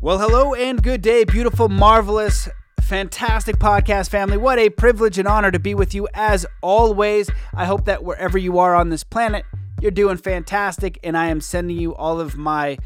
[0.00, 2.48] Well, hello and good day, beautiful, marvelous,
[2.80, 4.36] fantastic podcast family.
[4.36, 7.28] What a privilege and honor to be with you as always.
[7.52, 9.44] I hope that wherever you are on this planet,
[9.80, 12.78] you're doing fantastic, and I am sending you all of my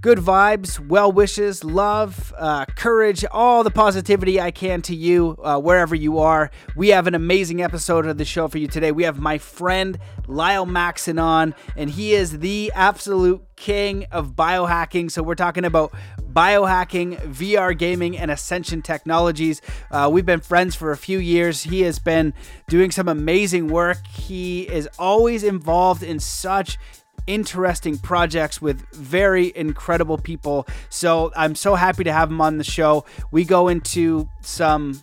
[0.00, 5.58] good vibes, well wishes, love, uh, courage, all the positivity I can to you uh,
[5.58, 6.50] wherever you are.
[6.76, 8.92] We have an amazing episode of the show for you today.
[8.92, 15.10] We have my friend Lyle Maxon on, and he is the absolute king of biohacking.
[15.10, 15.92] So we're talking about
[16.32, 19.60] biohacking, VR gaming, and Ascension Technologies.
[19.90, 21.64] Uh, we've been friends for a few years.
[21.64, 22.34] He has been
[22.68, 24.06] doing some amazing work.
[24.06, 26.78] He is always involved in such
[27.28, 30.66] interesting projects with very incredible people.
[30.88, 33.04] So I'm so happy to have him on the show.
[33.30, 35.02] We go into some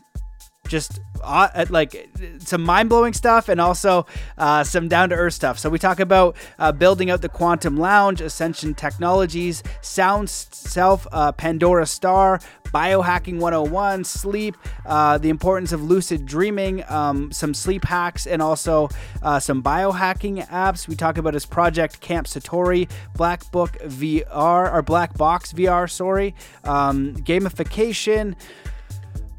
[0.67, 4.05] just uh, like some mind blowing stuff and also
[4.37, 5.59] uh, some down to earth stuff.
[5.59, 11.31] So we talk about uh, building out the Quantum Lounge, Ascension Technologies, Sound Self, uh,
[11.31, 18.27] Pandora Star, Biohacking 101, sleep, uh, the importance of lucid dreaming, um, some sleep hacks,
[18.27, 18.89] and also
[19.21, 20.87] uh, some biohacking apps.
[20.87, 26.35] We talk about his project Camp Satori, Black Book VR, or Black Box VR, sorry,
[26.65, 28.35] um, gamification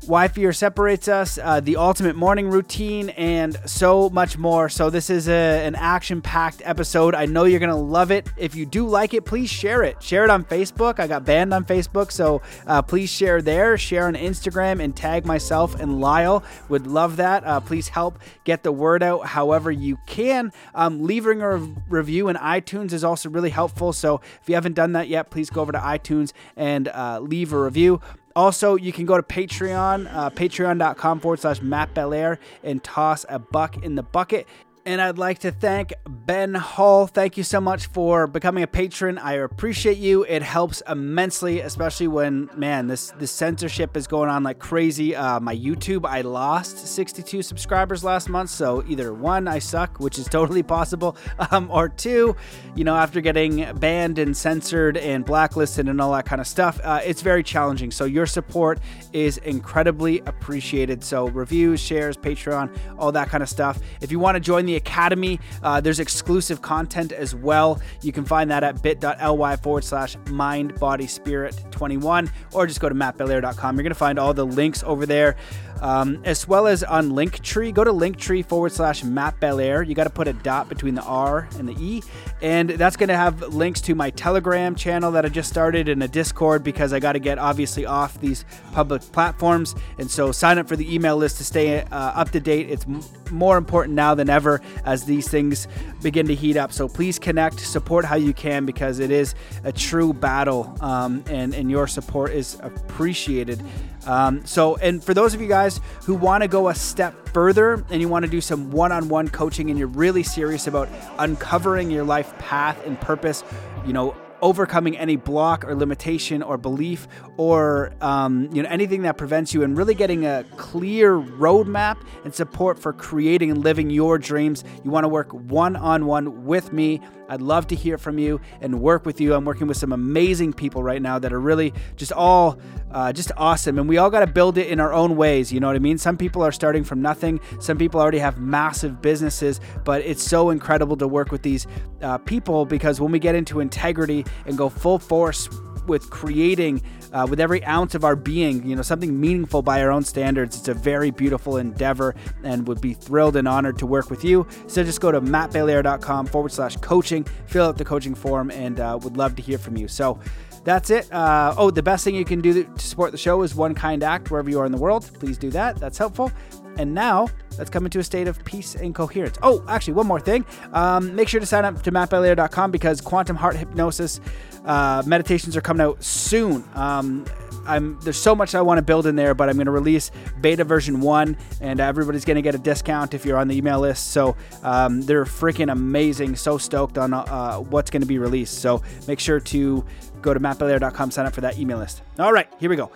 [0.07, 4.69] why fear separates us, uh, the ultimate morning routine, and so much more.
[4.69, 7.15] So, this is a, an action packed episode.
[7.15, 8.29] I know you're going to love it.
[8.37, 10.03] If you do like it, please share it.
[10.03, 11.01] Share it on Facebook.
[11.01, 13.77] I got banned on Facebook, so uh, please share there.
[13.77, 16.45] Share on Instagram and tag myself and Lyle.
[16.69, 17.45] Would love that.
[17.45, 20.53] Uh, please help get the word out however you can.
[20.75, 23.93] Um, leaving a review in iTunes is also really helpful.
[23.93, 27.53] So, if you haven't done that yet, please go over to iTunes and uh, leave
[27.53, 28.01] a review.
[28.37, 33.39] Also, you can go to Patreon, uh, patreon.com forward slash Matt Belair, and toss a
[33.39, 34.47] buck in the bucket.
[34.87, 37.09] And I'd like to thank Ben Hall.
[37.09, 39.19] Thank you so much for becoming a patron.
[39.19, 40.23] I appreciate you.
[40.23, 45.17] It helps immensely, especially when man, this this censorship is going on like crazy.
[45.17, 48.51] Uh, my YouTube, I lost 62 subscribers last month.
[48.51, 51.17] So either one, I suck, which is totally possible,
[51.51, 52.37] um, or two,
[52.77, 56.79] you know, after getting banned and censored and blacklisted and all that kind of stuff,
[56.85, 57.91] uh, it's very challenging.
[57.91, 58.79] So your support
[59.13, 61.03] is incredibly appreciated.
[61.03, 63.81] So reviews, shares, Patreon, all that kind of stuff.
[64.01, 65.41] If you want to join the Academy.
[65.63, 67.81] Uh, there's exclusive content as well.
[68.03, 72.89] You can find that at bit.ly forward slash mind body spirit 21 or just go
[72.89, 73.77] to mattbelair.com.
[73.77, 75.37] You're going to find all the links over there
[75.81, 77.73] um, as well as on Linktree.
[77.75, 79.83] Go to Linktree forward slash Matt Belair.
[79.83, 82.03] You got to put a dot between the R and the E,
[82.43, 86.03] and that's going to have links to my Telegram channel that I just started and
[86.03, 89.75] a Discord because I got to get obviously off these public platforms.
[89.99, 92.71] And so sign up for the email list to stay uh, up to date.
[92.71, 95.67] It's m- more important now than ever as these things
[96.03, 96.73] begin to heat up.
[96.73, 101.55] So please connect, support how you can because it is a true battle, um, and
[101.55, 103.63] and your support is appreciated.
[104.07, 105.66] Um, so, and for those of you guys
[106.05, 109.09] who want to go a step further and you want to do some one on
[109.09, 110.89] one coaching and you're really serious about
[111.19, 113.45] uncovering your life path and purpose,
[113.87, 119.17] you know, overcoming any block or limitation or belief or um, you know anything that
[119.17, 124.19] prevents you and really getting a clear roadmap and support for creating and living your
[124.19, 128.81] dreams you want to work one-on-one with me I'd love to hear from you and
[128.81, 129.35] work with you.
[129.35, 132.59] I'm working with some amazing people right now that are really just all
[132.91, 133.79] uh, just awesome.
[133.79, 135.53] And we all got to build it in our own ways.
[135.53, 135.99] You know what I mean?
[135.99, 140.51] Some people are starting from nothing, some people already have massive businesses, but it's so
[140.51, 141.67] incredible to work with these
[142.03, 145.49] uh, people because when we get into integrity and go full force
[145.89, 146.83] with creating
[147.13, 150.59] uh, with every ounce of our being, you know, something meaningful by our own standards.
[150.59, 154.47] It's a very beautiful endeavor and would be thrilled and honored to work with you.
[154.67, 158.99] So just go to mattbelair.com forward slash coaching, fill out the coaching form, and uh,
[159.03, 159.89] would love to hear from you.
[159.89, 160.19] So
[160.65, 161.11] that's it.
[161.13, 164.03] Uh, oh, the best thing you can do to support the show is one kind
[164.03, 165.09] act wherever you are in the world.
[165.21, 165.77] Please do that.
[165.77, 166.33] That's helpful.
[166.79, 167.29] And now
[167.59, 169.39] let's come into a state of peace and coherence.
[169.43, 170.45] Oh, actually, one more thing.
[170.73, 174.21] Um, make sure to sign up to mattbelair.com because quantum heart hypnosis
[174.65, 176.65] uh, meditations are coming out soon.
[176.75, 177.25] Um,
[177.67, 180.11] I'm there's so much I want to build in there, but I'm going to release
[180.41, 183.81] beta version one, and everybody's going to get a discount if you're on the email
[183.81, 184.13] list.
[184.13, 186.37] So um, they're freaking amazing.
[186.37, 188.61] So stoked on uh, what's going to be released.
[188.61, 189.85] So make sure to
[190.23, 192.03] go to mattbelair.com, sign up for that email list.
[192.19, 192.91] All right, here we go.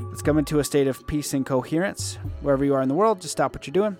[0.00, 2.18] Let's come into a state of peace and coherence.
[2.40, 3.96] Wherever you are in the world, just stop what you're doing.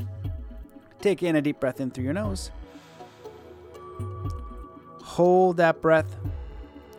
[1.00, 2.50] Take in a deep breath in through your nose.
[5.02, 6.16] Hold that breath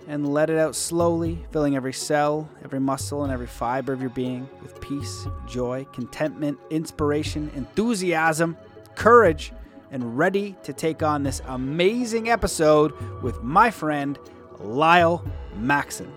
[0.07, 4.11] and let it out slowly, filling every cell, every muscle, and every fiber of your
[4.11, 8.55] being with peace, joy, contentment, inspiration, enthusiasm,
[8.95, 9.51] courage,
[9.91, 14.19] and ready to take on this amazing episode with my friend
[14.59, 15.25] Lyle
[15.57, 16.11] Maxon.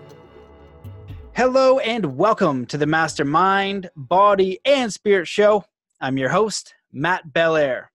[1.35, 5.63] Hello and welcome to the Mastermind, Body, and Spirit Show.
[6.01, 7.91] I'm your host, Matt Belair.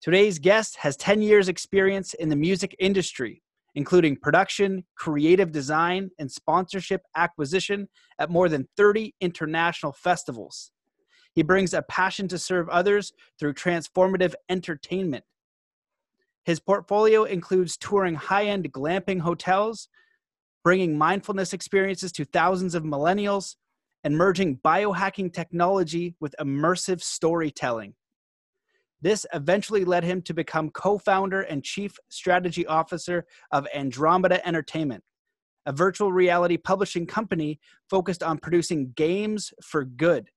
[0.00, 3.42] Today's guest has 10 years' experience in the music industry,
[3.74, 7.88] including production, creative design, and sponsorship acquisition
[8.18, 10.70] at more than 30 international festivals.
[11.34, 15.24] He brings a passion to serve others through transformative entertainment.
[16.44, 19.88] His portfolio includes touring high end glamping hotels,
[20.64, 23.54] bringing mindfulness experiences to thousands of millennials,
[24.04, 27.94] and merging biohacking technology with immersive storytelling.
[29.00, 35.02] This eventually led him to become co founder and chief strategy officer of Andromeda Entertainment,
[35.66, 37.58] a virtual reality publishing company
[37.88, 40.30] focused on producing games for good.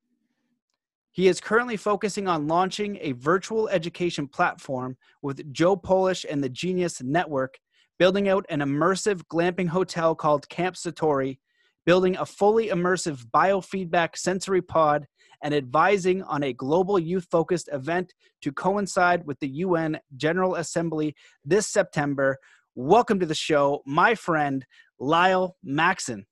[1.12, 6.50] He is currently focusing on launching a virtual education platform with Joe Polish and the
[6.50, 7.58] Genius Network
[8.00, 11.40] building out an immersive glamping hotel called Camp Satori,
[11.86, 15.08] building a fully immersive biofeedback sensory pod,
[15.44, 21.16] and advising on a global youth focused event to coincide with the UN General Assembly
[21.46, 22.38] this September.
[22.76, 24.66] Welcome to the show, my friend
[25.00, 26.26] Lyle Maxon.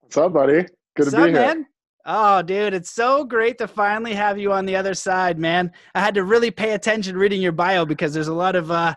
[0.00, 0.62] What's up, buddy?
[0.96, 1.34] Good What's to be up, here.
[1.40, 1.66] Man?
[2.04, 5.70] Oh, dude, it's so great to finally have you on the other side, man.
[5.94, 8.94] I had to really pay attention reading your bio because there's a lot of uh,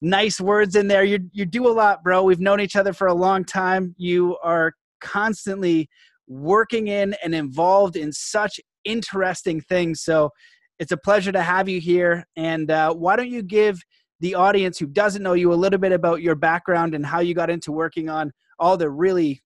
[0.00, 1.04] nice words in there.
[1.04, 2.22] You you do a lot, bro.
[2.22, 3.94] We've known each other for a long time.
[3.98, 5.88] You are constantly
[6.28, 10.02] working in and involved in such interesting things.
[10.02, 10.30] So
[10.78, 12.26] it's a pleasure to have you here.
[12.36, 13.80] And uh, why don't you give
[14.20, 17.34] the audience who doesn't know you a little bit about your background and how you
[17.34, 19.40] got into working on all the really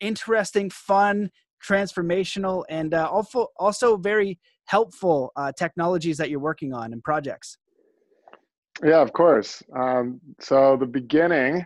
[0.00, 1.30] interesting, fun,
[1.66, 7.58] transformational, and uh, also also very helpful uh, technologies that you're working on and projects.
[8.82, 9.62] Yeah, of course.
[9.74, 11.64] Um, so the beginning,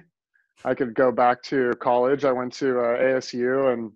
[0.64, 2.24] I could go back to college.
[2.24, 3.92] I went to uh, ASU and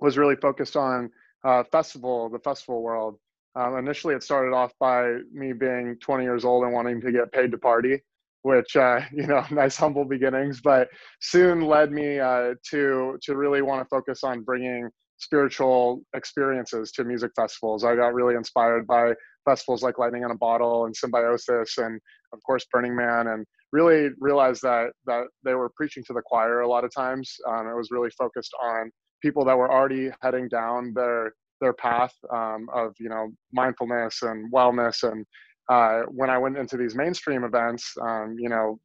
[0.00, 1.10] was really focused on
[1.44, 3.18] uh, festival, the festival world.
[3.54, 7.32] Um, initially, it started off by me being 20 years old and wanting to get
[7.32, 8.00] paid to party,
[8.42, 10.60] which uh, you know, nice humble beginnings.
[10.62, 10.88] But
[11.20, 14.88] soon led me uh, to to really want to focus on bringing
[15.18, 17.84] spiritual experiences to music festivals.
[17.84, 19.14] I got really inspired by
[19.48, 22.00] festivals like Lightning in a Bottle and Symbiosis and
[22.32, 26.60] of course Burning Man and really realized that that they were preaching to the choir
[26.60, 27.26] a lot of times.
[27.48, 28.90] Um, it was really focused on
[29.22, 34.52] people that were already heading down their their path um, of you know mindfulness and
[34.52, 35.24] wellness and
[35.68, 38.78] uh, when I went into these mainstream events, um, you know,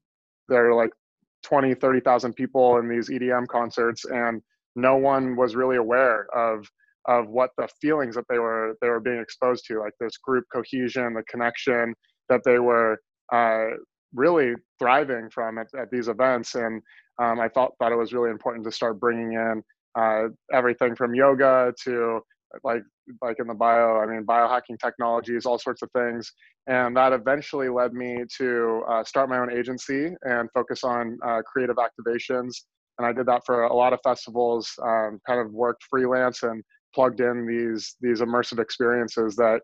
[0.50, 0.92] there are like
[1.44, 4.42] 20, 30,000 people in these EDM concerts and
[4.75, 6.68] no one was really aware of
[7.07, 10.45] of what the feelings that they were they were being exposed to, like this group
[10.53, 11.94] cohesion, the connection
[12.29, 13.00] that they were
[13.31, 13.65] uh,
[14.13, 16.55] really thriving from at, at these events.
[16.55, 16.81] And
[17.21, 19.63] um, I thought thought it was really important to start bringing in
[19.97, 22.19] uh, everything from yoga to
[22.63, 22.83] like
[23.21, 26.31] like in the bio i mean biohacking technologies all sorts of things
[26.67, 31.41] and that eventually led me to uh, start my own agency and focus on uh,
[31.41, 32.51] creative activations
[32.97, 34.71] and I did that for a lot of festivals.
[34.81, 39.61] Um, kind of worked freelance and plugged in these these immersive experiences that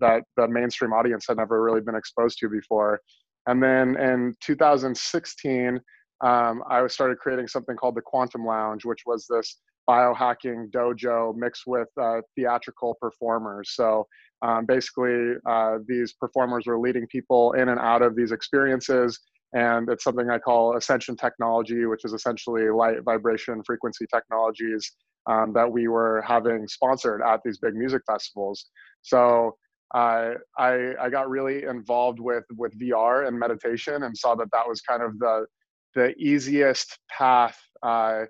[0.00, 3.00] that the mainstream audience had never really been exposed to before.
[3.46, 5.80] And then in 2016,
[6.22, 9.56] um, I started creating something called the Quantum Lounge, which was this
[9.88, 13.70] biohacking dojo mixed with uh, theatrical performers.
[13.72, 14.06] So
[14.42, 19.18] um, basically, uh, these performers were leading people in and out of these experiences
[19.52, 24.92] and it's something I call ascension technology, which is essentially light, vibration, frequency technologies
[25.28, 28.66] um, that we were having sponsored at these big music festivals.
[29.02, 29.56] So
[29.94, 34.68] uh, I I got really involved with with VR and meditation, and saw that that
[34.68, 35.46] was kind of the
[35.94, 38.22] the easiest path uh,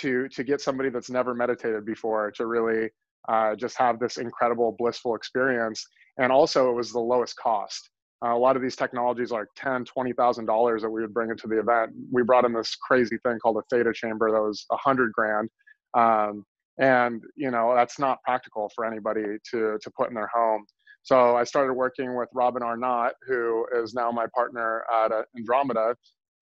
[0.00, 2.90] to to get somebody that's never meditated before to really
[3.28, 5.86] uh, just have this incredible blissful experience.
[6.18, 7.90] And also, it was the lowest cost.
[8.24, 11.12] Uh, a lot of these technologies are like ten, twenty thousand dollars that we would
[11.12, 11.92] bring into the event.
[12.10, 15.50] We brought in this crazy thing called a theta chamber that was a hundred grand,
[15.94, 16.44] um,
[16.78, 20.64] and you know that's not practical for anybody to to put in their home.
[21.02, 25.94] So I started working with Robin Arnott, who is now my partner at uh, Andromeda,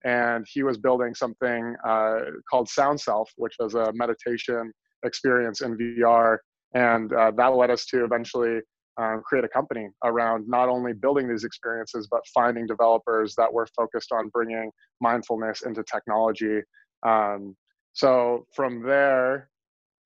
[0.05, 4.71] and he was building something uh, called Sound Self, which was a meditation
[5.03, 6.37] experience in VR,
[6.73, 8.61] and uh, that led us to eventually
[8.97, 13.67] um, create a company around not only building these experiences but finding developers that were
[13.75, 14.71] focused on bringing
[15.01, 16.61] mindfulness into technology
[17.05, 17.55] um,
[17.93, 19.49] so from there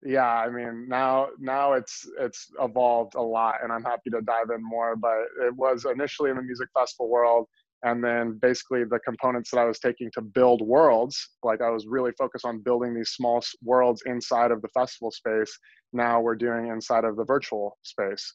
[0.04, 4.50] yeah i mean now now it's it's evolved a lot and i'm happy to dive
[4.54, 7.48] in more but it was initially in the music festival world
[7.84, 11.86] and then basically the components that I was taking to build worlds, like I was
[11.86, 15.56] really focused on building these small worlds inside of the festival space.
[15.94, 18.34] Now we're doing inside of the virtual space.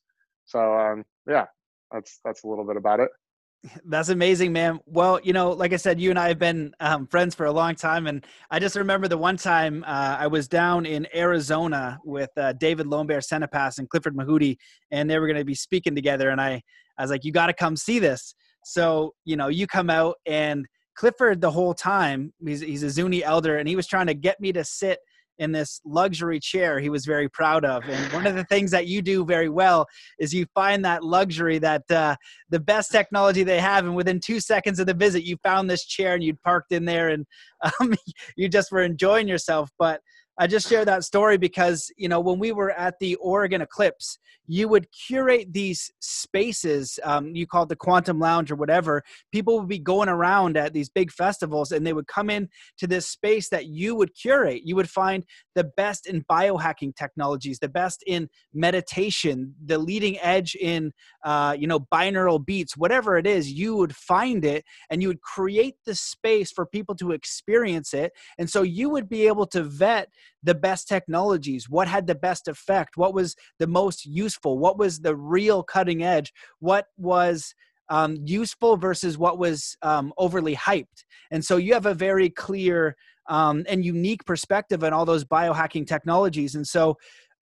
[0.52, 1.46] So um, yeah,
[1.90, 3.08] that's that's a little bit about it.
[3.84, 4.80] That's amazing, man.
[4.86, 7.52] Well, you know, like I said, you and I have been um, friends for a
[7.52, 12.00] long time, and I just remember the one time uh, I was down in Arizona
[12.04, 14.56] with uh, David Lombear Senepass and Clifford Mahooty,
[14.90, 16.60] and they were going to be speaking together, and I,
[16.98, 20.16] I was like, "You got to come see this." So, you know, you come out
[20.26, 20.66] and
[20.96, 24.40] Clifford the whole time, he's, he's a Zuni elder, and he was trying to get
[24.40, 24.98] me to sit
[25.42, 27.82] in this luxury chair he was very proud of.
[27.88, 29.86] And one of the things that you do very well
[30.18, 32.16] is you find that luxury, that uh,
[32.48, 35.84] the best technology they have, and within two seconds of the visit, you found this
[35.84, 37.26] chair and you'd parked in there and
[37.80, 37.94] um,
[38.36, 39.70] you just were enjoying yourself.
[39.78, 40.00] But
[40.38, 44.18] I just share that story because, you know, when we were at the Oregon Eclipse,
[44.46, 46.98] you would curate these spaces.
[47.04, 49.02] Um, you call it the Quantum Lounge or whatever.
[49.30, 52.48] People would be going around at these big festivals and they would come in
[52.78, 54.62] to this space that you would curate.
[54.64, 55.24] You would find
[55.54, 60.92] the best in biohacking technologies, the best in meditation, the leading edge in,
[61.24, 65.20] uh, you know, binaural beats, whatever it is, you would find it and you would
[65.20, 68.12] create the space for people to experience it.
[68.38, 70.08] And so you would be able to vet
[70.42, 75.00] the best technologies, what had the best effect, what was the most useful, what was
[75.00, 77.54] the real cutting edge, what was
[77.88, 81.04] um, useful versus what was um, overly hyped.
[81.30, 82.96] And so you have a very clear
[83.28, 86.54] um, and unique perspective on all those biohacking technologies.
[86.54, 86.96] And so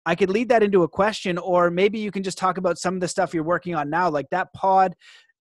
[0.07, 2.95] I could lead that into a question, or maybe you can just talk about some
[2.95, 4.95] of the stuff you're working on now, like that pod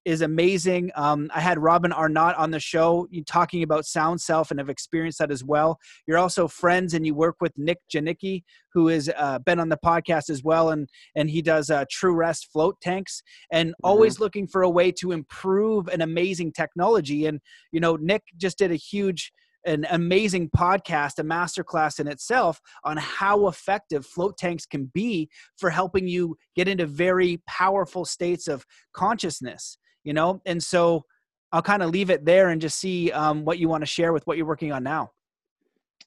[0.06, 0.92] is amazing.
[0.96, 5.20] Um, I had Robin Arnott on the show talking about Sound Self and have experienced
[5.20, 5.80] that as well.
[6.08, 9.78] You're also friends and you work with Nick Janicki, who has uh, been on the
[9.84, 13.88] podcast as well, and and he does uh, True Rest float tanks, and mm-hmm.
[13.88, 17.26] always looking for a way to improve an amazing technology.
[17.26, 17.40] And
[17.72, 19.32] you know, Nick just did a huge
[19.66, 25.70] an amazing podcast, a masterclass in itself on how effective float tanks can be for
[25.70, 29.78] helping you get into very powerful states of consciousness
[30.10, 30.42] you know?
[30.48, 31.06] And so
[31.52, 34.12] i'll kind of leave it there and just see um, what you want to share
[34.12, 35.12] with what you're working on now.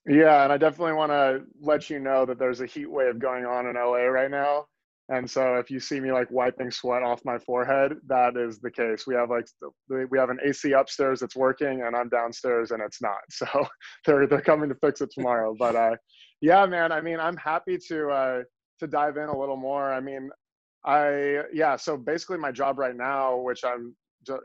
[0.08, 3.46] Yeah and i definitely want to let you know that there's a heat wave going
[3.46, 4.66] on in la right now.
[5.08, 8.72] And so if you see me like wiping sweat off my forehead that is the
[8.72, 9.06] case.
[9.06, 9.46] We have like
[10.10, 13.22] we have an ac upstairs that's working and i'm downstairs and it's not.
[13.30, 13.46] So
[14.04, 15.54] they're they're coming to fix it tomorrow.
[15.56, 15.96] But uh
[16.40, 18.38] yeah man i mean i'm happy to uh
[18.80, 19.92] to dive in a little more.
[19.92, 20.30] I mean
[20.84, 21.76] I yeah.
[21.76, 23.94] So basically, my job right now, which I'm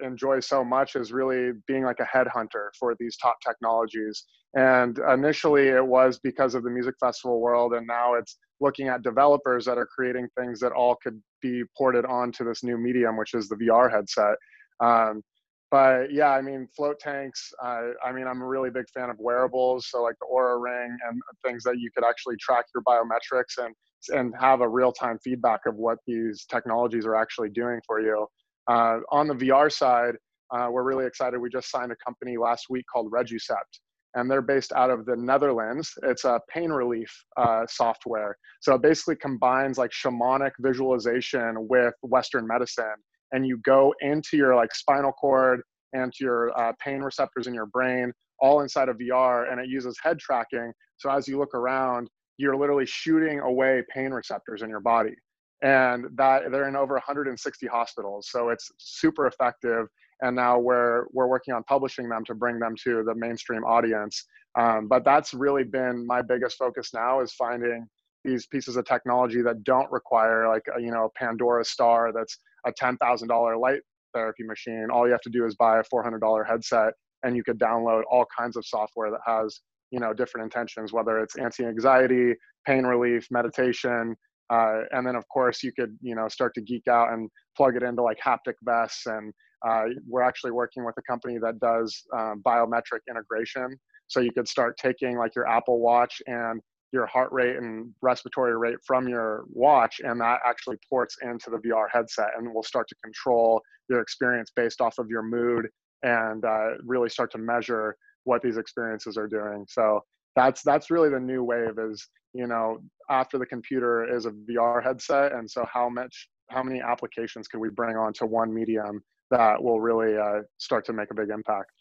[0.02, 4.26] enjoy so much, is really being like a headhunter for these top technologies.
[4.56, 9.04] And initially, it was because of the music festival world, and now it's looking at
[9.04, 13.34] developers that are creating things that all could be ported onto this new medium, which
[13.34, 14.36] is the VR headset.
[14.80, 15.22] Um,
[15.70, 17.52] but yeah, I mean, float tanks.
[17.62, 20.98] Uh, I mean, I'm a really big fan of wearables, so like the Oura Ring
[21.10, 23.76] and things that you could actually track your biometrics and
[24.10, 28.28] and have a real time feedback of what these technologies are actually doing for you.
[28.68, 30.16] Uh, on the VR side,
[30.52, 31.40] uh, we're really excited.
[31.40, 33.80] We just signed a company last week called Reducept,
[34.16, 35.92] and they're based out of the Netherlands.
[36.04, 38.38] It's a pain relief uh, software.
[38.62, 42.96] So it basically combines like shamanic visualization with Western medicine,
[43.32, 45.62] and you go into your like spinal cord
[45.94, 49.70] and to your uh, pain receptors in your brain, all inside of VR, and it
[49.70, 50.72] uses head tracking.
[50.98, 55.16] So as you look around, you're literally shooting away pain receptors in your body.
[55.64, 58.30] And that they're in over 160 hospitals.
[58.30, 59.88] So it's super effective.
[60.22, 64.24] And now we're we're working on publishing them to bring them to the mainstream audience.
[64.58, 67.88] Um, but that's really been my biggest focus now is finding
[68.24, 72.38] these pieces of technology that don't require like a, you know a pandora star that's
[72.68, 73.80] a $10000 light
[74.14, 76.94] therapy machine all you have to do is buy a $400 headset
[77.24, 81.20] and you could download all kinds of software that has you know different intentions whether
[81.20, 82.34] it's anti-anxiety
[82.66, 84.16] pain relief meditation
[84.50, 87.76] uh, and then of course you could you know start to geek out and plug
[87.76, 89.34] it into like haptic vests and
[89.66, 93.76] uh, we're actually working with a company that does um, biometric integration.
[94.08, 96.62] So you could start taking like your apple watch and
[96.98, 101.58] your heart rate and respiratory rate from your watch and that actually ports into the
[101.58, 105.68] vr headset and will start to control your experience based off of your mood
[106.04, 109.66] and uh, really start to measure what these experiences are doing.
[109.68, 110.02] So
[110.36, 114.84] that's that's really the new wave is you know after the computer is a VR
[114.84, 119.02] headset, and so how much how many applications can we bring onto one medium
[119.32, 121.72] that will really uh, start to make a big impact.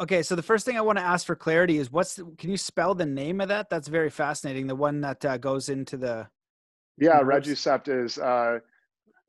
[0.00, 2.50] Okay, so the first thing I want to ask for clarity is what's the, can
[2.50, 3.68] you spell the name of that?
[3.68, 4.66] That's very fascinating.
[4.66, 6.26] The one that uh, goes into the
[6.96, 8.58] yeah, Reducept is uh,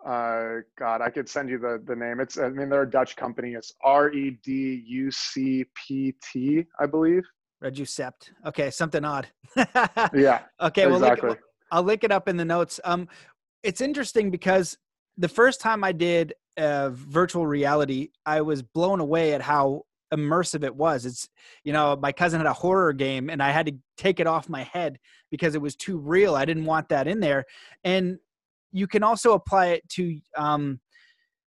[0.06, 0.48] uh,
[0.78, 2.20] God, I could send you the the name.
[2.20, 3.54] It's I mean they're a Dutch company.
[3.54, 7.24] It's R E D U C P T, I believe.
[7.64, 8.32] Reducept.
[8.46, 9.28] Okay, something odd.
[10.14, 10.42] yeah.
[10.62, 10.88] Okay.
[10.88, 11.36] Well, exactly.
[11.72, 12.80] I'll link it up in the notes.
[12.84, 13.08] Um,
[13.64, 14.78] it's interesting because
[15.18, 20.64] the first time I did uh, virtual reality, I was blown away at how immersive
[20.64, 21.06] it was.
[21.06, 21.28] It's
[21.64, 24.50] you know my cousin had a horror game and I had to take it off
[24.50, 24.98] my head
[25.30, 26.36] because it was too real.
[26.36, 27.46] I didn't want that in there,
[27.84, 28.18] and
[28.72, 30.80] you can also apply it to um,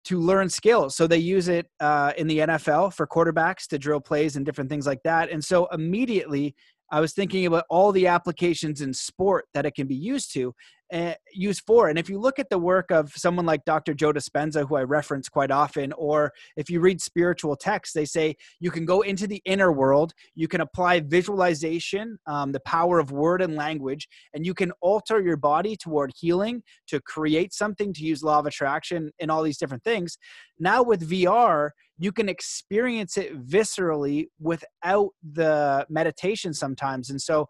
[0.05, 0.95] to learn skills.
[0.95, 4.69] So they use it uh, in the NFL for quarterbacks to drill plays and different
[4.69, 5.29] things like that.
[5.29, 6.55] And so immediately
[6.91, 10.53] I was thinking about all the applications in sport that it can be used to
[10.91, 11.89] uh, used for.
[11.89, 13.93] And if you look at the work of someone like Dr.
[13.93, 18.35] Joe Dispenza, who I reference quite often, or if you read spiritual texts, they say
[18.59, 23.11] you can go into the inner world, you can apply visualization, um, the power of
[23.11, 28.03] word and language, and you can alter your body toward healing, to create something, to
[28.03, 30.17] use law of attraction, and all these different things.
[30.59, 37.09] Now with VR, you can experience it viscerally without the meditation sometimes.
[37.09, 37.47] And so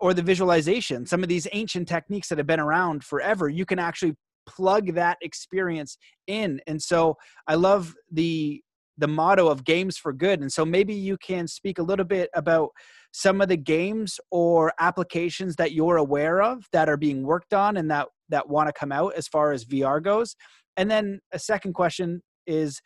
[0.00, 3.78] or the visualization some of these ancient techniques that have been around forever you can
[3.78, 4.14] actually
[4.46, 6.60] plug that experience in.
[6.66, 8.62] And so i love the
[8.98, 10.40] the motto of games for good.
[10.40, 12.70] And so maybe you can speak a little bit about
[13.12, 17.76] some of the games or applications that you're aware of that are being worked on
[17.76, 20.34] and that that want to come out as far as vr goes.
[20.76, 22.80] And then a second question is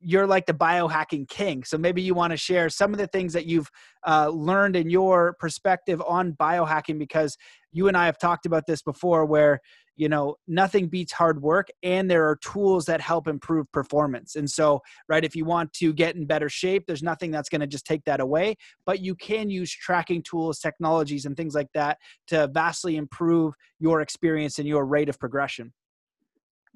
[0.00, 1.64] you're like the biohacking king.
[1.64, 3.70] So maybe you want to share some of the things that you've
[4.06, 7.36] uh, learned in your perspective on biohacking, because
[7.72, 9.60] you and I have talked about this before, where
[9.96, 14.36] you know nothing beats hard work, and there are tools that help improve performance.
[14.36, 17.60] And so, right, if you want to get in better shape, there's nothing that's going
[17.60, 21.72] to just take that away, but you can use tracking tools, technologies, and things like
[21.74, 25.72] that to vastly improve your experience and your rate of progression.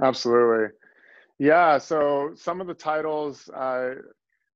[0.03, 0.69] Absolutely.
[1.43, 3.95] Yeah, so some of the titles, uh,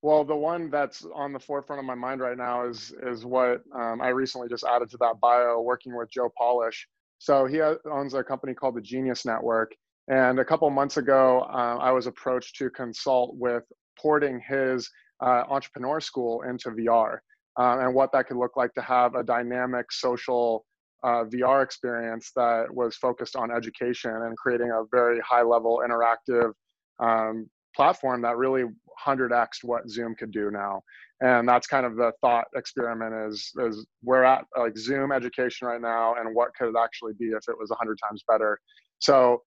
[0.02, 3.62] well, the one that's on the forefront of my mind right now is is what
[3.74, 6.86] um, I recently just added to that bio, working with Joe Polish.
[7.18, 9.72] So he owns a company called the Genius Network,
[10.06, 13.64] and a couple months ago, uh, I was approached to consult with
[14.00, 14.88] porting his
[15.20, 17.18] uh, entrepreneur school into VR,
[17.58, 20.64] uh, and what that could look like to have a dynamic social
[21.02, 26.52] uh, VR experience that was focused on education and creating a very high level interactive
[27.00, 28.64] um, platform that really
[29.06, 30.80] 100x what Zoom could do now.
[31.20, 35.80] And that's kind of the thought experiment is, is we're at like Zoom education right
[35.80, 38.58] now and what could it actually be if it was 100 times better.
[38.98, 39.42] So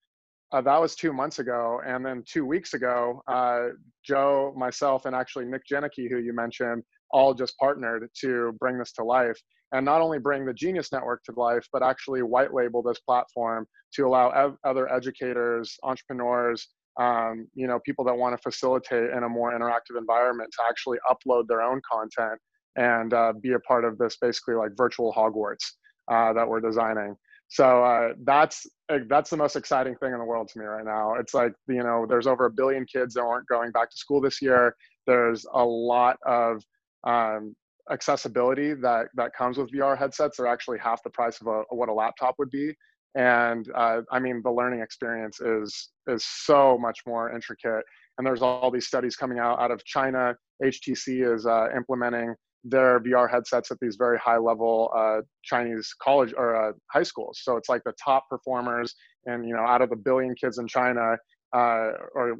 [0.51, 1.79] uh, that was two months ago.
[1.85, 3.69] And then two weeks ago, uh,
[4.03, 8.91] Joe, myself, and actually Nick Janicki, who you mentioned, all just partnered to bring this
[8.93, 9.39] to life
[9.71, 13.67] and not only bring the Genius Network to life, but actually white label this platform
[13.93, 16.67] to allow ev- other educators, entrepreneurs,
[16.99, 20.97] um, you know, people that want to facilitate in a more interactive environment to actually
[21.09, 22.39] upload their own content
[22.75, 25.63] and uh, be a part of this basically like virtual Hogwarts
[26.11, 27.15] uh, that we're designing.
[27.47, 30.85] So uh, that's uh, that's the most exciting thing in the world to me right
[30.85, 31.15] now.
[31.15, 34.21] It's like you know, there's over a billion kids that aren't going back to school
[34.21, 34.75] this year.
[35.07, 36.61] There's a lot of
[37.05, 37.55] um,
[37.89, 40.37] accessibility that that comes with VR headsets.
[40.37, 42.75] They're actually half the price of a, what a laptop would be
[43.15, 47.83] and uh, i mean the learning experience is is so much more intricate.
[48.17, 50.35] And there's all these studies coming out out of china.
[50.61, 56.33] Htc is uh, implementing their vr headsets at these very high level uh, chinese college
[56.37, 57.39] or uh, high schools.
[57.41, 58.93] So it's like the top performers
[59.25, 61.15] and you know out of the billion kids in china
[61.55, 62.35] uh, or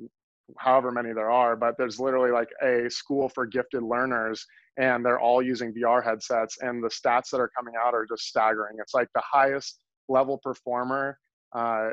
[0.58, 4.44] however many there are but there's literally like a school for gifted learners
[4.78, 8.24] and they're all using vr headsets and the stats that are coming out are just
[8.24, 8.78] staggering.
[8.80, 9.80] It's like the highest
[10.10, 11.18] level performer
[11.54, 11.92] uh,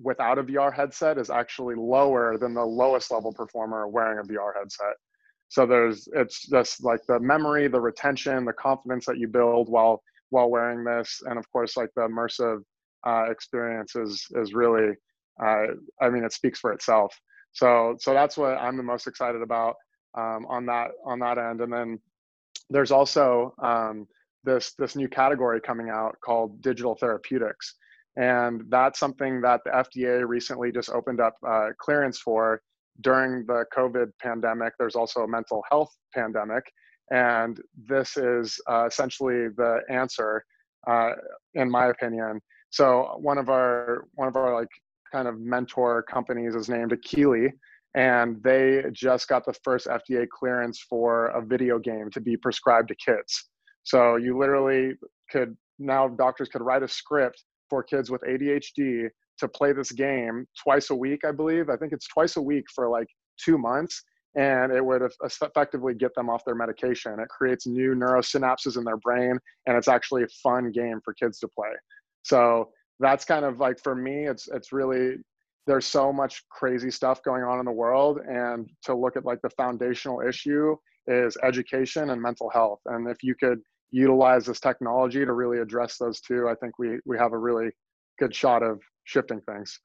[0.00, 4.52] without a VR headset is actually lower than the lowest level performer wearing a VR
[4.56, 4.94] headset.
[5.48, 10.02] So there's it's just like the memory, the retention, the confidence that you build while
[10.30, 12.62] while wearing this, and of course like the immersive
[13.06, 14.94] uh, experience is is really
[15.42, 15.66] uh,
[16.02, 17.18] I mean it speaks for itself.
[17.52, 19.76] So so that's what I'm the most excited about
[20.16, 21.98] um, on that on that end, and then
[22.68, 24.06] there's also um,
[24.44, 27.74] this this new category coming out called digital therapeutics.
[28.16, 32.62] And that's something that the fda recently just opened up uh, clearance for.
[33.00, 36.64] During the covid pandemic there's also a mental health pandemic.
[37.10, 40.44] And this is uh, essentially the answer
[40.86, 41.12] uh,
[41.54, 42.40] in my opinion.
[42.70, 44.68] So one of our one of our like
[45.12, 47.50] kind of mentor companies is named Akili,
[47.94, 52.88] and they just got the first FDA clearance for a video game to be prescribed
[52.88, 53.48] to kids.
[53.88, 54.92] So you literally
[55.30, 60.46] could now doctors could write a script for kids with ADHD to play this game
[60.62, 61.70] twice a week, I believe.
[61.70, 63.06] I think it's twice a week for like
[63.42, 64.02] two months,
[64.36, 67.18] and it would effectively get them off their medication.
[67.18, 71.38] It creates new neurosynapses in their brain, and it's actually a fun game for kids
[71.38, 71.72] to play.
[72.24, 72.68] So
[73.00, 75.16] that's kind of like for me, it's it's really
[75.66, 79.40] there's so much crazy stuff going on in the world, and to look at like
[79.40, 82.80] the foundational issue is education and mental health.
[82.84, 86.98] And if you could utilize this technology to really address those two, I think we
[87.04, 87.70] we have a really
[88.18, 89.80] good shot of shifting things.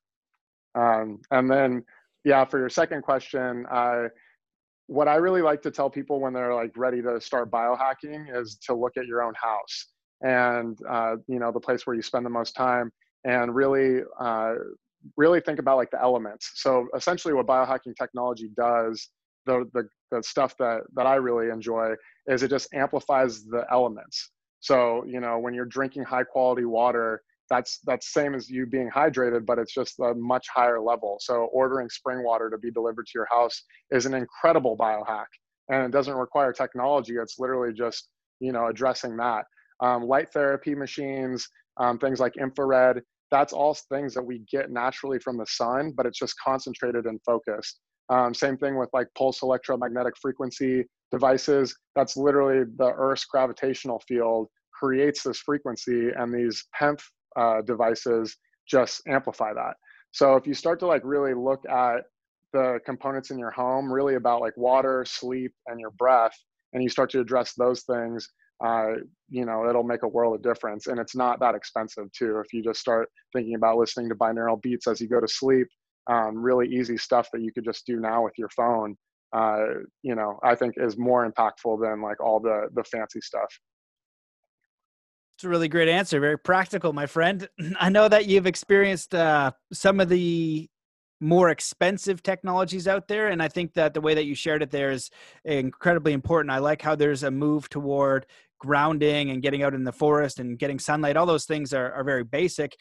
[0.75, 1.83] Um, and then,
[2.25, 4.07] yeah, for your second question, uh,
[4.87, 8.57] what I really like to tell people when they're like ready to start biohacking is
[8.65, 9.87] to look at your own house
[10.21, 12.91] and uh, you know the place where you spend the most time,
[13.25, 14.53] and really uh,
[15.17, 16.51] really think about like the elements.
[16.55, 19.09] So essentially, what biohacking technology does,
[19.45, 21.93] the the, the stuff that that I really enjoy
[22.27, 24.31] is it just amplifies the elements.
[24.59, 28.89] So you know when you're drinking high quality water that's that's same as you being
[28.89, 31.17] hydrated but it's just a much higher level.
[31.19, 35.25] So ordering spring water to be delivered to your house is an incredible biohack
[35.69, 37.15] and it doesn't require technology.
[37.15, 39.45] It's literally just you know addressing that.
[39.79, 43.01] Um, light therapy machines um, things like infrared
[43.31, 47.19] that's all things that we get naturally from the sun but it's just concentrated and
[47.25, 47.79] focused
[48.13, 54.47] um, same thing with like pulse electromagnetic frequency devices that's literally the earth's gravitational field
[54.71, 56.99] creates this frequency and these PEMF
[57.35, 59.73] uh, devices just amplify that.
[60.11, 62.03] So if you start to like really look at
[62.51, 66.37] the components in your home, really about like water, sleep, and your breath,
[66.73, 68.29] and you start to address those things,
[68.63, 68.91] uh,
[69.29, 70.85] you know, it'll make a world of difference.
[70.85, 72.39] And it's not that expensive too.
[72.39, 75.67] If you just start thinking about listening to binaural beats as you go to sleep,
[76.07, 78.95] um, really easy stuff that you could just do now with your phone,
[79.33, 79.65] uh,
[80.03, 83.49] you know, I think is more impactful than like all the the fancy stuff.
[85.35, 86.19] It's a really great answer.
[86.19, 87.47] Very practical, my friend.
[87.79, 90.69] I know that you've experienced uh, some of the
[91.19, 94.71] more expensive technologies out there, and I think that the way that you shared it
[94.71, 95.09] there is
[95.45, 96.51] incredibly important.
[96.51, 98.25] I like how there's a move toward
[98.59, 101.17] grounding and getting out in the forest and getting sunlight.
[101.17, 102.77] All those things are, are very basic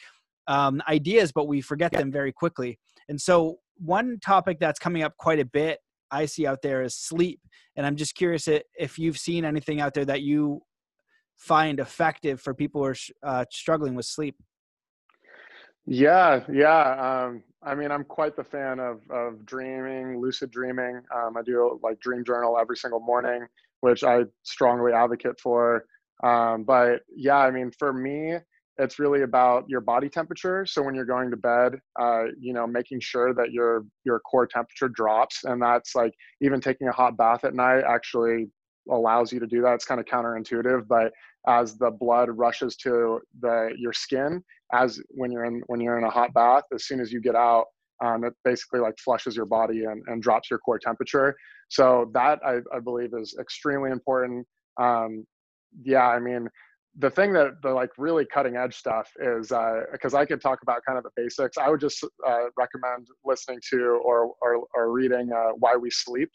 [0.46, 2.78] um, ideas, but we forget them very quickly.
[3.08, 5.78] And so, one topic that's coming up quite a bit
[6.10, 7.40] I see out there is sleep.
[7.74, 10.62] And I'm just curious if you've seen anything out there that you
[11.42, 14.36] find effective for people who are uh, struggling with sleep?
[15.86, 17.24] Yeah, yeah.
[17.24, 21.02] Um, I mean, I'm quite the fan of of dreaming, lucid dreaming.
[21.12, 23.46] Um, I do like dream journal every single morning,
[23.80, 25.84] which I strongly advocate for.
[26.22, 28.36] Um, but yeah, I mean, for me,
[28.78, 30.64] it's really about your body temperature.
[30.66, 34.46] So when you're going to bed, uh, you know, making sure that your your core
[34.46, 38.48] temperature drops, and that's like even taking a hot bath at night actually
[38.90, 39.74] allows you to do that.
[39.74, 41.12] It's kind of counterintuitive, but
[41.46, 46.04] as the blood rushes to the your skin, as when you're in when you're in
[46.04, 47.66] a hot bath, as soon as you get out,
[48.02, 51.36] um, it basically like flushes your body and, and drops your core temperature.
[51.68, 54.46] So that I, I believe is extremely important.
[54.80, 55.26] Um,
[55.82, 56.48] yeah, I mean,
[56.98, 59.48] the thing that the like really cutting edge stuff is
[59.92, 61.56] because uh, I could talk about kind of the basics.
[61.56, 66.30] I would just uh, recommend listening to or or, or reading uh, Why We Sleep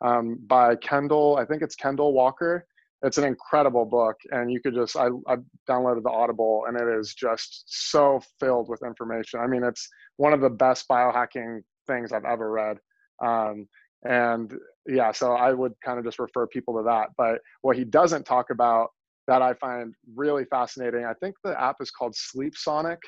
[0.00, 1.36] um, by Kendall.
[1.40, 2.66] I think it's Kendall Walker.
[3.02, 5.36] It's an incredible book, and you could just I, I
[5.68, 9.40] downloaded the Audible, and it is just so filled with information.
[9.40, 12.78] I mean, it's one of the best biohacking things I've ever read.
[13.24, 13.68] Um,
[14.04, 14.52] and
[14.86, 17.10] yeah, so I would kind of just refer people to that.
[17.16, 18.88] But what he doesn't talk about
[19.30, 22.98] that I find really fascinating, I think the app is called Sleep Sonic.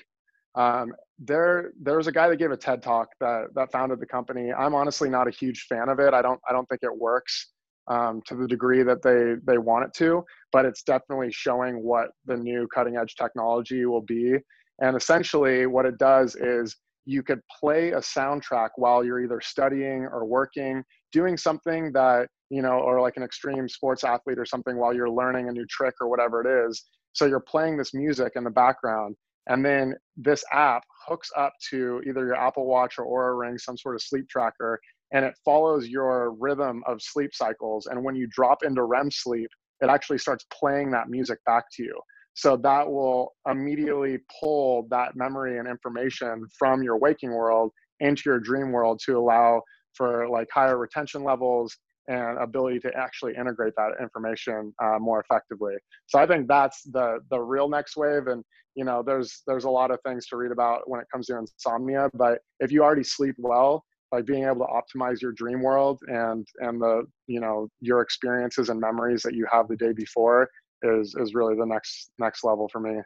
[0.55, 4.07] Um, there, there was a guy that gave a TED talk that that founded the
[4.07, 4.53] company.
[4.53, 6.15] I'm honestly not a huge fan of it.
[6.15, 7.49] I don't, I don't think it works
[7.89, 10.25] um, to the degree that they they want it to.
[10.53, 14.37] But it's definitely showing what the new cutting edge technology will be.
[14.81, 20.05] And essentially, what it does is you could play a soundtrack while you're either studying
[20.05, 24.77] or working, doing something that you know, or like an extreme sports athlete or something
[24.77, 26.85] while you're learning a new trick or whatever it is.
[27.15, 29.17] So you're playing this music in the background
[29.49, 33.77] and then this app hooks up to either your Apple Watch or Oura Ring, some
[33.77, 34.79] sort of sleep tracker,
[35.13, 37.87] and it follows your rhythm of sleep cycles.
[37.87, 39.49] And when you drop into REM sleep,
[39.81, 41.99] it actually starts playing that music back to you.
[42.35, 48.41] So that will immediately pull that memory and information from your waking world into your
[48.41, 49.63] dream world to allow
[49.95, 51.77] for like higher retention levels
[52.09, 55.75] and ability to actually integrate that information uh, more effectively.
[56.07, 58.27] So I think that's the the real next wave.
[58.27, 58.43] And
[58.75, 61.39] you know, there's there's a lot of things to read about when it comes to
[61.39, 62.11] insomnia.
[62.15, 66.47] But if you already sleep well, like being able to optimize your dream world and
[66.59, 70.49] and the you know your experiences and memories that you have the day before
[70.83, 73.01] is is really the next next level for me.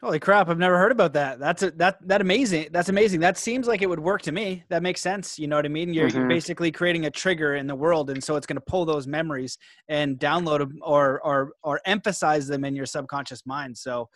[0.00, 0.48] Holy crap!
[0.48, 1.40] I've never heard about that.
[1.40, 2.68] That's a, that that amazing.
[2.70, 3.18] That's amazing.
[3.18, 4.62] That seems like it would work to me.
[4.68, 5.40] That makes sense.
[5.40, 5.92] You know what I mean?
[5.92, 6.18] You're, mm-hmm.
[6.18, 9.08] you're basically creating a trigger in the world, and so it's going to pull those
[9.08, 9.58] memories
[9.88, 13.76] and download them or or or emphasize them in your subconscious mind.
[13.76, 14.08] So,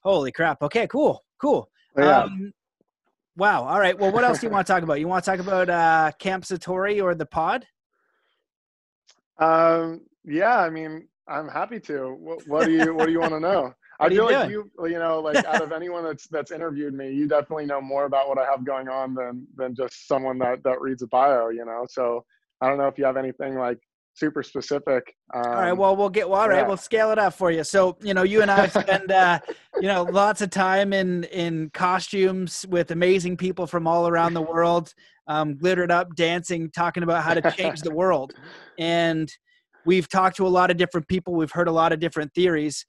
[0.00, 0.62] holy crap!
[0.62, 1.68] Okay, cool, cool.
[1.98, 2.22] Yeah.
[2.22, 2.54] Um,
[3.36, 3.64] wow.
[3.64, 3.98] All right.
[3.98, 4.98] Well, what else do you want to talk about?
[4.98, 7.66] You want to talk about uh, Camp Satori or the pod?
[9.38, 10.00] Um.
[10.24, 10.56] Yeah.
[10.56, 12.16] I mean, I'm happy to.
[12.18, 13.74] What, what do you What do you want to know?
[14.00, 17.26] I feel like you, you know, like out of anyone that's that's interviewed me, you
[17.26, 20.80] definitely know more about what I have going on than than just someone that that
[20.80, 21.48] reads a bio.
[21.48, 22.24] You know, so
[22.60, 23.78] I don't know if you have anything like
[24.14, 25.14] super specific.
[25.34, 26.66] Um, all right, well, we'll get well, all right, yeah.
[26.66, 27.64] we'll scale it up for you.
[27.64, 29.40] So, you know, you and I spend, uh,
[29.76, 34.42] you know, lots of time in in costumes with amazing people from all around the
[34.42, 34.92] world,
[35.26, 38.32] um, glittered up, dancing, talking about how to change the world,
[38.78, 39.32] and
[39.86, 41.34] we've talked to a lot of different people.
[41.34, 42.84] We've heard a lot of different theories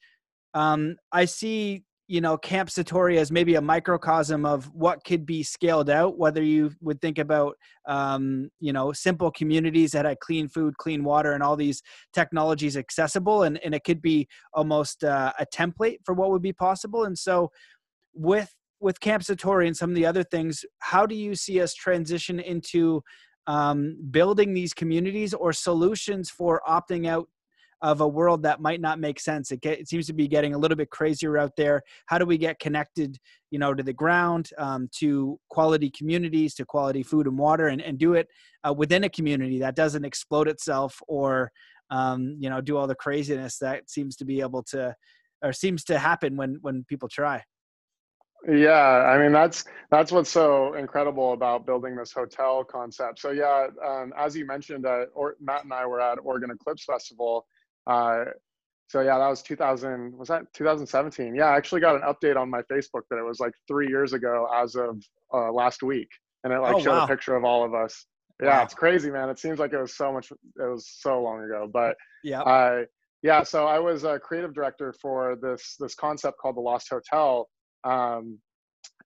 [0.54, 5.44] um, I see you know camp satori as maybe a microcosm of what could be
[5.44, 7.56] scaled out whether you would think about
[7.88, 12.76] um, you know simple communities that had clean food clean water and all these technologies
[12.76, 17.06] accessible and, and it could be almost uh, a template for what would be possible.
[17.06, 17.52] And so
[18.14, 21.76] with with camp satori and some of the other things how do you see us
[21.76, 23.04] transition into
[23.46, 27.28] um, building these communities or solutions for opting out
[27.82, 29.52] of a world that might not make sense.
[29.52, 31.82] It, get, it seems to be getting a little bit crazier out there.
[32.08, 33.18] How do we get connected,
[33.52, 37.82] you know, to the ground, um, to quality communities, to quality food and water, and,
[37.82, 38.28] and do it
[38.68, 41.52] uh, within a community that doesn't explode itself or,
[41.90, 44.96] um, you know, do all the craziness that seems to be able to,
[45.42, 47.42] or seems to happen when when people try.
[48.48, 53.20] Yeah, I mean that's that's what's so incredible about building this hotel concept.
[53.20, 56.86] So yeah, um, as you mentioned, uh, or, Matt and I were at Oregon Eclipse
[56.86, 57.46] Festival,
[57.90, 58.26] uh,
[58.88, 60.18] so yeah, that was 2000.
[60.18, 61.36] Was that 2017?
[61.36, 64.14] Yeah, I actually got an update on my Facebook that it was like three years
[64.14, 65.02] ago as of
[65.34, 66.10] uh, last week,
[66.44, 67.04] and it like oh, showed wow.
[67.04, 68.06] a picture of all of us.
[68.42, 68.64] Yeah, wow.
[68.64, 69.30] it's crazy, man.
[69.30, 70.32] It seems like it was so much.
[70.32, 72.42] It was so long ago, but yeah.
[72.42, 72.84] Uh,
[73.22, 77.48] yeah, so I was a creative director for this this concept called the Lost Hotel,
[77.84, 78.40] um,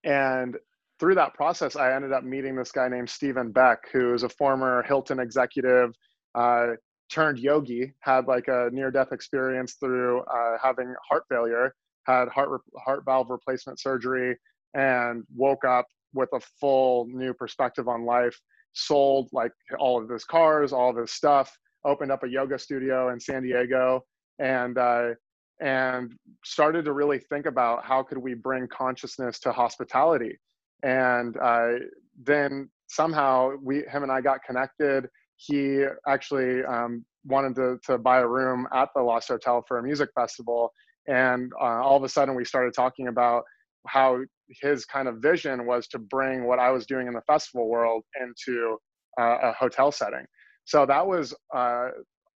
[0.05, 0.55] and
[0.99, 4.29] through that process, I ended up meeting this guy named Stephen Beck, who is a
[4.29, 5.89] former Hilton executive.
[6.35, 6.67] Uh,
[7.13, 11.73] turned yogi, had like a near death experience through uh, having heart failure,
[12.05, 14.35] had heart, re- heart valve replacement surgery,
[14.73, 18.37] and woke up with a full new perspective on life.
[18.73, 23.09] Sold like all of his cars, all of his stuff, opened up a yoga studio
[23.09, 24.01] in San Diego,
[24.39, 25.09] and uh,
[25.61, 30.37] and started to really think about how could we bring consciousness to hospitality.
[30.81, 31.73] And uh,
[32.21, 38.19] then somehow we, him and I got connected he actually um, wanted to, to buy
[38.19, 40.71] a room at the Lost Hotel for a music festival.
[41.07, 43.43] And uh, all of a sudden, we started talking about
[43.87, 44.19] how
[44.61, 48.03] his kind of vision was to bring what I was doing in the festival world
[48.21, 48.77] into
[49.19, 50.25] uh, a hotel setting.
[50.65, 51.89] So that was uh,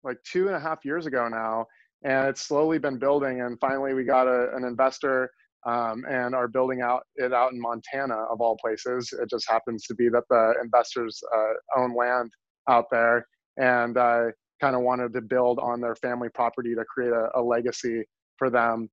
[0.04, 1.66] like two and a half years ago now.
[2.04, 3.42] And it's slowly been building.
[3.42, 5.30] And finally, we got a, an investor
[5.66, 9.12] um, and are building out it out in Montana, of all places.
[9.20, 12.32] It just happens to be that the investors uh, own land
[12.70, 14.26] out there and uh,
[14.62, 18.04] kind of wanted to build on their family property to create a, a legacy
[18.38, 18.90] for them.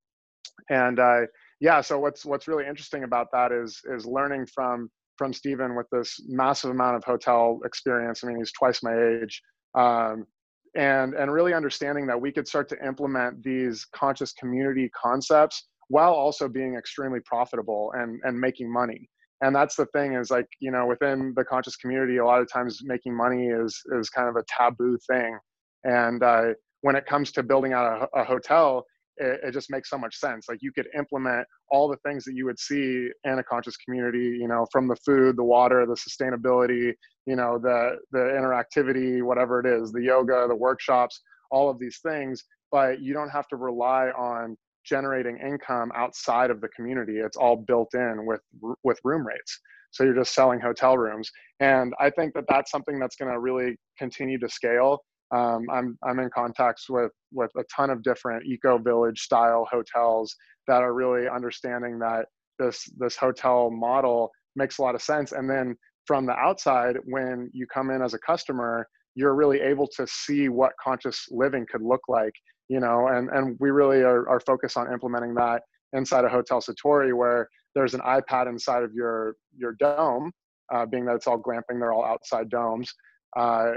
[0.71, 1.23] And uh,
[1.61, 5.87] yeah, so what's what's really interesting about that is is learning from from Stephen with
[5.93, 8.23] this massive amount of hotel experience.
[8.23, 9.41] I mean, he's twice my age.
[9.75, 10.27] Um,
[10.75, 16.15] and and really understanding that we could start to implement these conscious community concepts while
[16.15, 19.09] also being extremely profitable and and making money
[19.43, 22.51] and that's the thing is like you know within the conscious community a lot of
[22.51, 25.39] times making money is is kind of a taboo thing.
[25.85, 28.85] And uh, when it comes to building out a, a hotel
[29.19, 30.47] it, it, just makes so much sense.
[30.49, 34.39] Like you could implement all the things that you would see in a conscious community
[34.41, 36.93] you know from the food the water the sustainability
[37.27, 41.99] you know the the interactivity whatever it is the yoga the workshops all of these
[42.03, 42.45] things.
[42.71, 47.19] But you don't have to rely on generating income outside of the community.
[47.19, 48.41] It's all built in with
[48.85, 49.61] with room rates.
[49.91, 53.39] So you're just selling hotel rooms, and I think that that's something that's going to
[53.39, 55.01] really continue to scale.
[55.35, 60.35] Um, I'm I'm in contacts with with a ton of different eco village style hotels
[60.69, 62.27] that are really understanding that
[62.59, 65.33] this this hotel model makes a lot of sense.
[65.33, 69.87] And then from the outside, when you come in as a customer, you're really able
[69.97, 72.33] to see what conscious living could look like
[72.73, 76.61] you know and and we really are, are focused on implementing that inside a hotel
[76.61, 80.33] satori where there's an ipad inside of your your dome
[80.73, 82.89] uh, being that it's all glamping they're all outside domes
[83.37, 83.73] uh,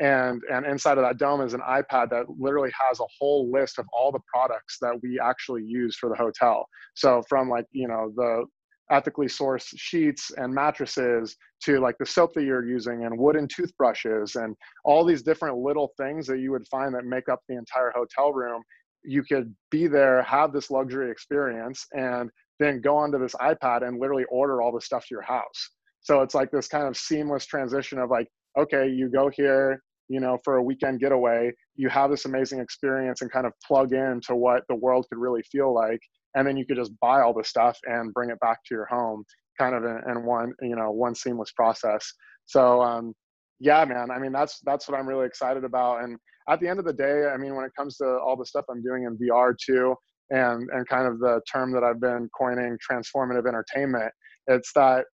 [0.00, 3.78] and and inside of that dome is an ipad that literally has a whole list
[3.78, 6.66] of all the products that we actually use for the hotel.
[6.94, 8.44] So from like you know the
[8.90, 14.36] ethically sourced sheets and mattresses to like the soap that you're using and wooden toothbrushes
[14.36, 17.92] and all these different little things that you would find that make up the entire
[17.94, 18.62] hotel room
[19.02, 23.98] you could be there have this luxury experience and then go onto this ipad and
[23.98, 25.70] literally order all the stuff to your house
[26.00, 30.20] so it's like this kind of seamless transition of like okay, you go here, you
[30.20, 34.34] know, for a weekend getaway, you have this amazing experience and kind of plug into
[34.34, 36.00] what the world could really feel like.
[36.34, 38.86] And then you could just buy all the stuff and bring it back to your
[38.86, 39.24] home
[39.58, 42.12] kind of in, in one, you know, one seamless process.
[42.46, 43.14] So, um,
[43.60, 46.02] yeah, man, I mean, that's, that's what I'm really excited about.
[46.02, 46.18] And
[46.48, 48.64] at the end of the day, I mean, when it comes to all the stuff
[48.70, 49.94] I'm doing in VR too,
[50.30, 54.10] and, and kind of the term that I've been coining transformative entertainment,
[54.46, 55.04] it's that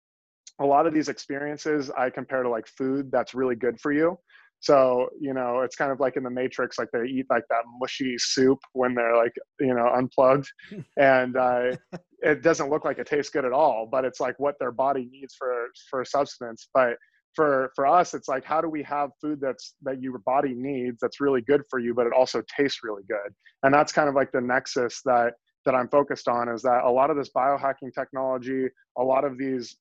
[0.61, 4.19] a lot of these experiences I compare to like food that's really good for you.
[4.61, 7.65] So, you know, it's kind of like in the Matrix, like they eat like that
[7.79, 10.47] mushy soup when they're like, you know, unplugged.
[10.99, 11.77] and uh,
[12.21, 15.09] it doesn't look like it tastes good at all, but it's like what their body
[15.11, 16.69] needs for, for substance.
[16.75, 16.97] But
[17.35, 20.99] for, for us, it's like, how do we have food that's, that your body needs
[21.01, 23.33] that's really good for you, but it also tastes really good.
[23.63, 26.91] And that's kind of like the nexus that, that I'm focused on is that a
[26.91, 28.67] lot of this biohacking technology,
[28.99, 29.77] a lot of these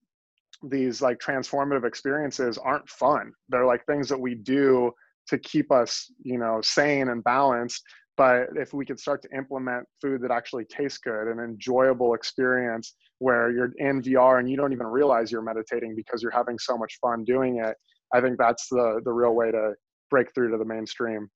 [0.64, 3.32] these like transformative experiences aren't fun.
[3.50, 4.92] They're like things that we do
[5.28, 7.84] to keep us, you know, sane and balanced.
[8.18, 12.96] But if we could start to implement food that actually tastes good, an enjoyable experience
[13.20, 16.78] where you're in VR and you don't even realize you're meditating because you're having so
[16.78, 17.78] much fun doing it,
[18.14, 19.74] I think that's the the real way to
[20.10, 21.30] break through to the mainstream.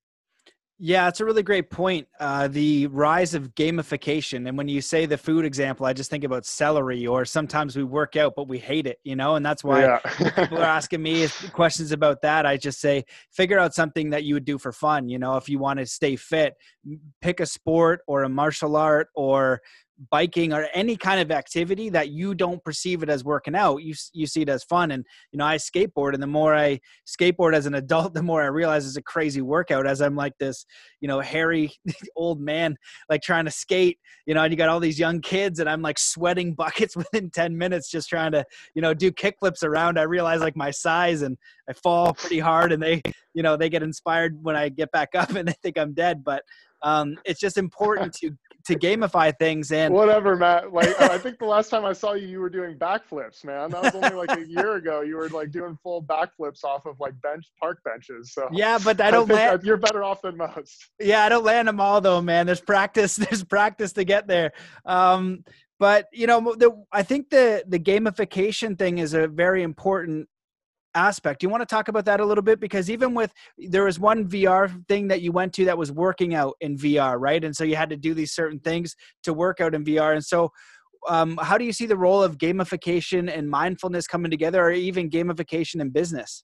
[0.79, 2.07] Yeah, it's a really great point.
[2.19, 4.47] Uh, the rise of gamification.
[4.47, 7.83] And when you say the food example, I just think about celery, or sometimes we
[7.83, 9.35] work out, but we hate it, you know?
[9.35, 9.99] And that's why yeah.
[10.35, 12.45] people are asking me questions about that.
[12.47, 15.07] I just say, figure out something that you would do for fun.
[15.09, 16.55] You know, if you want to stay fit,
[17.21, 19.61] pick a sport or a martial art or
[20.09, 23.93] biking or any kind of activity that you don't perceive it as working out you
[24.13, 24.91] you see it as fun.
[24.91, 28.41] And you know I skateboard and the more I skateboard as an adult the more
[28.41, 30.65] I realize it's a crazy workout as I'm like this
[30.99, 31.73] you know hairy
[32.15, 32.75] old man
[33.09, 35.81] like trying to skate you know and you got all these young kids and I'm
[35.81, 39.99] like sweating buckets within 10 minutes just trying to you know do kickflips around.
[39.99, 41.37] I realize like my size and
[41.69, 43.01] I fall pretty hard and they
[43.33, 46.23] you know they get inspired when I get back up and they think I'm dead.
[46.23, 46.43] But
[46.83, 48.31] um, it's just important to
[48.65, 50.71] to gamify things and whatever matt.
[50.73, 53.71] Like i think the last time i saw you you were doing backflips man.
[53.71, 55.01] That was only like a year ago.
[55.01, 58.47] You were like doing full backflips off of like bench park benches so.
[58.51, 60.91] Yeah but i don't I land you're better off than most.
[60.99, 62.45] Yeah i don't land them all though man.
[62.45, 64.53] There's practice there's practice to get there.
[64.85, 65.43] Um
[65.79, 70.29] but you know the, i think the the gamification thing is a very important
[70.95, 71.39] aspect.
[71.39, 72.59] Do you want to talk about that a little bit?
[72.59, 76.35] Because even with there was one VR thing that you went to that was working
[76.35, 77.43] out in VR, right?
[77.43, 80.13] And so you had to do these certain things to work out in VR.
[80.13, 80.51] And so,
[81.09, 85.09] um, how do you see the role of gamification and mindfulness coming together, or even
[85.09, 86.43] gamification in business?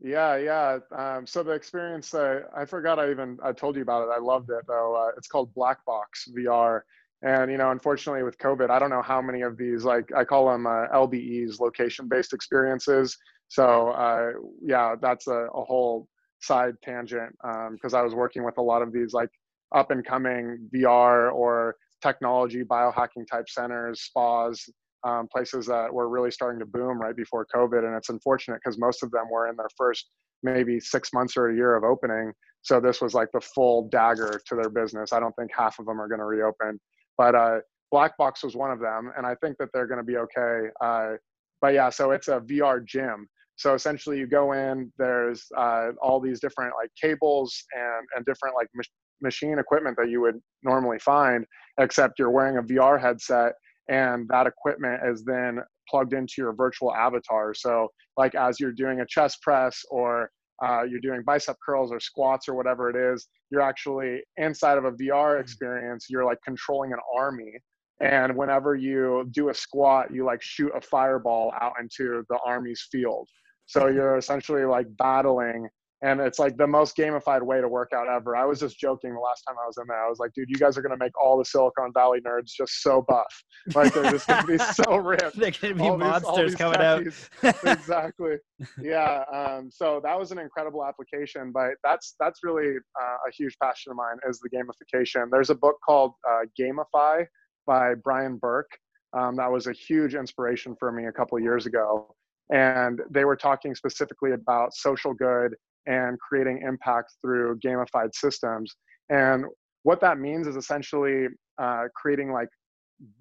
[0.00, 0.78] Yeah, yeah.
[0.94, 4.12] Um, so the experience, uh, I forgot I even I told you about it.
[4.14, 4.94] I loved it though.
[4.94, 6.82] Uh, it's called Black Box VR.
[7.24, 10.24] And you know, unfortunately, with COVID, I don't know how many of these, like I
[10.24, 13.16] call them uh, LBEs, location-based experiences.
[13.48, 14.32] So uh,
[14.62, 16.06] yeah, that's a, a, whole
[16.40, 17.34] side tangent
[17.72, 19.30] because um, I was working with a lot of these like
[19.74, 24.68] up and coming VR or technology biohacking type centers, spas,
[25.04, 27.86] um, places that were really starting to boom right before COVID.
[27.86, 30.10] And it's unfortunate because most of them were in their first
[30.42, 32.32] maybe six months or a year of opening.
[32.62, 35.12] So this was like the full dagger to their business.
[35.12, 36.78] I don't think half of them are going to reopen.
[37.16, 37.58] But uh,
[37.90, 40.68] Black Box was one of them, and I think that they're going to be okay.
[40.80, 41.12] Uh,
[41.60, 43.28] but yeah, so it's a VR gym.
[43.56, 44.92] So essentially, you go in.
[44.98, 48.86] There's uh, all these different like cables and and different like mach-
[49.22, 51.44] machine equipment that you would normally find,
[51.78, 53.52] except you're wearing a VR headset,
[53.88, 57.54] and that equipment is then plugged into your virtual avatar.
[57.54, 60.30] So like as you're doing a chest press or
[60.62, 64.84] uh, you're doing bicep curls or squats or whatever it is, you're actually inside of
[64.84, 65.40] a VR mm.
[65.40, 66.06] experience.
[66.08, 67.52] You're like controlling an army.
[68.00, 72.86] And whenever you do a squat, you like shoot a fireball out into the army's
[72.90, 73.28] field.
[73.66, 75.68] So you're essentially like battling
[76.04, 78.36] and it's like the most gamified way to work out ever.
[78.36, 80.04] I was just joking the last time I was in there.
[80.04, 82.82] I was like, dude, you guys are gonna make all the Silicon Valley nerds just
[82.82, 83.42] so buff.
[83.74, 85.38] Like they're just gonna be so ripped.
[85.38, 87.06] they're gonna be all monsters these, coming out.
[87.64, 88.36] exactly.
[88.78, 89.24] Yeah.
[89.32, 93.90] Um, so that was an incredible application, but that's that's really uh, a huge passion
[93.90, 95.30] of mine is the gamification.
[95.30, 97.24] There's a book called uh, Gamify
[97.66, 98.70] by Brian Burke.
[99.18, 102.14] Um, that was a huge inspiration for me a couple years ago
[102.52, 105.54] and they were talking specifically about social good
[105.86, 108.74] and creating impact through gamified systems.
[109.10, 109.44] And
[109.82, 111.26] what that means is essentially
[111.60, 112.48] uh, creating like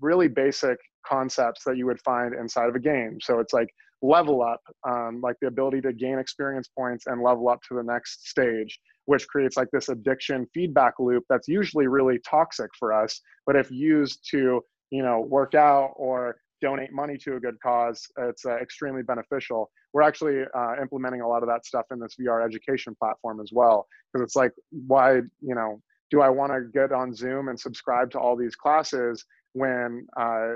[0.02, 3.18] really basic concepts that you would find inside of a game.
[3.22, 3.68] So it's like
[4.02, 7.84] level up, um, like the ability to gain experience points and level up to the
[7.84, 13.20] next stage, which creates like this addiction feedback loop that's usually really toxic for us.
[13.46, 14.62] But if used to,
[14.92, 19.70] you know, work out or donate money to a good cause, it's uh, extremely beneficial.
[19.92, 23.50] We're actually uh, implementing a lot of that stuff in this VR education platform as
[23.52, 24.54] well, because it's like,
[24.88, 28.56] why, you know, do I want to get on Zoom and subscribe to all these
[28.56, 30.54] classes when uh,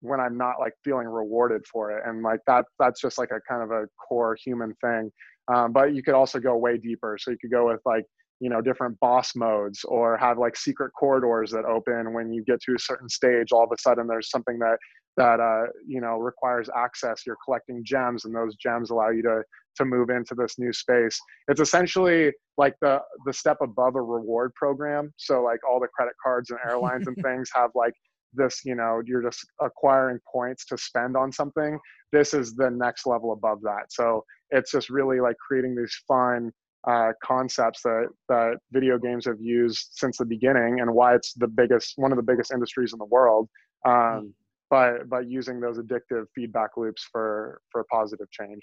[0.00, 2.02] when I'm not like feeling rewarded for it?
[2.06, 5.10] And like that that's just like a kind of a core human thing.
[5.52, 7.16] Um, but you could also go way deeper.
[7.18, 8.04] So you could go with like
[8.40, 12.60] you know different boss modes or have like secret corridors that open when you get
[12.60, 14.76] to a certain stage all of a sudden there's something that
[15.16, 17.22] that uh, you know requires access.
[17.26, 19.42] You're collecting gems and those gems allow you to
[19.76, 21.18] to move into this new space.
[21.48, 25.12] It's essentially like the the step above a reward program.
[25.16, 27.94] So like all the credit cards and airlines and things have like
[28.32, 31.78] this you know you're just acquiring points to spend on something.
[32.12, 33.86] This is the next level above that.
[33.90, 36.52] So it's just really like creating these fun
[36.86, 41.48] uh, concepts that that video games have used since the beginning and why it's the
[41.48, 43.48] biggest one of the biggest industries in the world.
[43.86, 44.32] Um, mm
[44.76, 48.62] by by using those addictive feedback loops for for positive change.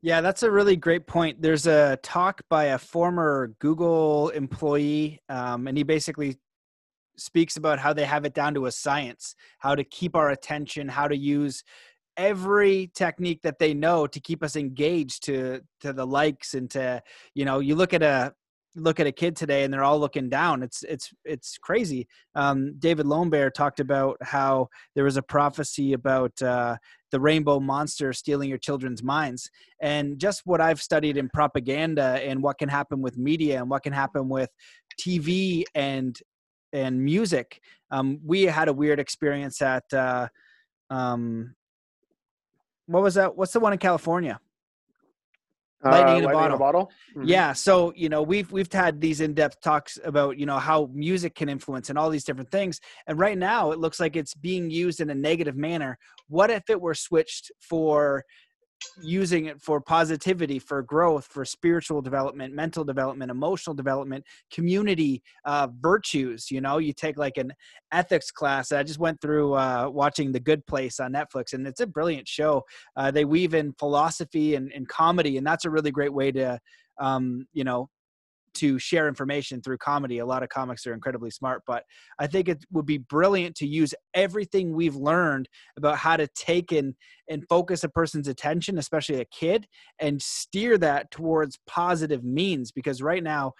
[0.00, 1.42] Yeah that's a really great point.
[1.42, 6.38] There's a talk by a former google employee um, and he basically
[7.16, 10.88] speaks about how they have it down to a science how to keep our attention
[10.88, 11.62] how to use
[12.16, 17.02] every technique that they know to keep us engaged to to the likes and to
[17.34, 18.32] you know you look at a
[18.74, 22.74] look at a kid today and they're all looking down it's it's it's crazy um,
[22.78, 26.76] david lombard talked about how there was a prophecy about uh,
[27.10, 29.50] the rainbow monster stealing your children's minds
[29.80, 33.82] and just what i've studied in propaganda and what can happen with media and what
[33.82, 34.50] can happen with
[35.00, 36.20] tv and
[36.72, 37.60] and music
[37.90, 40.26] um, we had a weird experience at uh,
[40.88, 41.54] um,
[42.86, 43.36] what was that?
[43.36, 44.40] What's the one in California?
[45.84, 46.92] Lightning, uh, in, a lightning in, a bottle.
[47.16, 47.28] Mm-hmm.
[47.28, 47.52] Yeah.
[47.52, 51.34] So you know we've we've had these in depth talks about you know how music
[51.34, 52.80] can influence and all these different things.
[53.06, 55.98] And right now it looks like it's being used in a negative manner.
[56.28, 58.24] What if it were switched for
[59.02, 65.68] using it for positivity for growth for spiritual development mental development emotional development community uh,
[65.80, 66.78] virtues you know?
[66.78, 67.52] You take like an
[67.92, 71.80] ethics class i just went through uh, watching the good place on netflix and it's
[71.80, 72.62] a brilliant show.
[72.96, 76.58] Uh, they weave in philosophy and, and comedy and that's a really great way to
[76.98, 77.88] um, you know
[78.54, 80.18] to share information through comedy.
[80.18, 81.84] A lot of comics are incredibly smart, but
[82.18, 86.72] I think it would be brilliant to use everything we've learned about how to take
[86.72, 86.94] in
[87.28, 89.66] and focus a person's attention, especially a kid,
[89.98, 92.72] and steer that towards positive means.
[92.72, 93.52] Because right now,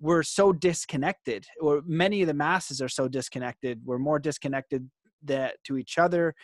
[0.00, 3.80] we're so disconnected, or many of the masses are so disconnected.
[3.84, 4.90] We're more disconnected
[5.22, 6.34] that to each other,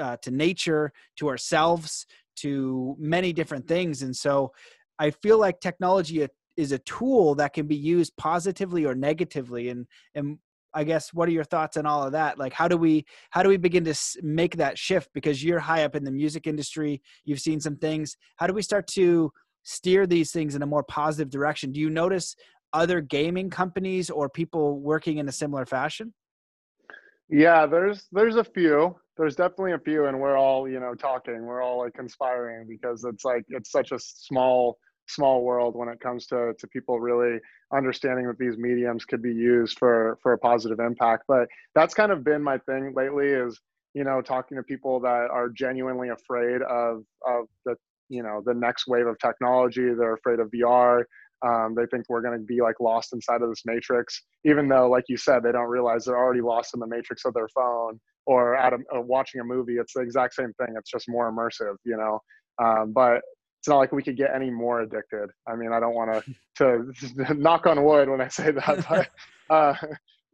[0.00, 4.52] uh, to nature, to ourselves, to many different things, and so.
[4.98, 6.20] I feel like technology
[6.56, 10.38] is a tool that can be used positively or negatively and and
[10.74, 12.38] i guess what are your thoughts on all of that?
[12.38, 15.10] Like how do we how do we begin to make that shift?
[15.12, 18.16] Because you're high up in the music industry you've seen some things.
[18.36, 19.32] How do we start to
[19.64, 21.72] steer these things in a more positive direction?
[21.72, 22.34] Do you notice
[22.72, 26.14] other gaming companies or people working in a similar fashion?
[27.28, 28.96] Yeah there's there's a few.
[29.18, 31.44] There's definitely a few and we're all you know talking.
[31.44, 34.78] We're all like conspiring because it's like it's such a small
[35.08, 37.38] small world when it comes to to people really
[37.74, 41.24] understanding that these mediums could be used for for a positive impact.
[41.28, 43.60] But that's kind of been my thing lately is
[43.94, 47.76] you know talking to people that are genuinely afraid of of the
[48.08, 49.92] you know the next wave of technology.
[49.94, 51.04] They're afraid of vr
[51.44, 54.88] um, they think we're going to be like lost inside of this matrix even though
[54.88, 57.98] like you said they don't realize they're already lost in the matrix of their phone
[58.26, 59.74] or at a, watching a movie.
[59.74, 60.74] It's the exact same thing.
[60.76, 62.20] It's just more immersive you know?
[62.62, 63.22] Um, but
[63.62, 65.30] it's not like we could get any more addicted.
[65.46, 66.24] I mean, I don't want
[66.56, 68.84] to to knock on wood when I say that,
[69.48, 69.74] but uh,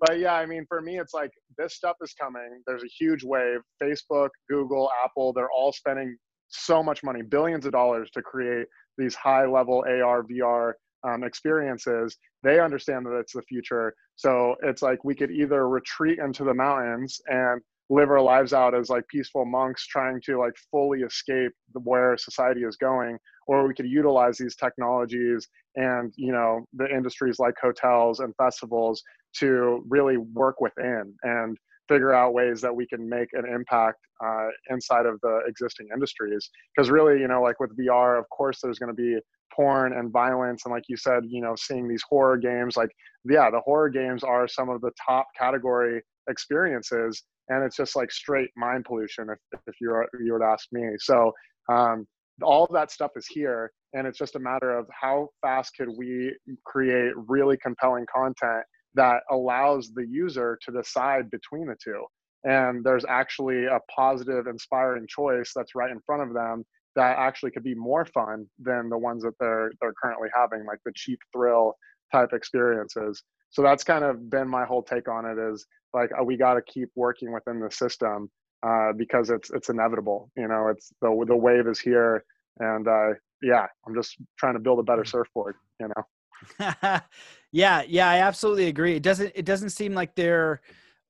[0.00, 2.62] but yeah, I mean, for me, it's like this stuff is coming.
[2.66, 3.58] There's a huge wave.
[3.82, 6.16] Facebook, Google, Apple, they're all spending
[6.48, 8.66] so much money, billions of dollars, to create
[8.96, 10.72] these high level AR, VR
[11.06, 12.16] um, experiences.
[12.42, 13.92] They understand that it's the future.
[14.16, 17.60] So it's like we could either retreat into the mountains and
[17.90, 22.62] live our lives out as like peaceful monks trying to like fully escape where society
[22.62, 23.16] is going
[23.46, 29.02] or we could utilize these technologies and you know the industries like hotels and festivals
[29.34, 31.56] to really work within and
[31.88, 36.50] figure out ways that we can make an impact uh, inside of the existing industries.
[36.76, 39.18] Because really, you know, like with VR, of course, there's going to be
[39.54, 42.76] porn and violence, and like you said, you know, seeing these horror games.
[42.76, 42.90] Like,
[43.24, 48.10] yeah, the horror games are some of the top category experiences, and it's just like
[48.10, 50.96] straight mind pollution if if you you would ask me.
[50.98, 51.32] So.
[51.70, 52.06] Um,
[52.42, 56.32] all that stuff is here and it's just a matter of how fast could we
[56.64, 62.04] create really compelling content that allows the user to decide between the two
[62.44, 66.64] and there's actually a positive inspiring choice that's right in front of them
[66.96, 70.78] that actually could be more fun than the ones that they're they're currently having like
[70.84, 71.74] the cheap thrill
[72.12, 76.22] type experiences so that's kind of been my whole take on it is like uh,
[76.22, 78.30] we got to keep working within the system
[78.66, 82.24] uh, because it's it's inevitable you know it's the the wave is here
[82.60, 83.10] and uh,
[83.42, 85.08] yeah i'm just trying to build a better mm.
[85.08, 87.00] surfboard you know
[87.52, 90.60] yeah yeah i absolutely agree it doesn't it doesn't seem like there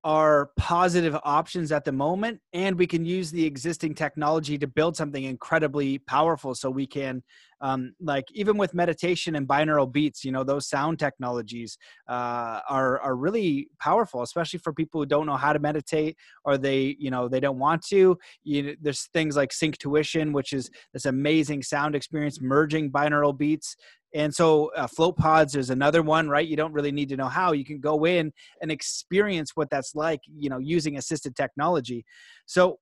[0.04, 4.96] are positive options at the moment and we can use the existing technology to build
[4.96, 7.22] something incredibly powerful so we can
[7.60, 11.78] um, like even with meditation and binaural beats you know those sound technologies
[12.08, 16.58] uh, are are really powerful especially for people who don't know how to meditate or
[16.58, 21.06] they you know they don't want to you there's things like Synctuition which is this
[21.06, 23.76] amazing sound experience merging binaural beats
[24.14, 26.46] and so uh, float pods is another one, right?
[26.46, 27.52] You don't really need to know how.
[27.52, 28.32] You can go in
[28.62, 32.06] and experience what that's like, you know, using assisted technology.
[32.46, 32.78] So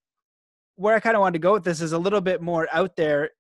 [0.77, 2.97] where I kind of wanted to go with this is a little bit more out
[2.97, 3.31] there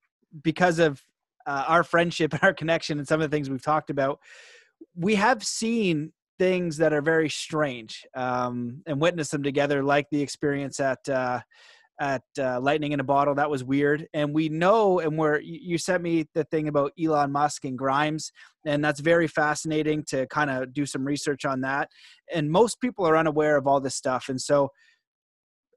[0.42, 1.00] because of
[1.46, 4.20] uh, our friendship and our connection and some of the things we've talked about.
[4.94, 10.20] We have seen things that are very strange um, and witnessed them together, like the
[10.20, 11.40] experience at uh,
[11.98, 13.34] at uh, Lightning in a Bottle.
[13.34, 14.06] That was weird.
[14.12, 18.32] And we know, and where you sent me the thing about Elon Musk and Grimes,
[18.66, 21.88] and that's very fascinating to kind of do some research on that.
[22.32, 24.28] And most people are unaware of all this stuff.
[24.28, 24.70] And so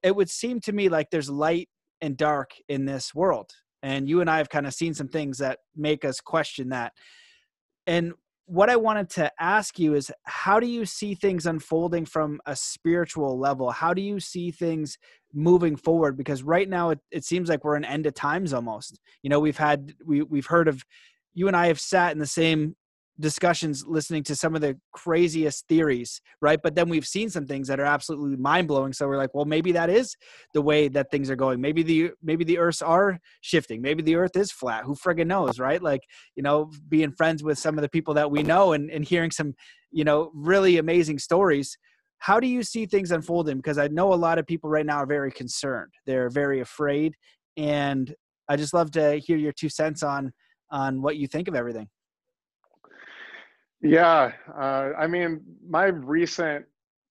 [0.03, 1.69] it would seem to me like there's light
[2.01, 3.51] and dark in this world.
[3.81, 6.93] And you and I have kind of seen some things that make us question that.
[7.87, 8.13] And
[8.45, 12.55] what I wanted to ask you is how do you see things unfolding from a
[12.55, 13.69] spiritual level?
[13.69, 14.97] How do you see things
[15.33, 16.17] moving forward?
[16.17, 18.99] Because right now it, it seems like we're in end of times almost.
[19.21, 20.83] You know, we've had we we've heard of
[21.35, 22.75] you and I have sat in the same
[23.19, 26.59] discussions listening to some of the craziest theories right?
[26.61, 28.93] But then we've seen some things that are absolutely mind-blowing.
[28.93, 30.15] So we're like well maybe that is
[30.53, 31.61] the way that things are going.
[31.61, 33.81] Maybe the maybe the earths are shifting.
[33.81, 34.83] Maybe the earth is flat.
[34.85, 35.81] Who friggin knows right?
[35.81, 36.01] Like
[36.35, 39.31] you know being friends with some of the people that we know and, and hearing
[39.31, 39.53] some
[39.91, 41.77] you know really amazing stories.
[42.19, 43.57] How do you see things unfolding?
[43.57, 45.93] Because i know a lot of people right now are very concerned.
[46.05, 47.15] They're very afraid.
[47.57, 48.13] And
[48.47, 50.31] i just love to hear your two cents on
[50.71, 51.87] on what you think of everything
[53.81, 56.65] yeah, uh, I mean, my recent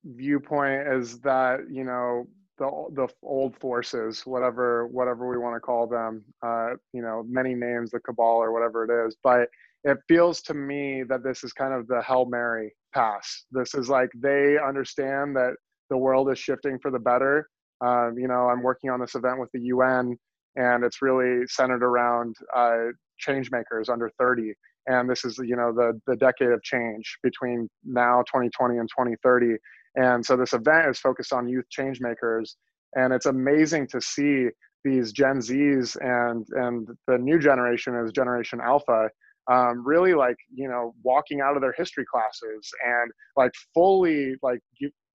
[0.04, 2.26] viewpoint is that you know
[2.58, 7.54] the the old forces, whatever whatever we want to call them, uh, you know, many
[7.54, 9.48] names, the cabal or whatever it is, but
[9.84, 13.44] it feels to me that this is kind of the hail mary pass.
[13.52, 15.54] This is like they understand that
[15.88, 17.48] the world is shifting for the better.
[17.80, 20.16] Um, you know, I'm working on this event with the UN,
[20.56, 22.86] and it's really centered around uh,
[23.18, 24.52] change makers under 30
[24.88, 29.56] and this is you know the the decade of change between now 2020 and 2030
[29.96, 32.56] and so this event is focused on youth change makers
[32.94, 34.46] and it's amazing to see
[34.84, 39.08] these gen z's and and the new generation is generation alpha
[39.50, 44.60] um, really like you know walking out of their history classes and like fully like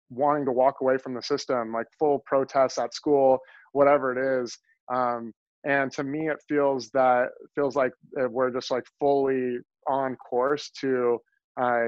[0.09, 3.39] wanting to walk away from the system like full protests at school
[3.73, 4.57] whatever it is
[4.93, 5.31] um,
[5.65, 7.93] and to me it feels that feels like
[8.29, 9.57] we're just like fully
[9.87, 11.19] on course to
[11.59, 11.85] uh,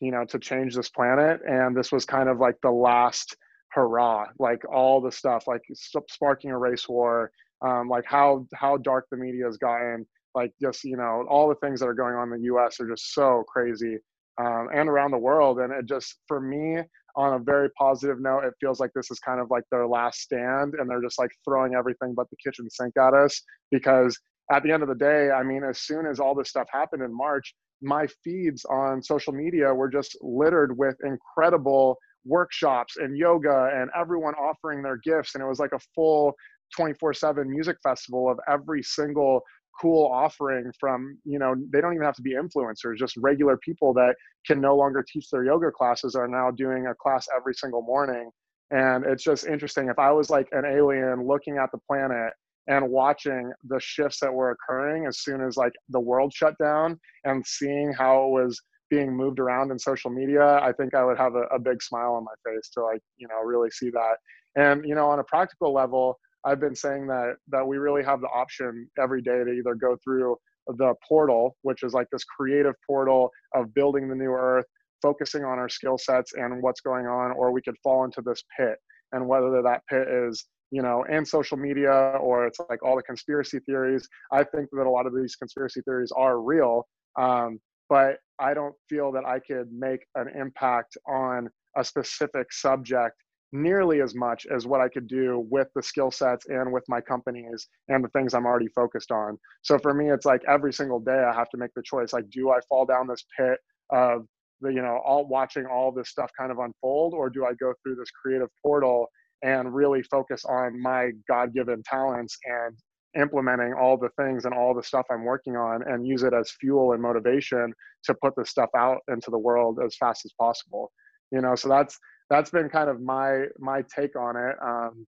[0.00, 1.40] you know to change this planet.
[1.48, 3.36] And this was kind of like the last
[3.72, 4.26] hurrah.
[4.38, 5.62] Like all the stuff like
[6.08, 7.30] sparking a race war
[7.64, 10.06] um, like how how dark the media has gotten.
[10.34, 12.88] Like just you know all the things that are going on in the us are
[12.88, 13.98] just so crazy
[14.38, 15.58] um, and around the world.
[15.60, 16.78] And it just for me
[17.16, 20.20] on a very positive note, it feels like this is kind of like their last
[20.20, 24.18] stand and they're just like throwing everything but the kitchen sink at us because
[24.52, 27.02] at the end of the day, I mean, as soon as all this stuff happened
[27.02, 33.70] in March, my feeds on social media were just littered with incredible workshops and yoga
[33.74, 35.34] and everyone offering their gifts.
[35.34, 36.34] And it was like a full
[36.74, 39.40] 24 7 music festival of every single
[39.80, 43.92] cool offering from you know they don't even have to be influencers just regular people
[43.92, 44.14] that
[44.46, 48.30] can no longer teach their yoga classes are now doing a class every single morning
[48.70, 52.32] and it's just interesting if i was like an alien looking at the planet
[52.68, 56.98] and watching the shifts that were occurring as soon as like the world shut down
[57.24, 58.60] and seeing how it was
[58.90, 62.14] being moved around in social media, I think I would have a, a big smile
[62.14, 64.16] on my face to like, you know, really see that.
[64.56, 68.20] And, you know, on a practical level, I've been saying that that we really have
[68.20, 70.36] the option every day to either go through
[70.68, 74.64] the portal, which is like this creative portal of building the new earth,
[75.02, 78.42] focusing on our skill sets and what's going on, or we could fall into this
[78.56, 78.76] pit.
[79.12, 83.02] And whether that pit is, you know, in social media or it's like all the
[83.02, 86.86] conspiracy theories, I think that a lot of these conspiracy theories are real.
[87.18, 93.16] Um, but I don't feel that I could make an impact on a specific subject
[93.52, 97.00] nearly as much as what I could do with the skill sets and with my
[97.00, 99.38] companies and the things I'm already focused on.
[99.62, 102.28] So for me, it's like every single day I have to make the choice like,
[102.30, 103.58] do I fall down this pit
[103.90, 104.26] of
[104.60, 107.72] the you know all watching all this stuff kind of unfold or do i go
[107.82, 109.06] through this creative portal
[109.42, 112.76] and really focus on my god-given talents and
[113.20, 116.50] implementing all the things and all the stuff i'm working on and use it as
[116.60, 117.72] fuel and motivation
[118.04, 120.90] to put this stuff out into the world as fast as possible
[121.32, 121.98] you know so that's
[122.30, 125.06] that's been kind of my my take on it um,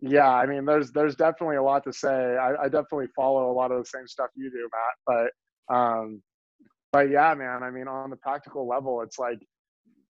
[0.00, 3.54] yeah i mean there's there's definitely a lot to say I, I definitely follow a
[3.54, 5.28] lot of the same stuff you do matt
[5.68, 6.22] but um,
[6.92, 9.38] but yeah, man, I mean, on the practical level, it's like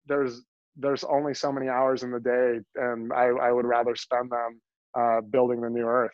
[0.07, 0.43] there's
[0.77, 4.61] there's only so many hours in the day, and I, I would rather spend them
[4.99, 6.13] uh, building the new earth.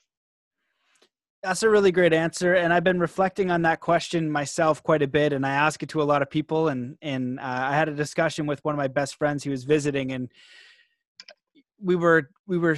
[1.46, 5.06] That's a really great answer, and I've been reflecting on that question myself quite a
[5.06, 6.66] bit, and I ask it to a lot of people.
[6.66, 9.62] And and uh, I had a discussion with one of my best friends who was
[9.62, 10.28] visiting, and
[11.80, 12.76] we were we were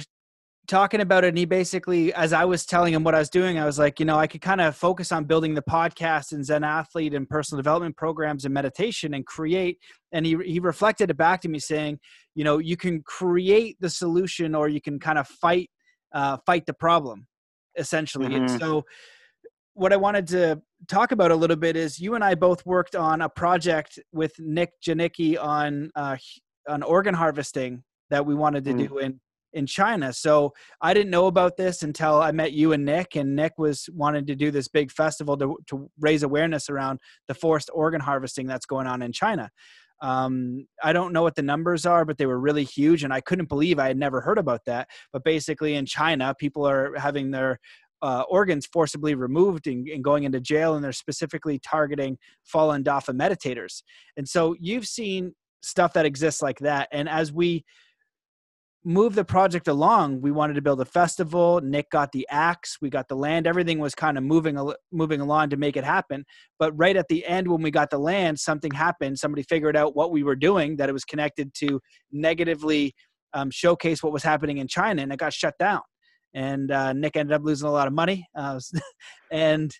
[0.67, 3.57] talking about it and he basically as i was telling him what i was doing
[3.57, 6.45] i was like you know i could kind of focus on building the podcast and
[6.45, 9.79] zen athlete and personal development programs and meditation and create
[10.11, 11.97] and he, he reflected it back to me saying
[12.35, 15.71] you know you can create the solution or you can kind of fight
[16.13, 17.25] uh, fight the problem
[17.77, 18.45] essentially mm-hmm.
[18.45, 18.83] and so
[19.73, 22.95] what i wanted to talk about a little bit is you and i both worked
[22.95, 26.17] on a project with nick janicki on uh,
[26.67, 28.87] on organ harvesting that we wanted to mm.
[28.87, 29.19] do in
[29.53, 30.13] in China.
[30.13, 33.89] So I didn't know about this until I met you and Nick, and Nick was
[33.93, 38.47] wanting to do this big festival to, to raise awareness around the forced organ harvesting
[38.47, 39.49] that's going on in China.
[40.01, 43.21] Um, I don't know what the numbers are, but they were really huge, and I
[43.21, 44.87] couldn't believe I had never heard about that.
[45.11, 47.59] But basically, in China, people are having their
[48.01, 52.17] uh, organs forcibly removed and, and, going into jail, and they're specifically targeting
[52.53, 53.83] falun dafa meditators.
[54.15, 57.65] And so you've seen stuff that exists like that, and as we
[58.85, 62.89] move the project along we wanted to build a festival nick got the axe we
[62.89, 64.57] got the land everything was kind of moving
[64.91, 66.23] moving along to make it happen.
[66.57, 69.95] But right at the end when we got the land something happened somebody figured out
[69.95, 71.79] what we were doing that it was connected to
[72.11, 72.93] negatively
[73.33, 75.81] um, showcase what was happening in china and it got shut down.
[76.33, 78.59] And uh, nick ended up losing a lot of money uh,
[79.31, 79.71] and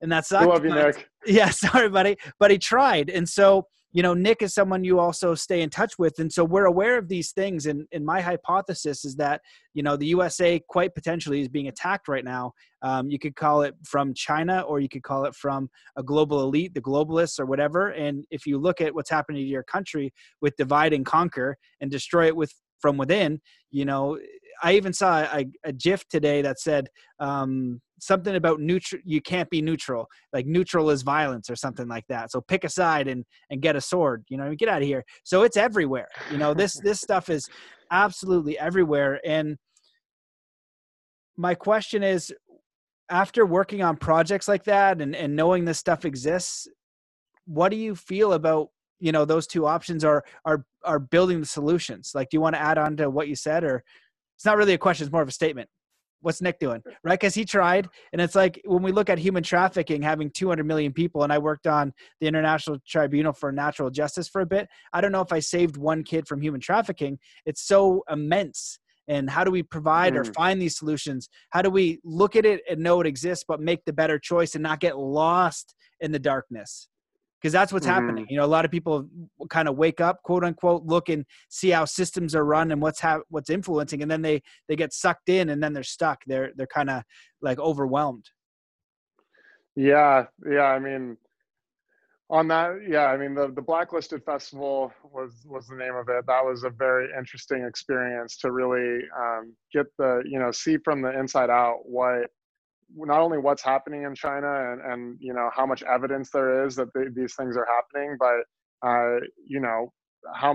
[0.00, 1.08] and that's I love you nick.
[1.26, 3.10] yeah sorry buddy but he tried.
[3.10, 6.44] And so you know nick is someone you also stay in touch with and so
[6.44, 9.40] we're aware of these things and, and my hypothesis is that
[9.74, 12.52] you know the usa quite potentially is being attacked right now.
[12.82, 16.40] Um, you could call it from china or you could call it from a global
[16.42, 20.12] elite the globalists or whatever and if you look at what's happening to your country
[20.40, 24.18] with divide and conquer and destroy it with from within you know
[24.62, 26.88] i even saw a, a gif today that said
[27.18, 32.04] um, something about neutral you can't be neutral like neutral is violence or something like
[32.08, 32.30] that.
[32.30, 35.04] So pick a side and and get a sword you know get out of here.
[35.24, 37.48] So it's everywhere you know this this stuff is
[37.90, 39.20] absolutely everywhere.
[39.24, 39.56] And
[41.36, 42.32] my question is
[43.10, 46.68] after working on projects like that and and knowing this stuff exists
[47.46, 51.46] what do you feel about you know those two options are are are building the
[51.46, 52.12] solutions?
[52.14, 53.84] Like do you want to add on to what you said or
[54.40, 55.68] it's not really a question it's more of a statement
[56.22, 56.82] what's Nick doing?
[57.02, 57.18] Right?
[57.18, 57.88] Because he tried.
[58.12, 61.38] And it's like when we look at human trafficking having 200 million people, and I
[61.38, 64.68] worked on the International Tribunal for Natural Justice for a bit.
[64.92, 67.18] I don't know if I saved one kid from human trafficking.
[67.46, 68.78] It's so immense.
[69.08, 70.18] And how do we provide mm.
[70.18, 71.28] or find these solutions?
[71.50, 74.54] How do we look at it and know it exists, but make the better choice
[74.54, 76.88] and not get lost in the darkness?
[77.40, 77.94] Because that's what's mm-hmm.
[77.94, 78.26] happening.
[78.28, 79.08] You know, a lot of people
[79.48, 83.00] kind of wake up, quote unquote, look and see how systems are run and what's
[83.00, 86.18] ha- what's influencing, and then they they get sucked in, and then they're stuck.
[86.26, 87.02] They're they're kind of
[87.40, 88.26] like overwhelmed.
[89.76, 90.64] Yeah, yeah.
[90.64, 91.16] I mean,
[92.28, 93.06] on that, yeah.
[93.06, 96.26] I mean, the the Blacklisted Festival was was the name of it.
[96.26, 101.00] That was a very interesting experience to really um, get the you know see from
[101.00, 102.30] the inside out what
[102.96, 106.76] not only what's happening in China and, and you know how much evidence there is
[106.76, 109.92] that they, these things are happening, but uh, you know
[110.34, 110.54] how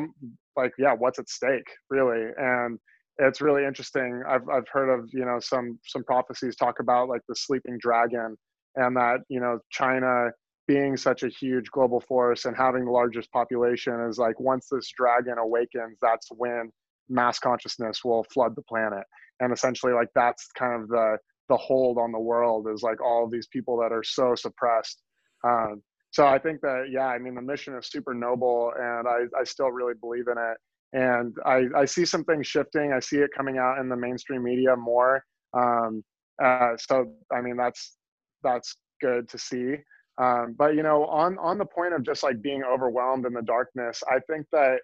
[0.56, 2.80] like yeah what's at stake really and
[3.18, 7.22] it's really interesting I've, I've heard of you know some some prophecies talk about like
[7.28, 8.38] the sleeping dragon
[8.76, 10.30] and that you know china
[10.68, 14.92] being such a huge global force and having the largest population is like once this
[14.98, 16.72] dragon awakens, that's when
[17.10, 19.04] mass consciousness will flood the planet.
[19.40, 21.18] And essentially, like that's kind of the
[21.50, 25.02] the hold on the world is like all these people that are so suppressed.
[25.44, 25.82] Um,
[26.12, 29.44] so I think that yeah, I mean the mission is super noble, and I I
[29.44, 30.58] still really believe in it.
[30.94, 32.94] And I I see some things shifting.
[32.94, 35.24] I see it coming out in the mainstream media more.
[35.54, 36.04] Um,
[36.42, 37.98] uh, so I mean that's
[38.44, 39.76] that's good to see.
[40.18, 43.42] Um, but you know, on on the point of just like being overwhelmed in the
[43.42, 44.80] darkness, I think that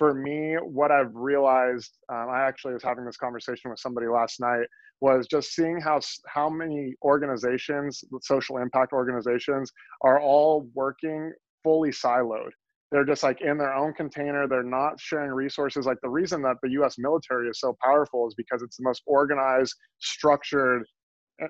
[0.00, 4.40] for me, what I've realized, um, I actually was having this conversation with somebody last
[4.40, 4.66] night,
[5.02, 9.70] was just seeing how how many organizations, social impact organizations,
[10.00, 11.30] are all working
[11.62, 12.48] fully siloed.
[12.90, 14.48] They're just like in their own container.
[14.48, 15.84] They're not sharing resources.
[15.84, 16.94] Like the reason that the U.S.
[16.96, 20.84] military is so powerful is because it's the most organized, structured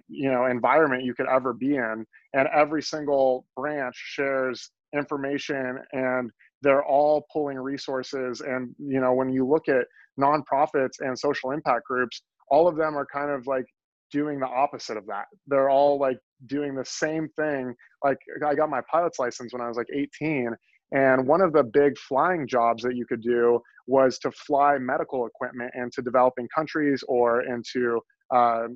[0.09, 6.31] you know environment you could ever be in and every single branch shares information and
[6.63, 8.41] they're all pulling resources.
[8.41, 9.87] And you know when you look at
[10.19, 13.65] nonprofits and social impact groups all of them are kind of like
[14.11, 15.27] doing the opposite of that.
[15.47, 17.75] They're all like doing the same thing.
[18.05, 20.51] Like i got my pilot's license when i was like 18
[20.93, 25.27] and one of the big flying jobs that you could do was to fly medical
[25.27, 28.01] equipment into developing countries or into
[28.35, 28.67] uh,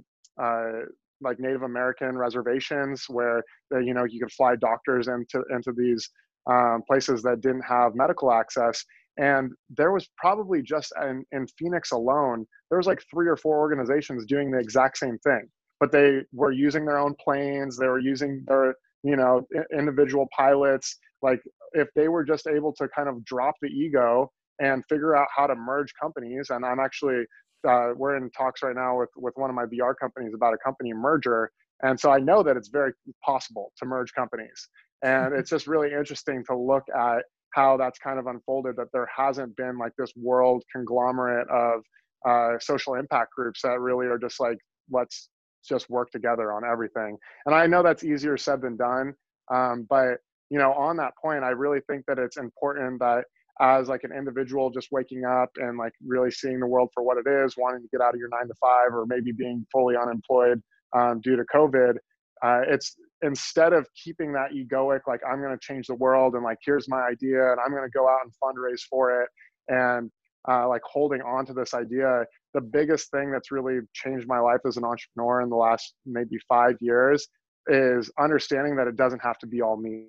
[0.40, 0.72] uh,
[1.20, 6.08] like Native American reservations where you know you could fly doctors into into these
[6.50, 8.84] um, places that didn't have medical access.
[9.16, 13.58] And there was probably just in, in Phoenix alone, there was like three or four
[13.58, 17.76] organizations doing the exact same thing, but they were using their own planes.
[17.76, 20.96] They were using their you know individual pilots.
[21.22, 21.40] Like
[21.72, 24.30] if they were just able to kind of drop the ego
[24.60, 27.24] and figure out how to merge companies and i'm actually
[27.64, 30.58] uh, we're in talks right now with with one of my VR companies about a
[30.58, 31.50] company merger,
[31.82, 32.92] and so I know that it's very
[33.24, 34.68] possible to merge companies,
[35.04, 38.76] and it's just really interesting to look at how that's kind of unfolded.
[38.76, 41.82] That there hasn't been like this world conglomerate of
[42.26, 44.58] uh, social impact groups that really are just like
[44.90, 45.28] let's
[45.66, 47.16] just work together on everything.
[47.46, 49.14] And I know that's easier said than done,
[49.52, 50.18] um, but
[50.50, 53.24] you know on that point, I really think that it's important that
[53.60, 57.18] as like an individual just waking up and like really seeing the world for what
[57.18, 59.94] it is wanting to get out of your nine to five or maybe being fully
[59.96, 60.60] unemployed
[60.96, 61.94] um, due to covid
[62.42, 66.44] uh, it's instead of keeping that egoic like i'm going to change the world and
[66.44, 69.28] like here's my idea and i'm going to go out and fundraise for it
[69.68, 70.10] and
[70.46, 74.60] uh, like holding on to this idea the biggest thing that's really changed my life
[74.66, 77.26] as an entrepreneur in the last maybe five years
[77.68, 80.08] is understanding that it doesn't have to be all me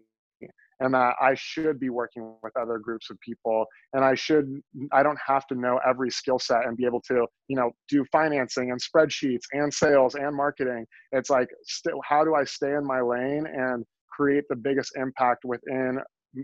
[0.79, 4.61] and that I should be working with other groups of people and I should
[4.91, 8.05] I don't have to know every skill set and be able to you know do
[8.11, 10.85] financing and spreadsheets and sales and marketing.
[11.11, 15.43] It's like still how do I stay in my lane and create the biggest impact
[15.45, 15.99] within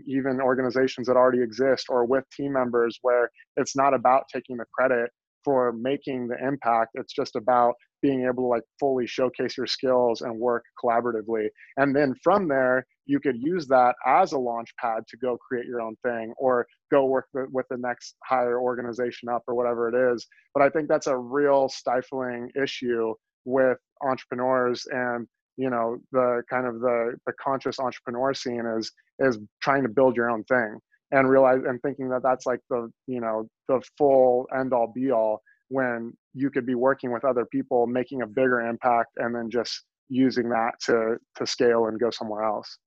[0.06, 4.64] even organizations that already exist or with team members where it's not about taking the
[4.72, 5.10] credit
[5.44, 10.20] for making the impact it's just about being able to like fully showcase your skills
[10.22, 11.48] and work collaboratively.
[11.76, 15.66] And then from there you could use that as a launch pad to go create
[15.66, 20.14] your own thing or go work with the next higher organization up or whatever it
[20.14, 20.26] is.
[20.54, 25.26] But i think that's a real stifling issue with entrepreneurs and
[25.56, 30.16] you know the kind of the the conscious entrepreneur scene is is trying to build
[30.16, 30.78] your own thing.
[31.14, 35.10] And realize and thinking that that's like the you know the full end all be
[35.12, 39.50] all when you could be working with other people making a bigger impact and then
[39.50, 42.78] just using that to to scale and go somewhere else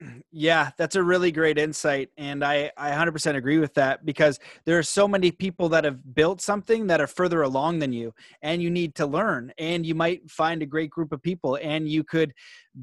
[0.32, 2.10] yeah, that's a really great insight.
[2.16, 6.14] And I, I 100% agree with that because there are so many people that have
[6.14, 9.52] built something that are further along than you, and you need to learn.
[9.58, 12.32] And you might find a great group of people, and you could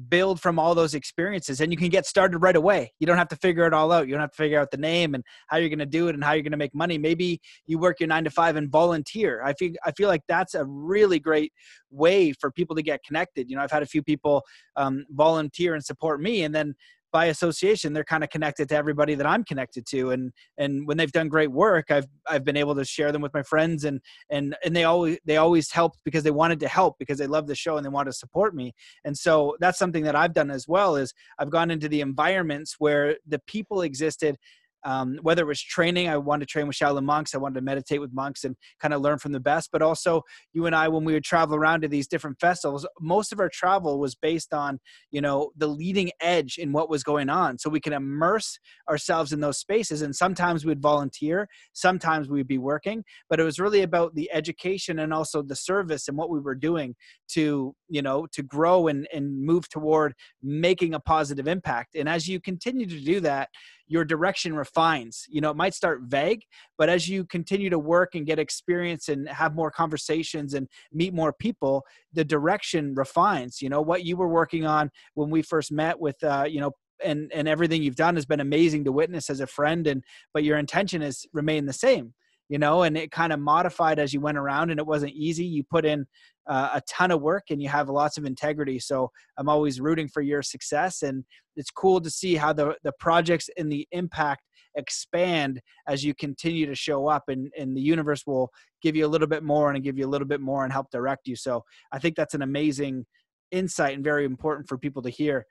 [0.08, 2.92] build from all those experiences, and you can get started right away.
[2.98, 4.08] You don't have to figure it all out.
[4.08, 6.14] You don't have to figure out the name and how you're going to do it
[6.14, 6.98] and how you're going to make money.
[6.98, 9.42] Maybe you work your nine to five and volunteer.
[9.44, 11.52] I feel, I feel like that's a really great
[11.90, 13.48] way for people to get connected.
[13.48, 14.42] You know, I've had a few people
[14.74, 16.74] um, volunteer and support me, and then
[17.14, 20.96] by association they're kind of connected to everybody that I'm connected to and and when
[20.96, 24.00] they've done great work I've I've been able to share them with my friends and
[24.30, 27.46] and and they always they always helped because they wanted to help because they love
[27.46, 28.74] the show and they want to support me.
[29.04, 32.76] And so that's something that I've done as well is I've gone into the environments
[32.78, 34.36] where the people existed
[34.84, 37.34] um, whether it was training, I wanted to train with Shaolin monks.
[37.34, 39.70] I wanted to meditate with monks and kind of learn from the best.
[39.72, 40.22] But also,
[40.52, 43.48] you and I, when we would travel around to these different festivals, most of our
[43.48, 44.78] travel was based on,
[45.10, 47.58] you know, the leading edge in what was going on.
[47.58, 48.58] So we can immerse
[48.88, 50.02] ourselves in those spaces.
[50.02, 54.98] And sometimes we'd volunteer, sometimes we'd be working, but it was really about the education
[54.98, 56.94] and also the service and what we were doing
[57.28, 61.94] to, you know, to grow and, and move toward making a positive impact.
[61.94, 63.50] And as you continue to do that,
[63.86, 65.26] your direction refines.
[65.28, 66.42] You know, it might start vague,
[66.76, 71.14] but as you continue to work and get experience and have more conversations and meet
[71.14, 73.62] more people, the direction refines.
[73.62, 76.72] You know, what you were working on when we first met with, uh, you know,
[77.04, 80.44] and and everything you've done has been amazing to witness as a friend and but
[80.44, 82.14] your intention has remained the same
[82.48, 85.44] you know and it kind of modified as you went around and it wasn't easy.
[85.44, 86.06] You put in
[86.46, 90.06] uh, a ton of work and you have lots of integrity so i'm always rooting
[90.06, 91.24] for your success and
[91.56, 94.42] it's cool to see how the the projects and the impact
[94.76, 98.50] expand as you continue to show up and and the universe will
[98.82, 100.90] give you a little bit more and give you a little bit more and help
[100.90, 103.06] direct you so i think that's an amazing
[103.50, 105.46] insight and very important for people to hear.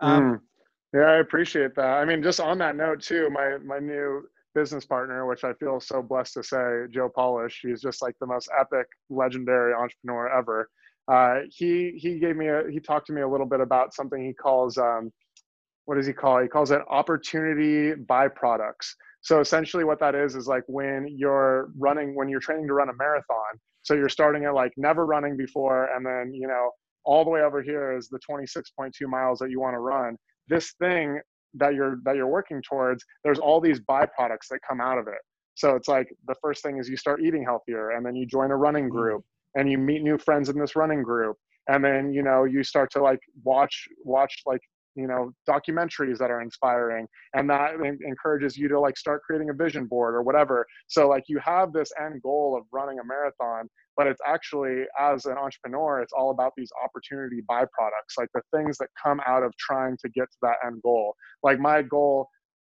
[0.00, 0.40] Um, mm.
[0.94, 1.98] yeah i appreciate that.
[1.98, 4.24] I mean just on that note too my my new
[4.56, 7.60] business partner, which I feel so blessed to say, Joe Polish.
[7.62, 10.68] He's just like the most epic, legendary entrepreneur ever.
[11.12, 14.24] Uh, he he gave me a he talked to me a little bit about something
[14.24, 15.12] he calls um,
[15.84, 16.42] what does he call?
[16.42, 18.88] He calls it opportunity byproducts.
[19.20, 22.88] So essentially, what that is is like when you're running when you're training to run
[22.88, 23.52] a marathon.
[23.82, 26.70] So you're starting at like never running before, and then you know
[27.04, 30.16] all the way over here is the 26.2 miles that you want to run.
[30.48, 31.20] This thing
[31.58, 35.20] that you're that you're working towards there's all these byproducts that come out of it
[35.54, 38.50] so it's like the first thing is you start eating healthier and then you join
[38.50, 38.96] a running mm-hmm.
[38.96, 41.36] group and you meet new friends in this running group
[41.68, 44.60] and then you know you start to like watch watch like
[44.96, 47.74] you know documentaries that are inspiring and that
[48.04, 50.66] encourages you to like start creating a vision board or whatever.
[50.88, 55.24] So like you have this end goal of running a marathon but it's actually as
[55.24, 59.52] an entrepreneur it's all about these opportunity byproducts like the things that come out of
[59.58, 61.14] trying to get to that end goal.
[61.42, 62.28] Like my goal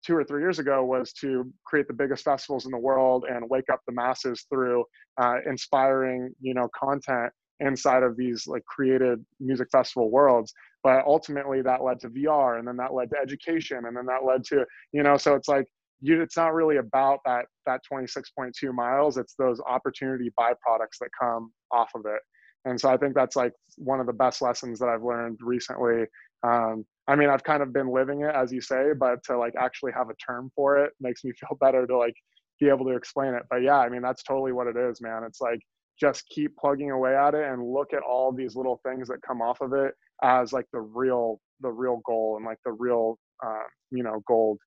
[0.05, 3.49] two or three years ago was to create the biggest festivals in the world and
[3.49, 4.84] wake up the masses through
[5.21, 11.62] uh, inspiring you know content inside of these like created music festival worlds but ultimately
[11.62, 14.66] that led to vr and then that led to education and then that led to
[14.91, 15.68] you know so it's like
[16.04, 21.51] you it's not really about that that 26.2 miles it's those opportunity byproducts that come
[21.72, 22.20] off of it.
[22.66, 26.06] And so i think that's like one of the best lessons that i've learned recently.
[26.43, 29.54] Um, i mean i've kind of been living it as you say but to like
[29.58, 32.16] actually have a term for it makes me feel better to like
[32.60, 33.43] be able to explain it.
[33.49, 35.24] But yeah i mean that's totally what it is man.
[35.24, 35.60] It's like
[35.99, 39.41] just keep plugging away at it and look at all these little things that come
[39.41, 43.63] off of it as like the real the real goal and like the real uh,
[43.91, 44.57] you know gold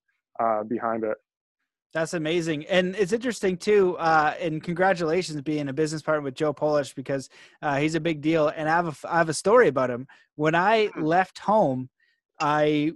[0.40, 1.16] uh, behind it
[1.96, 3.96] that's amazing, and it's interesting too.
[3.96, 7.30] Uh, and congratulations being a business partner with Joe Polish because
[7.62, 8.48] uh, he's a big deal.
[8.48, 10.06] And I have a I have a story about him.
[10.34, 11.02] When I hmm.
[11.02, 11.88] left home,
[12.38, 12.92] I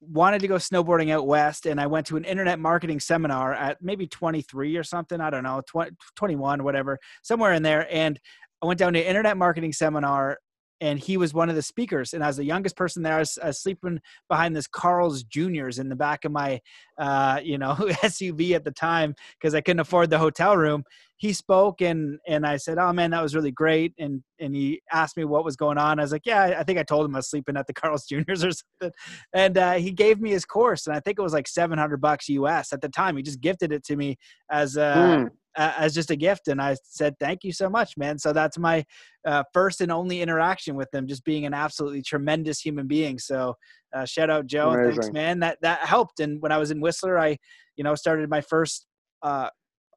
[0.00, 3.78] wanted to go snowboarding out west and I went to an internet marketing seminar at
[3.82, 5.20] maybe 23 or something.
[5.20, 7.86] I don't know, 20, 21, whatever, somewhere in there.
[7.90, 8.18] And
[8.62, 10.38] I went down to internet marketing seminar
[10.80, 12.14] and he was one of the speakers.
[12.14, 15.78] And as the youngest person there, I was, I was sleeping behind this Carl's Juniors
[15.78, 16.60] in the back of my,
[16.98, 20.84] uh, you know, SUV at the time because I couldn't afford the hotel room.
[21.16, 24.80] He spoke and and I said, "Oh man, that was really great." And and he
[24.90, 25.98] asked me what was going on.
[25.98, 28.06] I was like, "Yeah, I think I told him I was sleeping at the Carl's
[28.06, 28.98] Juniors or something."
[29.34, 32.00] And uh, he gave me his course, and I think it was like seven hundred
[32.00, 33.18] bucks US at the time.
[33.18, 34.16] He just gifted it to me
[34.50, 34.94] as a.
[35.28, 36.48] Mm uh, as just a gift.
[36.48, 38.18] And I said, thank you so much, man.
[38.18, 38.84] So that's my
[39.26, 43.18] uh, first and only interaction with them, just being an absolutely tremendous human being.
[43.18, 43.54] So
[43.94, 44.70] uh, shout out Joe.
[44.70, 45.02] Amazing.
[45.02, 45.40] Thanks, man.
[45.40, 46.20] That, that helped.
[46.20, 47.36] And when I was in Whistler, I,
[47.76, 48.86] you know, started my first
[49.22, 49.48] uh,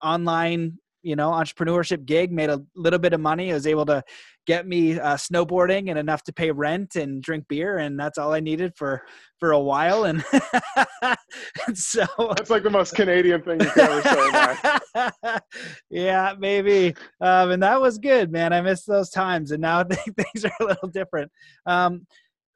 [0.02, 4.04] online you know entrepreneurship gig made a little bit of money i was able to
[4.46, 8.34] get me uh, snowboarding and enough to pay rent and drink beer and that's all
[8.34, 9.02] i needed for
[9.40, 10.24] for a while and,
[11.02, 15.40] and so that's like the most canadian thing you can ever say
[15.90, 16.96] yeah maybe.
[17.22, 18.54] Um, and that was good man.
[18.54, 19.84] I miss those times and now
[20.18, 21.32] things are a little different.
[21.66, 22.06] Um,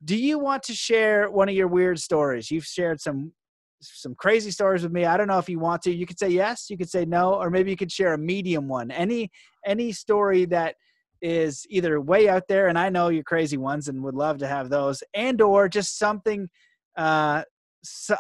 [0.04, 2.52] do you want to share one of your weird stories?
[2.52, 3.34] You've shared some
[3.82, 5.06] some crazy stories with me.
[5.06, 5.94] I don't know if you want to.
[5.94, 8.68] You could say yes, you could say no, or maybe you could share a medium
[8.68, 8.92] one.
[8.92, 9.32] Any
[9.66, 10.76] any story that
[11.22, 14.48] is either way out there, and I know your crazy ones, and would love to
[14.48, 16.50] have those, and or just something,
[16.96, 17.44] uh,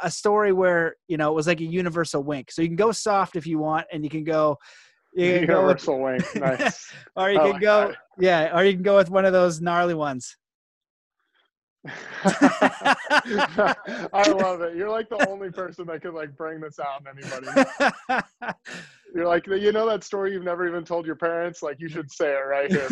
[0.03, 2.51] a story where you know it was like a universal wink.
[2.51, 4.57] So you can go soft if you want, and you can go.
[5.13, 6.93] You can universal go with, wink, nice.
[7.15, 10.37] or you can go, yeah, or you can go with one of those gnarly ones.
[12.23, 13.75] I
[14.41, 14.75] love it.
[14.75, 17.47] You're like the only person that could like bring this out in anybody.
[19.15, 21.63] You're like, you know that story you've never even told your parents?
[21.63, 22.87] Like, you should say it right here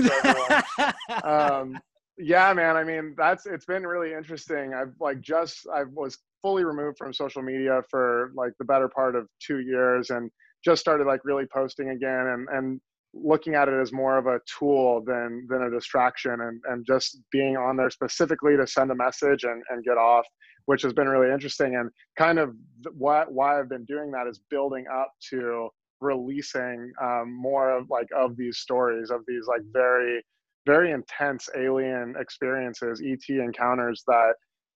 [1.24, 1.78] um,
[2.18, 2.78] yeah, man.
[2.78, 4.74] I mean, that's it's been really interesting.
[4.74, 9.16] I've like just I was fully removed from social media for like the better part
[9.16, 10.32] of two years, and
[10.64, 12.82] just started like really posting again, and and
[13.16, 17.20] looking at it as more of a tool than than a distraction and and just
[17.32, 20.26] being on there specifically to send a message and and get off
[20.66, 21.76] which has been really interesting.
[21.76, 22.55] And kind of
[22.93, 25.70] what why I've been doing that is building up to
[26.01, 30.22] releasing um, more of like of these stories of these like very
[30.66, 34.34] very intense alien experiences et encounters that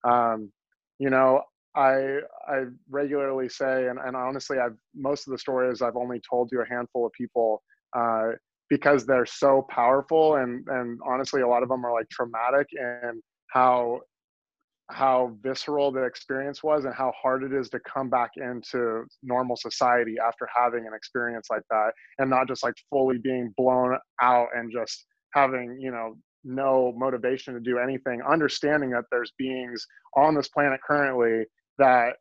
[0.10, 0.50] um,
[0.98, 1.42] you know
[1.76, 6.50] i i regularly say and, and honestly i've most of the stories i've only told
[6.50, 7.62] to a handful of people
[7.98, 8.30] uh,
[8.70, 13.22] because they're so powerful and and honestly a lot of them are like traumatic and
[13.48, 14.00] how
[14.92, 19.56] how visceral the experience was and how hard it is to come back into normal
[19.56, 24.48] society after having an experience like that and not just like fully being blown out
[24.56, 29.86] and just having you know no motivation to do anything understanding that there's beings
[30.16, 31.44] on this planet currently
[31.78, 32.14] that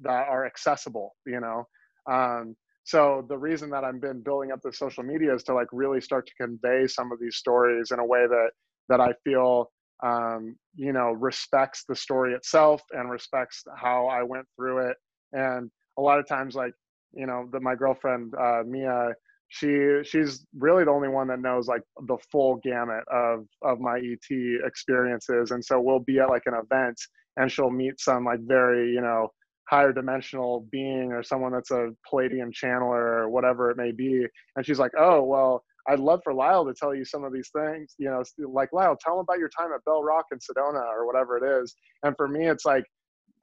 [0.00, 1.64] that are accessible you know?
[2.10, 2.56] Um,
[2.88, 6.00] so the reason that i've been building up the social media is to like really
[6.00, 8.50] start to convey some of these stories in a way that
[8.88, 9.70] that i feel
[10.04, 14.96] um, you know respects the story itself and respects how i went through it.
[15.32, 16.72] And a lot of times like
[17.12, 19.12] you know that my girlfriend uh, mia
[19.48, 23.98] she she's really the only one that knows like the full gamut of of my
[23.98, 25.50] et experiences.
[25.50, 27.00] And so we'll be at like an event
[27.36, 29.28] and she'll meet some like very you know
[29.68, 34.26] higher dimensional being or someone that's a Pleiadian channeler or whatever it may be.
[34.56, 37.50] And she's like oh well i'd love for lyle to tell you some of these
[37.56, 40.84] things you know like lyle tell him about your time at bell rock in sedona
[40.84, 41.74] or whatever it is.
[42.02, 42.84] And for me it's like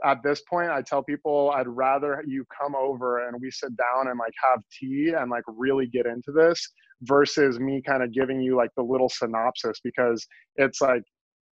[0.03, 4.09] at this point i tell people i'd rather you come over and we sit down
[4.09, 6.69] and like have tea and like really get into this
[7.01, 9.80] versus me kind of giving you like the little synopsis.
[9.84, 11.03] Because it's like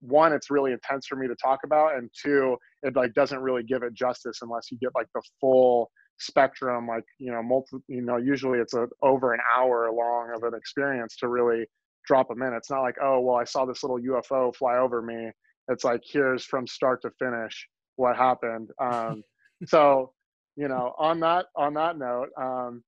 [0.01, 3.63] one it's really intense for me to talk about and two it like doesn't really
[3.63, 8.01] give it justice unless you get like the full spectrum like you know multi you
[8.01, 11.65] know usually it's a over an hour long of an experience to really
[12.05, 12.53] drop them in.
[12.53, 15.31] It's not like oh well i saw this little ufo fly over me.
[15.69, 18.69] It's like here's from start to finish what happened.
[18.79, 19.23] Um
[19.65, 20.13] so
[20.55, 22.83] you know on that on that note um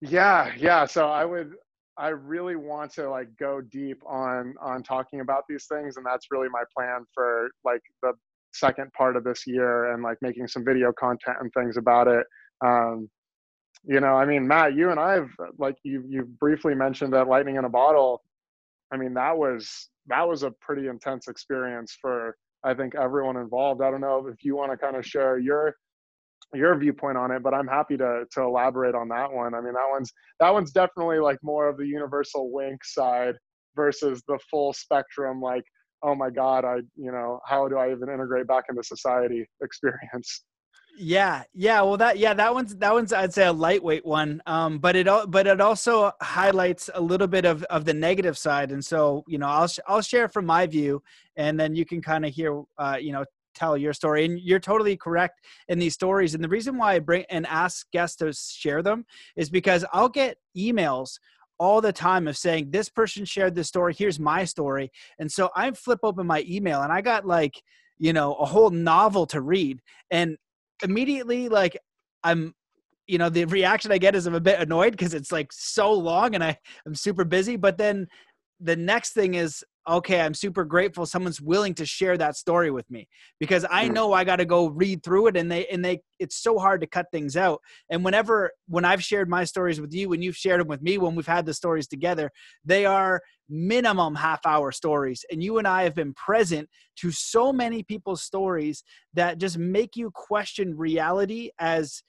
[0.00, 1.52] yeah yeah so i would
[1.98, 6.28] I really want to like go deep on on talking about these things, and that's
[6.30, 8.12] really my plan for like the
[8.52, 12.26] second part of this year and like making some video content and things about it.
[12.64, 13.08] Um,
[13.84, 15.28] you know, I mean, Matt, you and I have
[15.58, 18.22] like you you briefly mentioned that lightning in a bottle.
[18.92, 23.82] I mean, that was that was a pretty intense experience for I think everyone involved.
[23.82, 25.74] I don't know if you want to kind of share your
[26.54, 29.54] your viewpoint on it, but I'm happy to to elaborate on that one.
[29.54, 33.34] I mean, that one's that one's definitely like more of the universal wink side
[33.74, 35.64] versus the full spectrum like
[36.02, 40.44] oh my god, I you know, how do I even integrate back into society experience.
[40.98, 41.80] Yeah, yeah.
[41.80, 44.42] Well, that yeah, that one's that one's I'd say a lightweight one.
[44.46, 48.36] Um, but it all but it also highlights a little bit of of the negative
[48.36, 51.02] side, and so you know, I'll I'll share from my view,
[51.36, 53.24] and then you can kind of hear, uh, you know,
[53.54, 56.98] tell your story and you're totally correct in these stories and the reason why i
[56.98, 59.04] bring and ask guests to share them
[59.36, 61.18] is because i'll get emails
[61.58, 64.90] all the time of saying this person shared this story here's my story.
[65.18, 67.54] And so i flip open my email and i got like
[67.98, 69.80] you know a whole novel to read.
[70.10, 70.36] And
[70.82, 71.78] immediately like
[72.24, 72.54] i'm
[73.06, 75.92] you know the reaction i get is i'm a bit annoyed because it's like so
[75.92, 77.56] long and i i'm super busy.
[77.56, 78.06] But then
[78.60, 82.88] the next thing is okay i'm super grateful someone's willing to share that story with
[82.90, 83.08] me
[83.40, 83.92] because i mm.
[83.92, 86.80] know i got to go read through it and they and they it's so hard
[86.80, 87.60] to cut things out.
[87.90, 90.96] And whenever when i've shared my stories with you when you've shared them with me
[90.98, 92.30] when we've had the stories together
[92.64, 95.24] they are minimum half hour stories.
[95.30, 99.96] And you and i have been present to so many people's stories that just make
[99.96, 102.02] you question reality as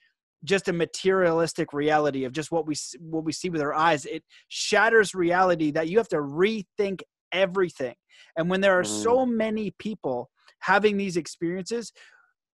[0.44, 4.06] just a materialistic reality of just what we what we see with our eyes.
[4.06, 7.02] It shatters reality that you have to rethink
[7.34, 7.96] everything.
[8.38, 9.04] And when there are mm.
[9.04, 10.30] so many people
[10.60, 11.92] having these experiences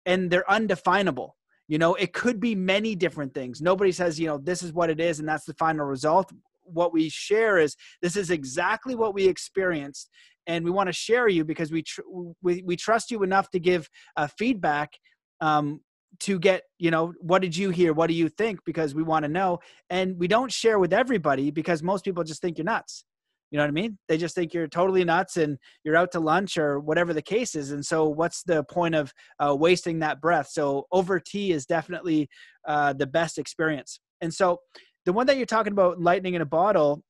[0.05, 1.35] and they're undefinable,
[1.67, 3.61] you know, it could be many different things.
[3.61, 6.31] Nobody says, you know, this is what it is and that's the final result.
[6.63, 10.09] What we share is this is exactly what we experienced
[10.47, 12.01] and we want to share you because we tr-
[12.41, 14.93] we, we trust you enough to give uh, feedback
[15.41, 15.81] um,
[16.21, 19.23] to get you know what did you hear what do you think because we want
[19.23, 19.59] to know
[19.89, 23.05] and we don't share with everybody because most people just think you're nuts
[23.51, 23.97] You know what I mean?
[24.07, 27.55] They just think you're totally nuts and you're out to lunch or whatever the case
[27.55, 27.71] is.
[27.71, 30.49] And so, what's the point of uh, wasting that breath?
[30.51, 32.29] So, over tea is definitely
[32.67, 33.99] uh, the best experience.
[34.21, 34.59] And so,
[35.05, 37.03] the one that you're talking about, lightning in a bottle,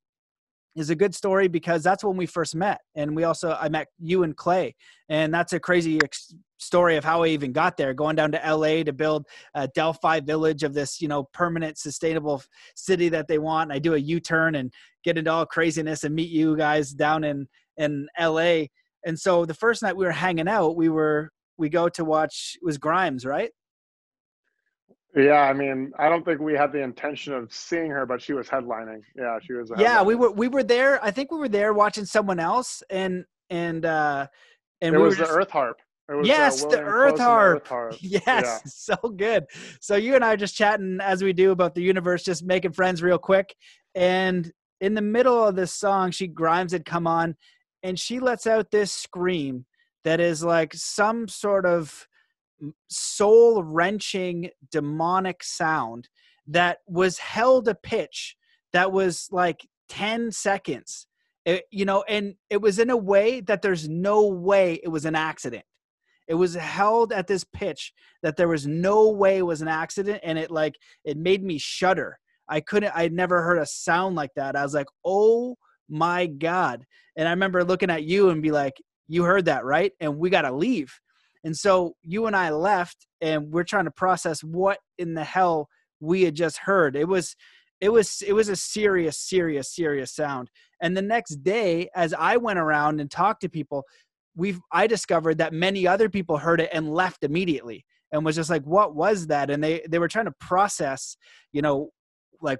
[0.79, 3.87] is a good story because that's when we first met and we also i met
[3.99, 4.73] you and clay
[5.09, 8.55] and that's a crazy ex- story of how i even got there going down to
[8.55, 9.25] la to build
[9.55, 12.41] a delphi village of this you know permanent sustainable
[12.75, 14.71] city that they want i do a u-turn and
[15.03, 17.45] get into all craziness and meet you guys down in
[17.77, 18.63] in la
[19.05, 22.57] and so the first night we were hanging out we were we go to watch
[22.61, 23.51] was grimes right
[25.15, 28.33] yeah, I mean, I don't think we had the intention of seeing her, but she
[28.33, 29.01] was headlining.
[29.15, 29.71] Yeah, she was.
[29.77, 31.03] Yeah, we were we were there.
[31.03, 34.27] I think we were there watching someone else, and and uh
[34.81, 35.77] and it we was were the just, Earth Harp.
[36.09, 37.19] It was, uh, yes, the Earth.
[37.19, 37.97] Earth Harp.
[38.01, 38.59] Yes, Yeah.
[38.65, 39.45] so good.
[39.81, 42.73] So you and I are just chatting as we do about the universe, just making
[42.73, 43.55] friends real quick.
[43.95, 44.51] And
[44.81, 47.35] in the middle of this song, she Grimes had come on,
[47.83, 49.65] and she lets out this scream
[50.03, 52.07] that is like some sort of
[52.89, 56.09] soul wrenching demonic sound
[56.47, 58.35] that was held a pitch
[58.73, 61.07] that was like 10 seconds.
[61.45, 65.05] It- you know and it was in a way that there's no way it was
[65.05, 65.63] an accident.
[66.27, 67.91] It was held at this pitch
[68.21, 71.57] that there was no way it was an accident and it like it made me
[71.57, 72.19] shudder.
[72.47, 74.55] I couldn't i'd never heard a sound like that.
[74.55, 75.57] I was like oh
[75.87, 76.85] my god.
[77.15, 78.75] And i remember looking at you and be like
[79.07, 79.91] you heard that right?
[79.99, 80.93] And we got to leave
[81.43, 85.69] and so you and I left and we're trying to process what in the hell
[85.99, 86.95] we had just heard.
[86.95, 87.35] It was
[87.81, 90.49] it was it was a serious serious serious sound.
[90.81, 93.83] And the next day as I went around and talked to people,
[94.35, 98.49] we've I discovered that many other people heard it and left immediately and was just
[98.49, 99.49] like what was that?
[99.49, 101.15] And they they were trying to process,
[101.53, 101.89] you know,
[102.41, 102.59] like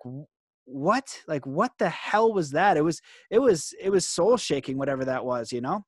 [0.66, 1.22] what?
[1.28, 2.78] Like what the hell was that?
[2.78, 5.84] It was it was it was soul shaking whatever that was, you know?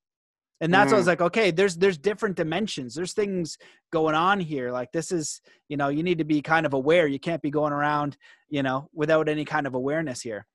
[0.62, 2.94] And that's what I was like, okay, there's there's different dimensions.
[2.94, 3.58] There's things
[3.92, 4.72] going on here.
[4.72, 7.08] Like this is, you know, you need to be kind of aware.
[7.08, 8.16] You can't be going around,
[8.48, 10.46] you know, without any kind of awareness here.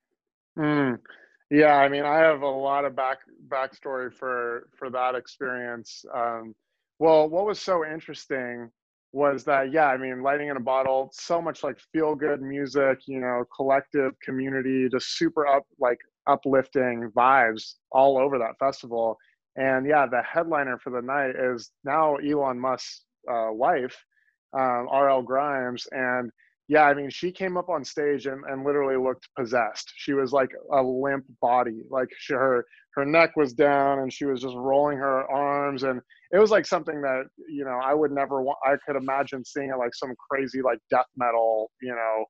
[0.57, 1.01] Mm.
[1.51, 6.05] Yeah, I mean, I have a lot of back backstory for for that experience.
[6.15, 6.55] Um,
[7.01, 8.71] well, what was so interesting
[9.13, 13.01] was that yeah, I mean, lightning in a bottle, so much like feel good music,
[13.07, 15.99] you know, collective community, just super up like
[16.29, 19.19] uplifting vibes all over that festival.
[19.57, 23.97] And yeah, the headliner for the night is now Elon Musk's uh, wife,
[24.53, 26.31] um, RL Grimes, and
[26.69, 29.93] yeah, I mean, she came up on stage and, and literally looked possessed.
[29.97, 32.65] She was like a limp body, like she, her
[32.97, 36.01] her neck was down, and she was just rolling her arms, and
[36.33, 38.59] it was like something that you know I would never want.
[38.65, 42.25] I could imagine seeing it like some crazy like death metal, you know,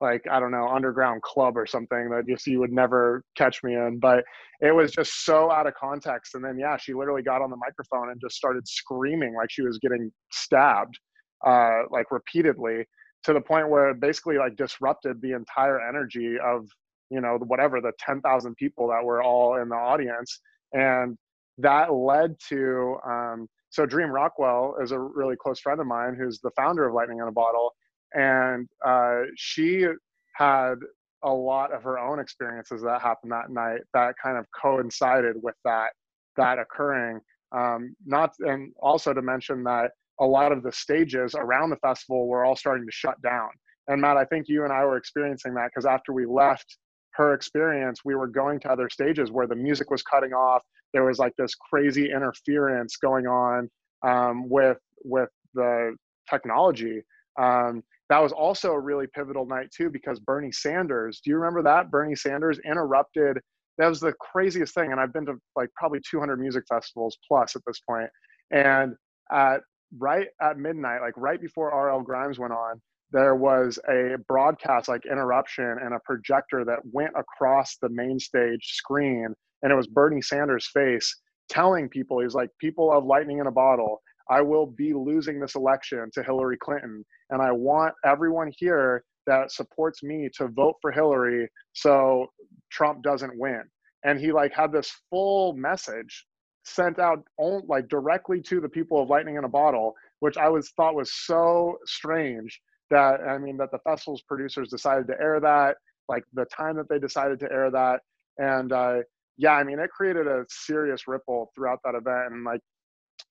[0.00, 3.74] like I don't know, underground club or something that just you would never catch me
[3.74, 3.98] in.
[4.00, 4.24] But
[4.60, 6.34] it was just so out of context.
[6.34, 9.62] And then yeah, she literally got on the microphone and just started screaming like she
[9.62, 10.98] was getting stabbed,
[11.46, 12.84] uh, like repeatedly
[13.24, 16.66] to the point where it basically like disrupted the entire energy of
[17.10, 20.40] you know whatever the 10,000 people that were all in the audience
[20.72, 21.16] and
[21.58, 26.40] that led to um, so dream rockwell is a really close friend of mine who's
[26.40, 27.72] the founder of lightning in a bottle
[28.14, 29.86] and uh, she
[30.34, 30.74] had
[31.22, 35.54] a lot of her own experiences that happened that night that kind of coincided with
[35.64, 35.90] that
[36.36, 37.20] that occurring
[37.52, 42.26] um, not and also to mention that a lot of the stages around the festival
[42.26, 43.48] were all starting to shut down.
[43.88, 46.78] And Matt, I think you and I were experiencing that because after we left
[47.14, 50.62] her experience, we were going to other stages where the music was cutting off.
[50.92, 53.68] There was like this crazy interference going on
[54.02, 55.96] um, with with the
[56.28, 57.02] technology.
[57.38, 61.20] Um, that was also a really pivotal night too because Bernie Sanders.
[61.24, 61.90] Do you remember that?
[61.90, 63.38] Bernie Sanders interrupted.
[63.78, 67.56] That was the craziest thing, and I've been to like probably 200 music festivals plus
[67.56, 68.10] at this point.
[68.50, 68.94] And
[69.32, 69.60] at
[69.98, 72.80] right at midnight, like right before RL Grimes went on,
[73.10, 78.72] there was a broadcast like interruption and a projector that went across the main stage
[78.74, 79.28] screen.
[79.62, 81.14] And it was Bernie Sanders' face
[81.48, 85.54] telling people, he's like, people of lightning in a bottle, I will be losing this
[85.54, 87.04] election to Hillary Clinton.
[87.30, 92.26] And I want everyone here that supports me to vote for Hillary so
[92.70, 93.62] Trump doesn't win.
[94.04, 96.26] And he like had this full message
[96.64, 100.48] sent out on, like directly to the people of lightning in a bottle which i
[100.48, 105.40] was thought was so strange that i mean that the festival's producers decided to air
[105.40, 105.76] that
[106.08, 108.00] like the time that they decided to air that
[108.38, 108.96] and uh,
[109.36, 112.60] yeah i mean it created a serious ripple throughout that event and like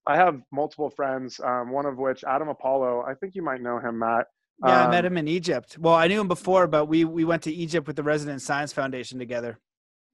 [0.08, 3.80] i have multiple friends um, one of which adam apollo i think you might know
[3.80, 4.26] him matt
[4.66, 5.78] Yeah, I Um, met him in Egypt.
[5.80, 8.72] Well, I knew him before, but we we went to Egypt with the Resonance Science
[8.72, 9.58] Foundation together.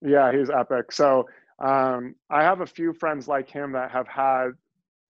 [0.02, 0.91] Yeah, he's epic.
[0.94, 1.28] So
[1.72, 4.48] um, I have a few friends like him that have had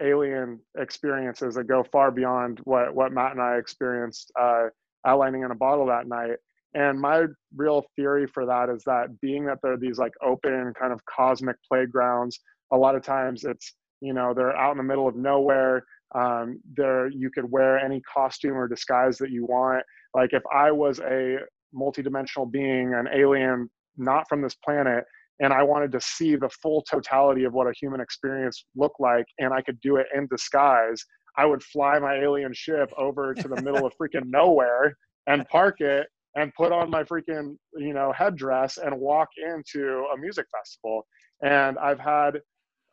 [0.01, 4.65] alien experiences that go far beyond what what Matt and I experienced uh,
[5.05, 6.37] outlining in a bottle that night.
[6.73, 7.25] And my
[7.55, 11.57] real theory for that is that being that they're these like open kind of cosmic
[11.69, 12.39] playgrounds,
[12.71, 15.85] a lot of times it's you know they're out in the middle of nowhere.
[16.15, 19.83] Um, there you could wear any costume or disguise that you want.
[20.15, 21.37] Like if I was a
[21.75, 25.03] multidimensional being, an alien not from this planet,
[25.39, 29.25] and I wanted to see the full totality of what a human experience looked like,
[29.37, 31.03] and I could do it in disguise,
[31.37, 34.95] I would fly my alien ship over to the middle of freaking nowhere
[35.27, 40.17] and park it and put on my freaking you know headdress and walk into a
[40.17, 41.05] music festival.
[41.41, 42.41] And I've had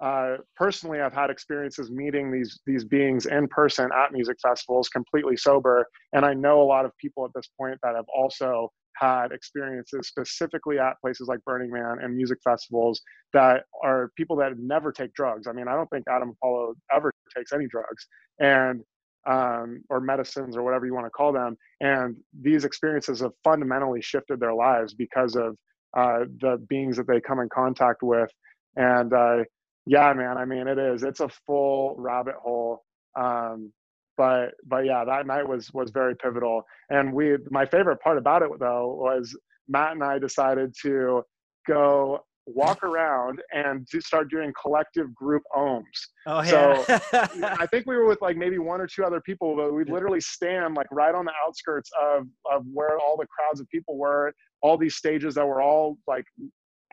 [0.00, 5.36] uh, personally, I've had experiences meeting these these beings in person at music festivals, completely
[5.36, 9.32] sober, and I know a lot of people at this point that have also had
[9.32, 13.00] experiences specifically at places like Burning Man and music festivals
[13.32, 15.46] that are people that never take drugs.
[15.46, 18.06] I mean, I don't think Adam Apollo ever takes any drugs,
[18.38, 18.82] and
[19.26, 21.56] um, or medicines or whatever you want to call them.
[21.80, 25.56] And these experiences have fundamentally shifted their lives because of
[25.96, 28.30] uh, the beings that they come in contact with.
[28.76, 29.38] And uh,
[29.86, 30.36] yeah, man.
[30.36, 31.02] I mean, it is.
[31.02, 32.82] It's a full rabbit hole.
[33.18, 33.72] Um,
[34.16, 36.62] but but yeah, that night was was very pivotal.
[36.90, 39.36] And we, my favorite part about it though was
[39.68, 41.22] Matt and I decided to
[41.66, 45.82] go walk around and to start doing collective group ohms.
[46.26, 46.84] Oh, yeah.
[46.86, 47.00] so
[47.58, 50.20] I think we were with like maybe one or two other people, but we'd literally
[50.20, 54.32] stand like right on the outskirts of, of where all the crowds of people were,
[54.62, 56.24] all these stages that were all like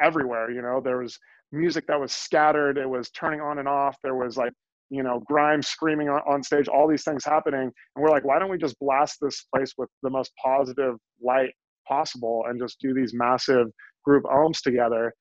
[0.02, 1.18] everywhere, you know, there was
[1.54, 2.78] music that was scattered.
[2.78, 3.96] It was turning on and off.
[4.04, 4.52] There was like,
[4.90, 7.62] you know, grime screaming on, on stage, all these things happening.
[7.62, 11.52] And we're like, why don't we just blast this place with the most positive light
[11.88, 13.68] possible and just do these massive
[14.04, 15.14] group ohms together?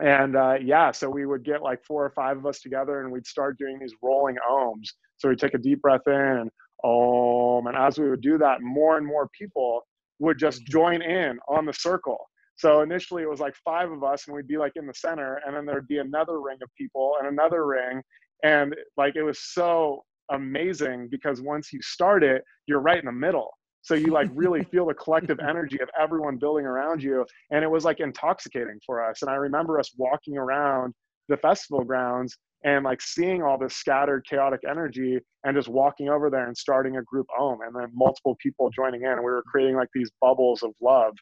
[0.00, 3.12] And uh, yeah, so we would get like four or five of us together and
[3.12, 4.88] we'd start doing these rolling ohms.
[5.16, 6.50] So we'd take a deep breath in and
[6.84, 7.66] om.
[7.66, 9.82] And as we would do that, more and more people
[10.20, 12.27] would just join in on the circle.
[12.58, 15.40] So initially it was like five of us and we'd be like in the center
[15.46, 18.02] and then there'd be another ring of people and another ring.
[18.42, 20.02] And like it was so
[20.32, 23.50] amazing because once you start it, you're right in the middle.
[23.82, 27.24] So you like really feel the collective energy of everyone building around you.
[27.52, 29.22] And it was like intoxicating for us.
[29.22, 30.94] And I remember us walking around
[31.28, 36.28] the festival grounds and like seeing all this scattered chaotic energy and just walking over
[36.28, 39.44] there and starting a group ohm and then multiple people joining in and we were
[39.46, 41.14] creating like these bubbles of love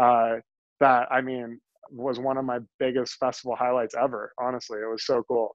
[0.00, 0.36] uh,
[0.80, 1.60] that I mean
[1.90, 4.32] was one of my biggest festival highlights ever.
[4.38, 5.54] Honestly, it was so cool.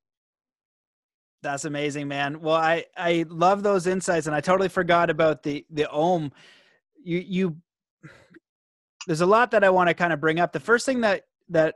[1.41, 2.41] That's amazing, man.
[2.41, 6.31] Well, I I love those insights, and I totally forgot about the the ohm.
[7.01, 7.57] You you.
[9.07, 10.51] There's a lot that I want to kind of bring up.
[10.51, 11.75] The first thing that that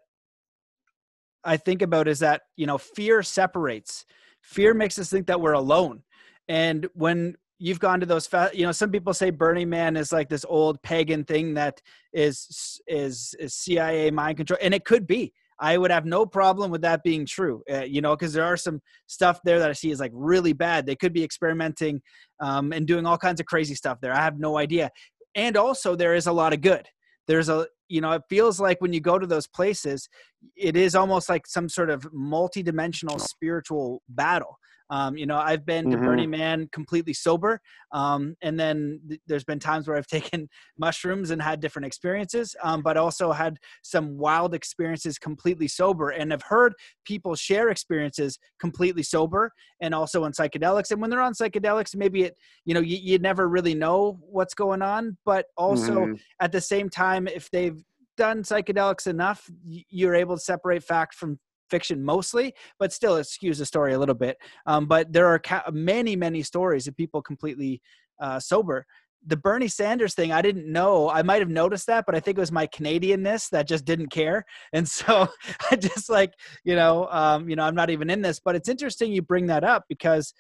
[1.44, 4.06] I think about is that you know fear separates.
[4.42, 6.04] Fear makes us think that we're alone,
[6.50, 10.12] and when you've gone to those fa- you know some people say burning man is
[10.12, 11.82] like this old pagan thing that
[12.12, 15.34] is is, is cia mind control and it could be.
[15.60, 18.58] I would have no problem with that being true uh, you know because there are
[18.58, 20.86] some stuff there that i see is like really bad.
[20.86, 22.02] They could be experimenting
[22.42, 24.14] um, and doing all kinds of crazy stuff there.
[24.14, 24.92] I have no idea.
[25.34, 26.86] And also there is a lot of good.
[27.28, 30.10] There's a you know it feels like when you go to those places
[30.58, 34.58] it is almost like some sort of multi-dimensional spiritual battle
[34.94, 36.06] um, you know, I've been to mm-hmm.
[36.06, 37.60] Burning Man completely sober,
[37.94, 40.48] um, and then th- there's been times where I've taken
[40.78, 46.32] mushrooms and had different experiences, um, but also had some wild experiences completely sober, and
[46.32, 46.76] I've heard
[47.06, 49.52] people share experiences completely sober
[49.82, 50.92] and also on psychedelics.
[50.92, 54.54] And when they're on psychedelics, maybe it, you know, you, you never really know what's
[54.54, 56.14] going on, but also mm-hmm.
[56.40, 57.82] at the same time, if they've
[58.16, 61.40] done psychedelics enough, you're able to separate fact from
[61.74, 64.38] fiction mostly, but still it skews the story a little bit.
[64.68, 67.82] Um, but there are ca- many, many stories of people completely
[68.22, 68.86] uh, sober.
[69.26, 71.10] The Bernie Sanders thing, I didn't know.
[71.10, 74.10] I might have noticed that, but I think it was my Canadianness that just didn't
[74.10, 74.46] care.
[74.74, 75.28] And so
[75.72, 76.34] I just like,
[76.64, 79.48] you know, um, you know, I'm not even in this, but it's interesting you bring
[79.48, 80.32] that up because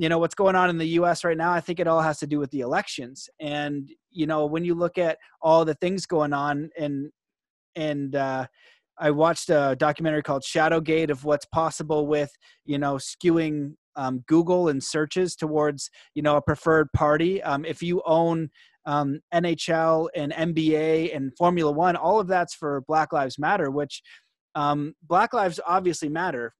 [0.00, 2.20] you know what's going on in the US right now I think it all has
[2.20, 6.06] to do with the elections and you know when you look at all the things
[6.06, 7.10] going on and
[7.74, 8.46] and uh
[9.00, 12.30] I watched a documentary called Shadowgate of what's possible with
[12.64, 17.42] you know skewing um, Google and searches towards you know a preferred party.
[17.42, 18.50] Um, if you own
[18.86, 24.02] um, NHL and NBA and Formula One, all of that's for Black Lives Matter, which
[24.54, 26.52] um, Black lives obviously matter.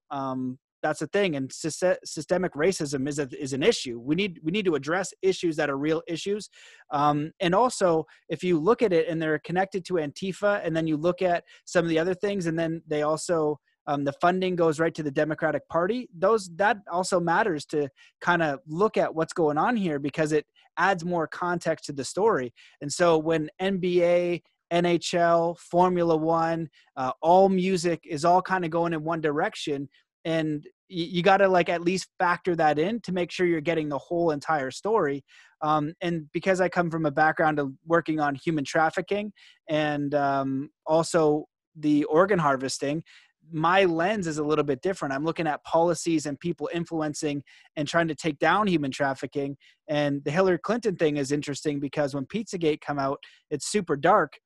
[0.82, 3.98] That's the thing and systemic racism is a, is an issue.
[3.98, 6.50] We need we need to address issues that are real issues.
[6.90, 10.86] Um, and also if you look at it and they're connected to antifa and then
[10.86, 14.54] you look at some of the other things and then they also um, the funding
[14.54, 17.88] goes right to the democratic party those that also matters to
[18.20, 20.46] kind of look at what's going on here because it
[20.76, 22.54] adds more context to the story.
[22.80, 24.42] And so when nba
[24.72, 29.88] nhl formula one uh, all music is all kind of going in one direction
[30.24, 33.60] and you, you got to like at least factor that in to make sure you're
[33.60, 35.24] getting the whole entire story
[35.62, 39.32] um, and because i come from a background of working on human trafficking
[39.68, 41.44] and um, also
[41.76, 43.02] the organ harvesting
[43.50, 45.14] my lens is a little bit different.
[45.14, 47.42] I'm looking at policies and people influencing
[47.76, 49.56] and trying to take down human trafficking.
[49.88, 54.38] And the Hillary Clinton thing is interesting because when Pizzagate come out, it's super dark.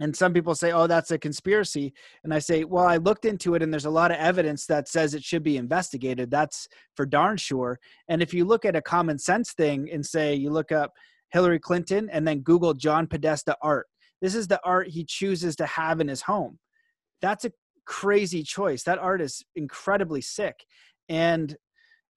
[0.00, 1.94] And some people say, "Oh, that's a conspiracy."
[2.24, 4.88] And I say, "Well, I looked into it and there's a lot of evidence that
[4.88, 6.30] says it should be investigated.
[6.30, 6.66] That's
[6.96, 10.50] for darn sure." And if you look at a common sense thing and say you
[10.50, 10.92] look up
[11.34, 13.88] Hillary Clinton and then Google John Podesta art.
[14.20, 16.58] This is the art he chooses to have in his home.
[17.20, 17.52] That's a
[17.86, 18.84] crazy choice.
[18.84, 20.64] That art is incredibly sick.
[21.08, 21.56] And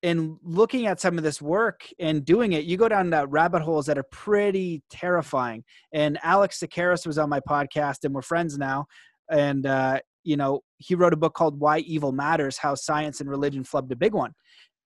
[0.03, 3.87] in looking at some of this work and doing it, you go down rabbit holes
[3.87, 5.63] that are pretty terrifying.
[5.91, 8.85] And Alex Tsakiris was on my podcast, and we're friends now.
[9.29, 13.29] And uh, you know, he wrote a book called "Why Evil Matters: How Science and
[13.29, 14.33] Religion Flubbed a Big One,"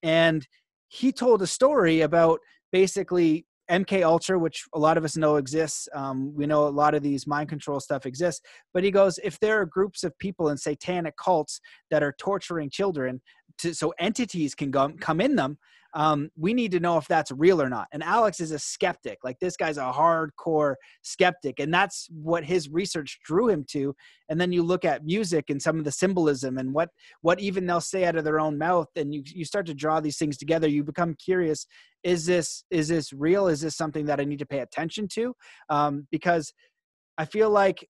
[0.02, 0.46] and
[0.88, 2.40] he told a story about
[2.70, 5.88] basically MK Ultra, which a lot of us know exists.
[5.94, 8.42] Um, we know a lot of these mind control stuff exists.
[8.74, 11.60] But he goes, if there are groups of people in satanic cults
[11.90, 13.22] that are torturing children,
[13.58, 15.58] to, so entities can go, come in them,
[15.94, 17.86] um, we need to know if that's real or not.
[17.92, 19.18] And Alex is a skeptic.
[19.22, 23.94] Like this guy's a hardcore skeptic, and that's what his research drew him to.
[24.28, 26.88] And then you look at music and some of the symbolism and what
[27.20, 30.00] what even they'll say out of their own mouth, and you you start to draw
[30.00, 30.66] these things together.
[30.66, 31.66] You become curious:
[32.02, 33.48] is this is this real?
[33.48, 35.34] Is this something that I need to pay attention to?
[35.68, 36.54] Um, because
[37.18, 37.86] I feel like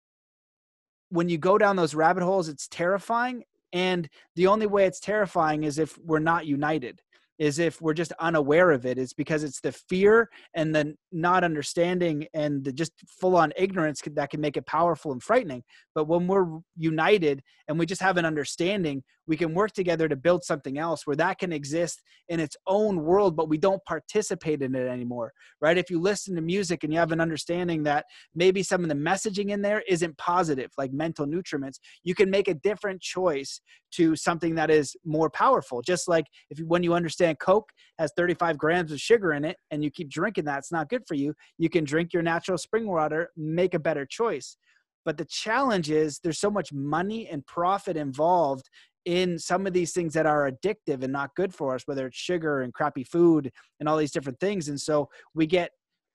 [1.10, 3.44] when you go down those rabbit holes, it's terrifying.
[3.72, 7.00] And the only way it's terrifying is if we're not united
[7.42, 11.42] is if we're just unaware of it it's because it's the fear and the not
[11.42, 15.62] understanding and the just full on ignorance that can make it powerful and frightening.
[15.92, 20.16] But when we're united and we just have an understanding we can work together to
[20.16, 24.62] build something else where that can exist in its own world but we don't participate
[24.62, 25.78] in it anymore right?
[25.78, 28.04] If you listen to music and you have an understanding that
[28.36, 32.46] maybe some of the messaging in there isn't positive like mental nutriments you can make
[32.46, 33.60] a different choice
[33.92, 35.82] to something that is more powerful.
[35.82, 39.82] Just like if when you understand coke has 35 grams of sugar in it and
[39.82, 42.86] you keep drinking that it's not good for you you can drink your natural spring
[42.86, 44.56] water make a better choice
[45.04, 48.68] but the challenge is there's so much money and profit involved
[49.04, 52.16] in some of these things that are addictive and not good for us, whether it's
[52.16, 53.50] sugar and crappy food
[53.80, 54.68] and all these different things.
[54.68, 55.70] And so we get,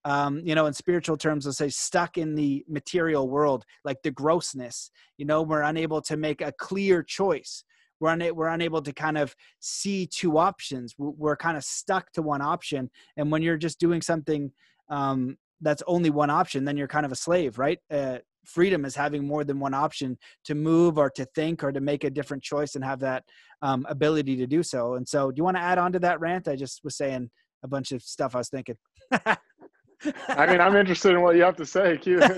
[0.05, 4.11] um, you know, in spiritual terms, let's say stuck in the material world, like the
[4.11, 7.63] grossness, you know, we're unable to make a clear choice.
[7.99, 10.95] We're, una- we're unable to kind of see two options.
[10.97, 12.89] We're kind of stuck to one option.
[13.15, 14.51] And when you're just doing something
[14.89, 17.79] um, that's only one option, then you're kind of a slave, right?
[17.91, 21.81] Uh, freedom is having more than one option to move or to think or to
[21.81, 23.23] make a different choice and have that
[23.61, 24.95] um, ability to do so.
[24.95, 26.47] And so, do you want to add on to that rant?
[26.47, 27.29] I just was saying
[27.63, 28.77] a bunch of stuff I was thinking.
[29.11, 32.21] I mean, I'm interested in what you have to say, Q.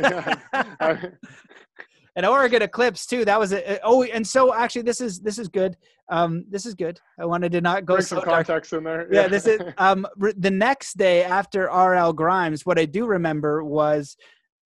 [2.20, 3.24] and Oregon Eclipse too.
[3.24, 5.78] That was a, Oh, and so actually, this is this is good.
[6.10, 7.00] Um, this is good.
[7.18, 8.46] I wanted to not go Bring so some dark.
[8.46, 9.08] context in there.
[9.10, 12.66] Yeah, this is um the next day after RL Grimes.
[12.66, 14.18] What I do remember was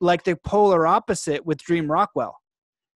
[0.01, 2.39] like the polar opposite with Dream Rockwell.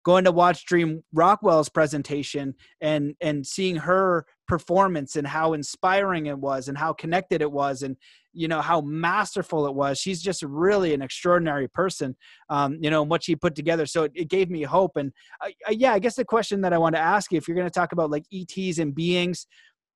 [0.06, 6.38] Going to watch Dream Rockwell's presentation and and seeing her performance and how inspiring it
[6.38, 7.98] was and how connected it was and
[8.36, 9.98] you know how masterful it was.
[9.98, 12.16] She's just really an extraordinary person,
[12.50, 13.86] um, you know, what she put together.
[13.86, 14.96] So it, it gave me hope.
[14.96, 15.12] And
[15.44, 17.66] uh, yeah, I guess the question that I want to ask you, if you're going
[17.66, 19.46] to talk about like ETs and beings,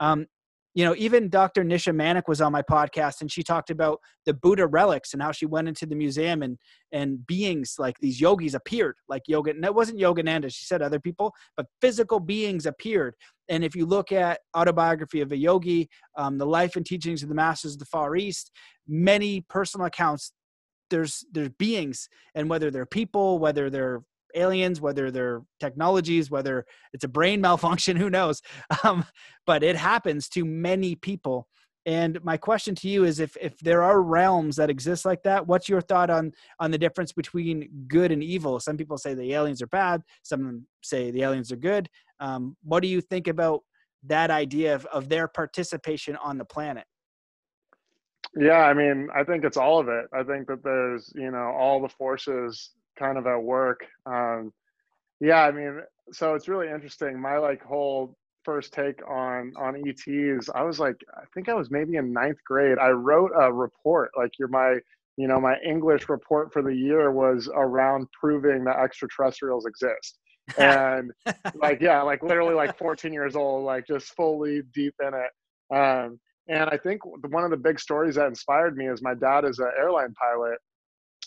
[0.00, 0.26] um,
[0.74, 1.64] you know, even Dr.
[1.64, 5.32] Nisha Manek was on my podcast and she talked about the Buddha relics and how
[5.32, 6.58] she went into the museum and
[6.92, 9.50] and beings like these yogis appeared, like yoga.
[9.50, 13.14] And it wasn't Yogananda, she said other people, but physical beings appeared.
[13.48, 17.28] And if you look at autobiography of a yogi, um, the life and teachings of
[17.28, 18.52] the masters of the Far East,
[18.86, 20.32] many personal accounts,
[20.88, 24.02] there's there's beings, and whether they're people, whether they're
[24.34, 28.42] aliens, whether they're technologies, whether it's a brain malfunction, who knows?
[28.84, 29.04] Um,
[29.46, 31.48] but it happens to many people.
[31.86, 35.46] And my question to you is if if there are realms that exist like that,
[35.46, 38.60] what's your thought on on the difference between good and evil?
[38.60, 41.88] Some people say the aliens are bad, some say the aliens are good.
[42.20, 43.62] Um, what do you think about
[44.04, 46.84] that idea of, of their participation on the planet?
[48.36, 50.06] Yeah, I mean, I think it's all of it.
[50.12, 53.86] I think that there's, you know, all the forces kind of at work.
[54.06, 54.52] Um,
[55.20, 55.80] yeah, I mean,
[56.12, 57.20] so it's really interesting.
[57.20, 61.70] My like whole first take on on ETs, I was like, I think I was
[61.70, 62.78] maybe in ninth grade.
[62.78, 64.10] I wrote a report.
[64.16, 64.78] Like, you're my,
[65.16, 70.18] you know, my English report for the year was around proving that extraterrestrials exist.
[70.58, 71.12] and
[71.54, 75.76] like, yeah, like literally like 14 years old, like just fully deep in it.
[75.76, 76.18] Um,
[76.48, 79.60] and I think one of the big stories that inspired me is my dad is
[79.60, 80.58] an airline pilot,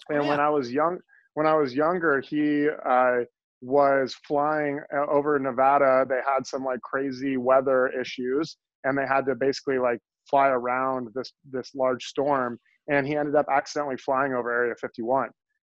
[0.10, 0.30] and oh, yeah.
[0.30, 1.00] when I was young,
[1.34, 3.26] when I was younger, he uh,
[3.62, 6.06] was flying uh, over Nevada.
[6.08, 10.00] They had some like crazy weather issues, and they had to basically like
[10.30, 12.60] fly around this this large storm.
[12.90, 15.30] And he ended up accidentally flying over Area 51.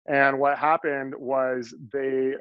[0.08, 2.34] And what happened was they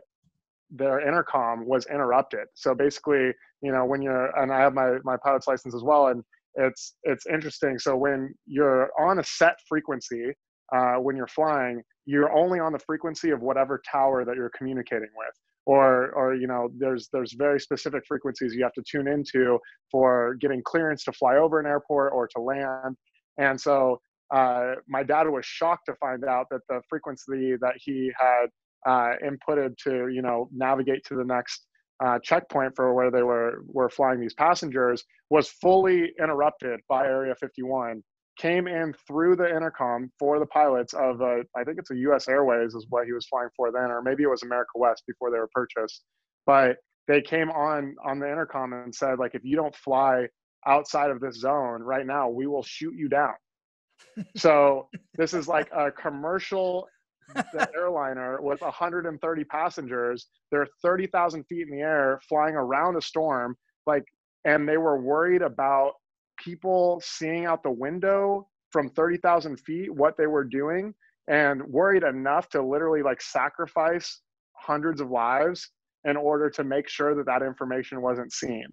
[0.71, 2.47] their intercom was interrupted.
[2.55, 3.33] So basically,
[3.63, 6.23] you know, when you're and I have my my pilot's license as well, and
[6.55, 7.79] it's it's interesting.
[7.79, 10.33] So when you're on a set frequency,
[10.75, 15.09] uh, when you're flying, you're only on the frequency of whatever tower that you're communicating
[15.17, 15.35] with.
[15.67, 19.59] Or, or you know, there's there's very specific frequencies you have to tune into
[19.91, 22.97] for getting clearance to fly over an airport or to land.
[23.37, 24.01] And so
[24.35, 28.47] uh, my dad was shocked to find out that the frequency that he had
[28.87, 31.67] uh, inputted to you know navigate to the next
[32.05, 37.35] uh, checkpoint for where they were were flying these passengers was fully interrupted by Area
[37.41, 38.03] 51.
[38.39, 42.29] Came in through the intercom for the pilots of uh, I think it's a U.S.
[42.29, 45.31] Airways is what he was flying for then, or maybe it was America West before
[45.31, 46.05] they were purchased.
[46.47, 46.77] But
[47.09, 50.29] they came on on the intercom and said like, if you don't fly
[50.67, 53.35] outside of this zone right now, we will shoot you down.
[54.37, 56.87] so this is like a commercial
[57.35, 60.27] the airliner with 130 passengers.
[60.51, 63.57] They're 30,000 feet in the air, flying around a storm.
[63.87, 64.05] Like,
[64.45, 65.95] and they were worried about
[66.43, 70.95] people seeing out the window from 30,000 feet what they were doing,
[71.29, 74.21] and worried enough to literally like sacrifice
[74.55, 75.71] hundreds of lives
[76.05, 78.67] in order to make sure that that information wasn't seen.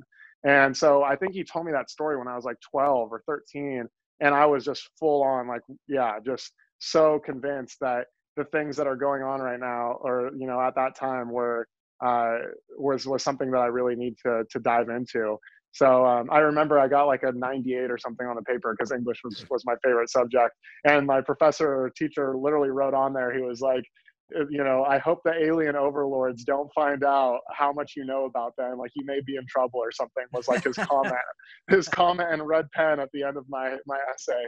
[0.46, 3.24] And so I think he told me that story when I was like 12 or
[3.28, 3.88] 13,
[4.22, 8.88] and I was just full on like, yeah, just so convinced that the things that
[8.88, 11.68] are going on right now or you know at that time were
[12.04, 12.38] uh,
[12.78, 15.38] was was something that I really need to to dive into.
[15.76, 18.94] So um, I remember I got like a 98 or something on the paper because
[18.94, 23.36] English was was my favorite subject, and my professor or teacher literally wrote on there.
[23.36, 23.84] He was like,
[24.38, 28.24] uh, you know, I hope the alien overlords don't find out how much you know
[28.24, 28.78] about them.
[28.78, 30.24] Like you may be in trouble or something.
[30.32, 31.14] Was like his comment,
[31.70, 34.48] his comment in red pen at the end of my my essay.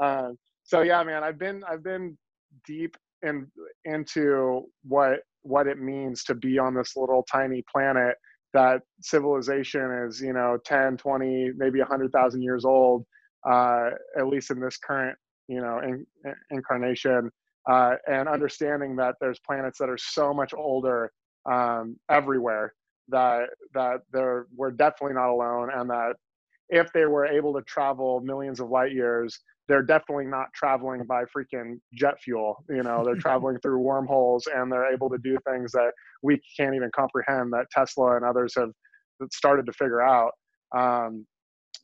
[0.00, 0.28] Uh,
[0.62, 2.16] so yeah, man, I've been I've been
[2.64, 3.48] deep in,
[3.86, 8.14] into what what it means to be on this little tiny planet
[8.52, 13.04] that civilization is you know 10 20 maybe 100000 years old
[13.48, 15.16] uh, at least in this current
[15.48, 17.30] you know in, in, incarnation
[17.70, 21.12] uh, and understanding that there's planets that are so much older
[21.50, 22.74] um, everywhere
[23.08, 26.14] that that they're we're definitely not alone and that
[26.68, 29.40] if they were able to travel millions of light years
[29.70, 32.64] they're definitely not traveling by freaking jet fuel.
[32.68, 35.92] You know, they're traveling through wormholes and they're able to do things that
[36.24, 38.70] we can't even comprehend that Tesla and others have
[39.30, 40.32] started to figure out.
[40.76, 41.24] Um,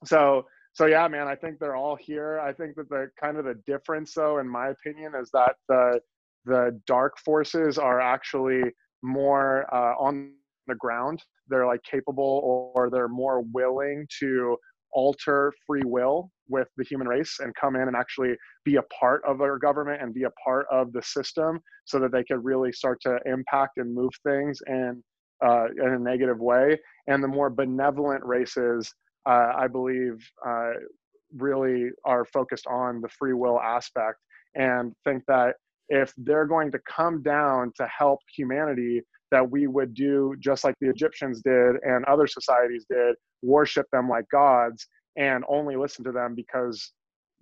[0.05, 2.41] so, so yeah, man, I think they're all here.
[2.41, 6.01] I think that the kind of the difference, though, in my opinion, is that the
[6.45, 8.63] the dark forces are actually
[9.03, 10.33] more uh, on
[10.67, 11.23] the ground.
[11.49, 14.57] They're like capable or they're more willing to
[14.97, 19.23] alter free will with the human race and come in and actually be a part
[19.29, 22.73] of our government and be a part of the system so that they could really
[22.73, 25.03] start to impact and move things in,
[25.45, 26.79] uh, in a negative way.
[27.09, 28.91] And the more benevolent races,
[29.29, 30.73] uh, I believe, uh,
[31.37, 34.17] really are focused on the free will aspect
[34.55, 35.57] and think that
[35.91, 40.75] if they're going to come down to help humanity, that we would do just like
[40.81, 44.87] the Egyptians did and other societies did, worship them like gods
[45.17, 46.93] and only listen to them because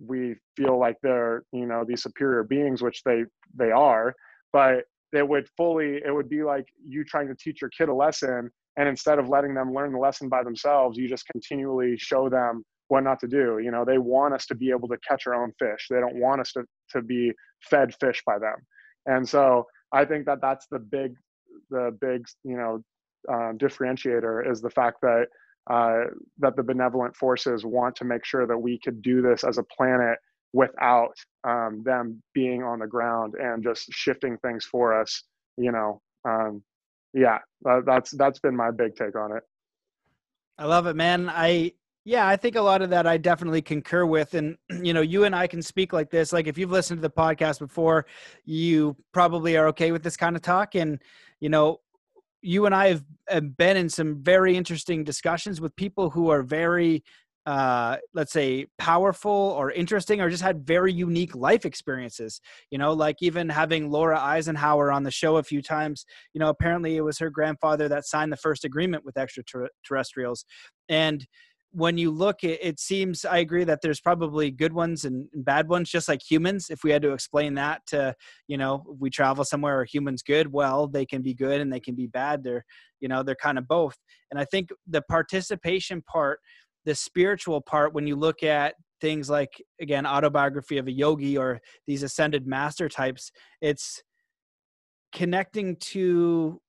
[0.05, 3.25] we feel like they're you know these superior beings which they
[3.57, 4.15] they are.
[4.53, 7.95] But it would fully it would be like you trying to teach your kid a
[7.95, 12.29] lesson and instead of letting them learn the lesson by themselves you just continually show
[12.29, 13.61] them what not to do.
[13.63, 15.87] You know they want us to be able to catch our own fish.
[15.91, 17.33] They don't want us to, to be
[17.63, 18.57] fed fish by them.
[19.07, 21.15] And so i think that that's the big
[21.71, 22.83] the big you know
[23.29, 25.27] uh, differentiator is the fact that
[25.71, 26.05] uh,
[26.39, 29.63] that the benevolent forces want to make sure that we could do this as a
[29.63, 30.19] planet
[30.53, 31.15] without
[31.45, 35.25] um, them being on the ground and just shifting things for us
[35.57, 36.63] you know um,
[37.13, 37.39] yeah
[37.87, 39.43] that's that's been my big take on it
[40.59, 41.29] I love it, man.
[41.29, 41.73] I
[42.05, 44.35] yeah, I think a lot of that I definitely concur with.
[44.35, 46.33] And, you know, you and I can speak like this.
[46.33, 48.07] Like, if you've listened to the podcast before,
[48.45, 50.75] you probably are okay with this kind of talk.
[50.75, 51.01] And,
[51.41, 51.81] you know,
[52.43, 57.03] you and I have, been in some very interesting discussions with people who are very,
[57.47, 62.43] uh, let's say, powerful or interesting or just had very unique life experiences.
[62.71, 66.05] You know, like even having Laura Eisenhower on the show a few times,
[66.35, 70.45] you know, apparently it was her grandfather that signed the first agreement with extraterrestrials.
[70.91, 71.27] And,
[71.75, 75.69] when you look it, it seems i agree that there's probably good ones and, bad
[75.69, 76.71] ones just like humans.
[76.71, 78.15] If we had to explain that to
[78.49, 81.81] you know we travel somewhere are humans good well they can be good and they
[81.81, 82.45] can be bad.
[82.45, 82.65] They're
[83.01, 83.97] you know they're kind of both.
[84.31, 86.39] And i think the participation part
[86.85, 91.61] the spiritual part when you look at things like again autobiography of a yogi or
[91.87, 93.31] these ascended master types
[93.61, 94.03] it's
[95.13, 96.61] connecting to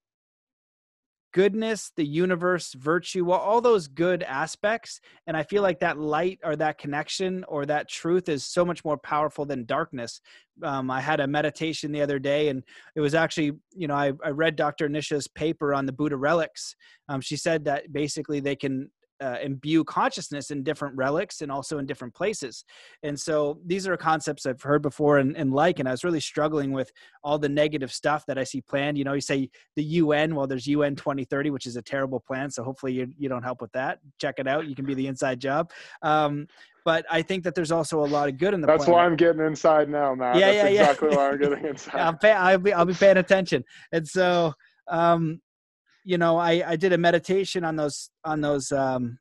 [1.35, 5.01] goodness, the universe, virtue, all those good aspects.
[5.27, 8.85] And I feel like that light or that connection or that truth is so much
[8.85, 10.21] more powerful than darkness.
[10.63, 12.63] Um, I had a meditation the other day, and
[12.95, 14.87] it was actually, you know, I, I read Dr.
[14.87, 16.73] Nisha's paper on the Buddha relics.
[17.09, 18.89] Um, she said that basically they can
[19.21, 22.65] uh, imbue consciousness in different relics and also in different places.
[23.03, 26.19] And so these are concepts I've heard before and, and, like, and I was really
[26.19, 26.91] struggling with
[27.23, 28.97] all the negative stuff that I see planned.
[28.97, 32.49] You know, you say the UN, well, there's UN 2030, which is a terrible plan.
[32.49, 33.99] So hopefully you, you don't help with that.
[34.19, 34.67] Check it out.
[34.67, 35.71] You can be the inside job.
[36.01, 36.47] Um,
[36.83, 38.67] but I think that there's also a lot of good in the.
[38.67, 38.95] That's planet.
[38.95, 40.35] why I'm getting inside now, Matt.
[40.35, 41.17] Yeah, That's yeah, exactly yeah.
[41.17, 41.99] why I'm getting inside.
[41.99, 44.53] I'll, pay, I'll be I'll be paying attention, and so
[44.87, 45.41] um,
[46.06, 49.18] you know, I I did a meditation on those on those um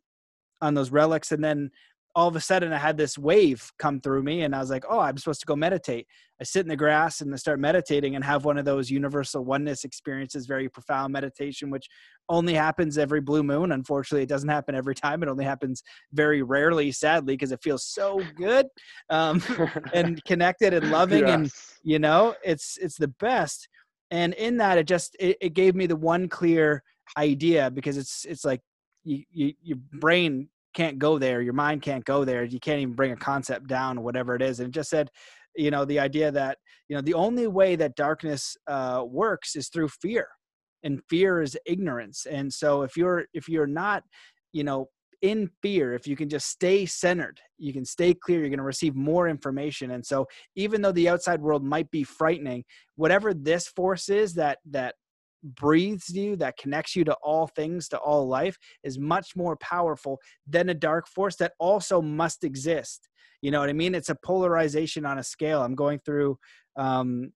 [0.61, 1.71] on those relics and then
[2.17, 4.85] all of a sudden I had this wave come through me and I was like,
[4.89, 6.07] oh, I'm supposed to go meditate.
[6.41, 9.45] I sit in the grass and I start meditating and have one of those universal
[9.45, 11.89] oneness experiences, very profound meditation, which
[12.29, 13.73] only happens every blue moon.
[13.73, 15.23] Unfortunately, it doesn't happen every time.
[15.23, 15.83] It only happens
[16.13, 18.67] very rarely, sadly, because it feels so good
[19.11, 19.43] um,
[19.93, 21.27] and connected and loving.
[21.27, 21.35] Yes.
[21.35, 21.51] And,
[21.83, 23.69] you know, it's, it's the best.
[24.15, 26.83] And in that, it just, it, it gave me the one clear
[27.19, 28.61] idea because it's, it's like,
[29.03, 32.95] you, you, your brain can't go there your mind can't go there you can't even
[32.95, 34.59] bring a concept down whatever it is.
[34.59, 35.09] And it just said
[35.57, 36.59] you know the idea that
[36.89, 40.27] you know the only way that darkness uh, works is through fear
[40.83, 42.27] and fear is ignorance.
[42.27, 44.03] And so if you're if you're not
[44.53, 44.89] you know
[45.25, 48.63] in fear if you can just stay centered you can stay clear you're going to
[48.63, 52.63] receive more information and so even though the outside world might be frightening
[52.97, 54.95] whatever this force is that that
[55.43, 60.19] breathes you, that connects you to all things, to all life, is much more powerful
[60.47, 63.09] than a dark force that also must exist.
[63.43, 63.95] You know what I mean?
[63.95, 65.63] It's a polarization on a scale.
[65.63, 66.39] I'm going through
[66.77, 67.31] um,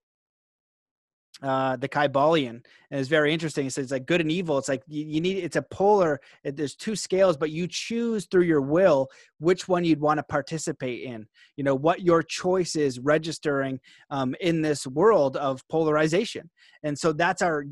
[1.42, 2.48] uh, the Kybalion,
[2.90, 3.66] and it's very interesting.
[3.66, 4.58] It says it's like good and evil.
[4.58, 5.38] It's like you, you need.
[5.38, 6.20] It's a polar.
[6.44, 9.08] It, there's two scales, but you choose through your will
[9.38, 11.26] which one you'd want to participate in.
[11.56, 16.50] You know what your choice is registering um, in this world of polarization,
[16.82, 17.64] and so that's our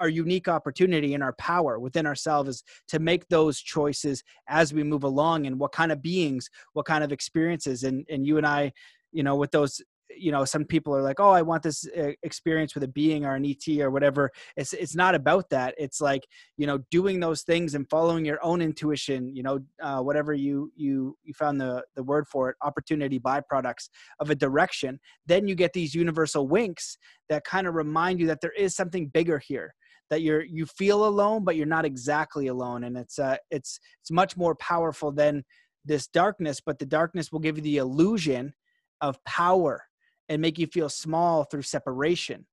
[0.00, 4.82] our unique opportunity and our power within ourselves is to make those choices as we
[4.82, 8.46] move along and what kind of beings what kind of experiences and and you and
[8.46, 8.72] i
[9.12, 9.80] you know with those
[10.14, 13.24] you know some people are like oh i want this uh, experience with a being
[13.24, 14.30] or an et or whatever.
[14.56, 15.74] It's it's not about that.
[15.78, 16.26] It's like
[16.56, 20.72] you know doing those things and following your own intuition you know uh, whatever you
[20.76, 23.88] you you found the the word for it opportunity byproducts
[24.20, 24.98] of a direction.
[25.26, 29.08] Then you get these universal winks that kind of remind you that there is something
[29.08, 29.74] bigger here
[30.10, 32.84] that you're you feel alone but you're not exactly alone.
[32.84, 35.44] And it's uh it's it's much more powerful than
[35.84, 38.52] this darkness but the darkness will give you the illusion
[39.00, 39.84] of power
[40.28, 42.46] and make you feel small through separation.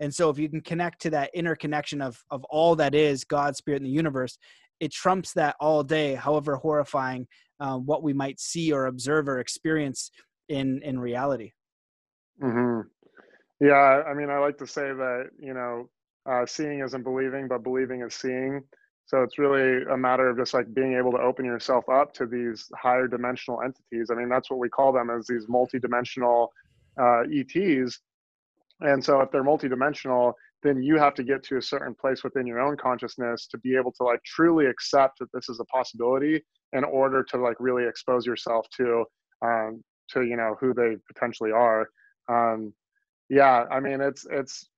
[0.00, 3.24] And so if you can connect to that inner connection of of all that is
[3.24, 4.38] God, spirit, and the universe,
[4.80, 7.26] it trumps that all day, however horrifying
[7.60, 10.10] um, what we might see or observe or experience
[10.48, 11.52] in in reality.
[12.42, 12.86] Mm-hmm.
[13.60, 15.88] Yeah, I mean, I like to say that you know,
[16.30, 18.62] uh, seeing isn't believing, but believing is seeing.
[19.06, 22.26] So it's really a matter of just like being able to open yourself up to
[22.26, 24.10] these higher dimensional entities.
[24.10, 26.52] I mean, that's what we call them as these multi-dimensional
[27.00, 28.00] uh, ETs.
[28.80, 32.46] And so if they're multidimensional, then you have to get to a certain place within
[32.46, 36.42] your own consciousness to be able to like truly accept that this is a possibility
[36.72, 39.04] in order to like really expose yourself to
[39.44, 41.88] um, to you know who they potentially are.
[42.28, 42.72] Um,
[43.28, 44.68] yeah, I mean it's it's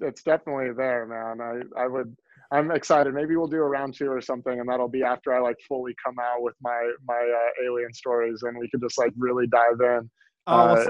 [0.00, 1.40] it's definitely there, man.
[1.40, 2.16] I I would
[2.50, 3.14] I'm excited.
[3.14, 5.94] Maybe we'll do a round two or something, and that'll be after I like fully
[6.04, 9.80] come out with my my uh, alien stories, and we could just like really dive
[9.80, 10.10] in.
[10.46, 10.86] Oh, uh,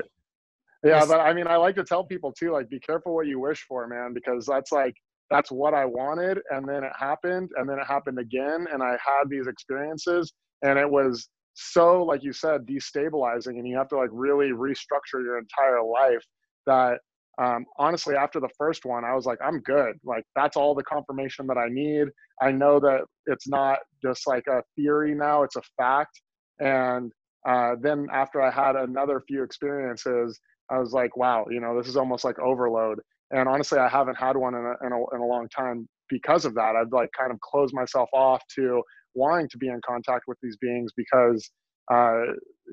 [0.85, 3.41] yeah, but I mean, I like to tell people too, like, be careful what you
[3.41, 4.95] wish for, man, because that's like
[5.31, 6.39] that's what I wanted.
[6.51, 8.67] And then it happened, and then it happened again.
[8.73, 10.33] And I had these experiences,
[10.63, 13.59] and it was so, like you said, destabilizing.
[13.59, 16.25] And you have to like really restructure your entire life
[16.67, 16.99] that
[17.39, 19.95] um, honestly, after the first one, I was like, I'm good.
[20.05, 22.09] Like, that's all the confirmation that I need.
[22.43, 26.21] I know that it's not just like a theory now, it's a fact.
[26.59, 27.13] And
[27.47, 30.39] uh, then after I had another few experiences,
[30.71, 33.01] I was like, wow, you know, this is almost like overload.
[33.31, 36.45] And honestly, I haven't had one in a, in a, in a long time because
[36.45, 36.77] of that.
[36.77, 38.83] I've like kind of closed myself off to
[39.15, 41.51] wanting to be in contact with these beings because
[41.91, 42.21] uh,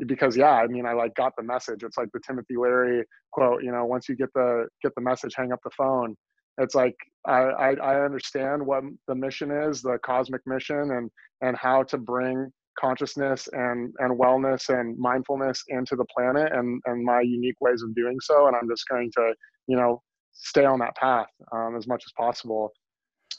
[0.08, 1.84] because yeah, I mean, I like got the message.
[1.84, 5.34] It's like the Timothy Leary quote, you know, once you get the get the message,
[5.36, 6.16] hang up the phone.
[6.58, 6.96] It's like
[7.26, 11.10] I, I, I understand what the mission is, the cosmic mission, and
[11.42, 17.04] and how to bring consciousness and and wellness and mindfulness into the planet and and
[17.04, 18.48] my unique ways of doing so.
[18.48, 19.34] And I'm just going to
[19.68, 20.02] you know
[20.34, 22.72] stay on that path um, as much as possible,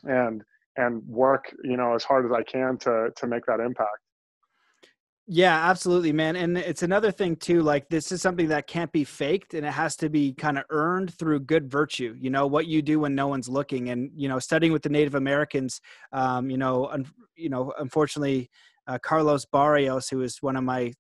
[0.04, 0.42] and
[0.76, 3.98] and work you know as hard as I can to to make that impact.
[5.28, 6.36] Yeah, absolutely, man.
[6.36, 9.72] And it's another thing too, like this is something that can't be faked and it
[9.72, 12.14] has to be kind of earned through good virtue.
[12.16, 14.88] You know, what you do when no one's looking and, you know, studying with the
[14.88, 15.80] Native Americans,
[16.12, 18.48] um, you know, un- you know, unfortunately,
[18.86, 20.92] uh, Carlos Barrios, who is one of my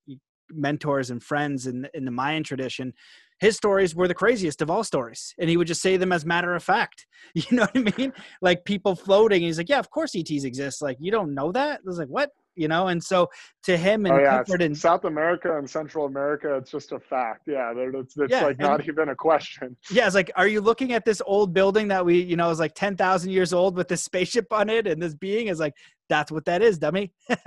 [0.50, 2.92] mentors and friends in, in the Mayan tradition,
[3.38, 6.24] his stories were the craziest of all stories and he would just say them as
[6.24, 7.06] matter of fact.
[7.34, 8.12] You know what i mean?
[8.40, 11.80] Like people floating he's like yeah of course ets exist like you don't know that?
[11.80, 12.30] I was like what?
[12.54, 13.28] You know and so
[13.64, 14.42] to him and oh, yeah.
[14.60, 17.42] in south america and central america it's just a fact.
[17.46, 19.76] Yeah it's, it's yeah, like not and, even a question.
[19.90, 22.58] Yeah it's like are you looking at this old building that we you know is
[22.58, 25.48] like 10,000 years old with this spaceship on it and this being?
[25.48, 25.74] Is like
[26.08, 27.12] that's what that is dummy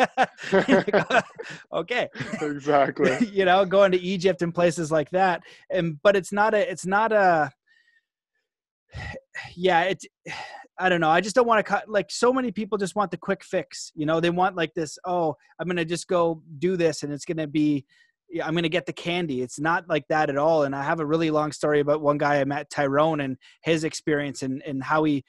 [1.73, 2.10] okay
[2.41, 6.72] exactly you know going to egypt and places like that and but it's not a
[6.72, 7.52] it's not a
[9.56, 10.06] yeah it's
[10.81, 11.10] I don't know.
[11.10, 13.91] I just don't want to cut like so many people just want the quick fix.
[13.95, 17.11] You know, they want like this, oh, I'm going to just go do this and
[17.11, 17.86] it's going to be
[18.44, 19.41] I'm going to get the candy.
[19.41, 20.64] It's not like that at all.
[20.64, 23.84] And I have a really long story about one guy I met, Tyrone, and his
[23.84, 25.26] experience and, and how he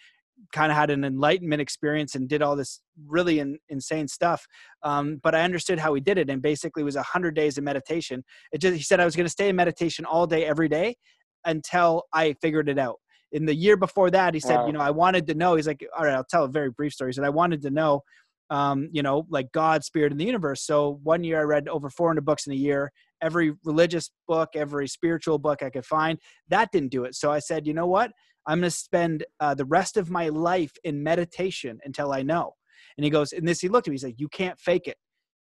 [0.52, 4.46] kind of had an enlightenment experience and did all this really in, insane stuff.
[4.82, 6.30] Um, but I understood how he did it.
[6.30, 8.24] And basically was a hundred days of meditation.
[8.52, 10.96] It just, he said I was going to stay in meditation all day, every day
[11.44, 12.96] until I figured it out
[13.32, 14.66] in the year before that, he said, wow.
[14.66, 15.54] you know, I wanted to know.
[15.54, 17.10] He's like, all right, I'll tell a very brief story.
[17.10, 18.02] He said, I wanted to know,
[18.50, 20.64] um, you know, like God, spirit, in the universe.
[20.64, 22.90] So one year I read over 400 books in a year,
[23.22, 26.18] every religious book, every spiritual book I could find.
[26.48, 27.14] That didn't do it.
[27.14, 28.10] So I said, you know what?
[28.51, 32.55] I'm going to spend uh, the rest of my life in meditation until I know.
[32.97, 34.97] And he goes, and this, he looked at me, he's like, you can't fake it.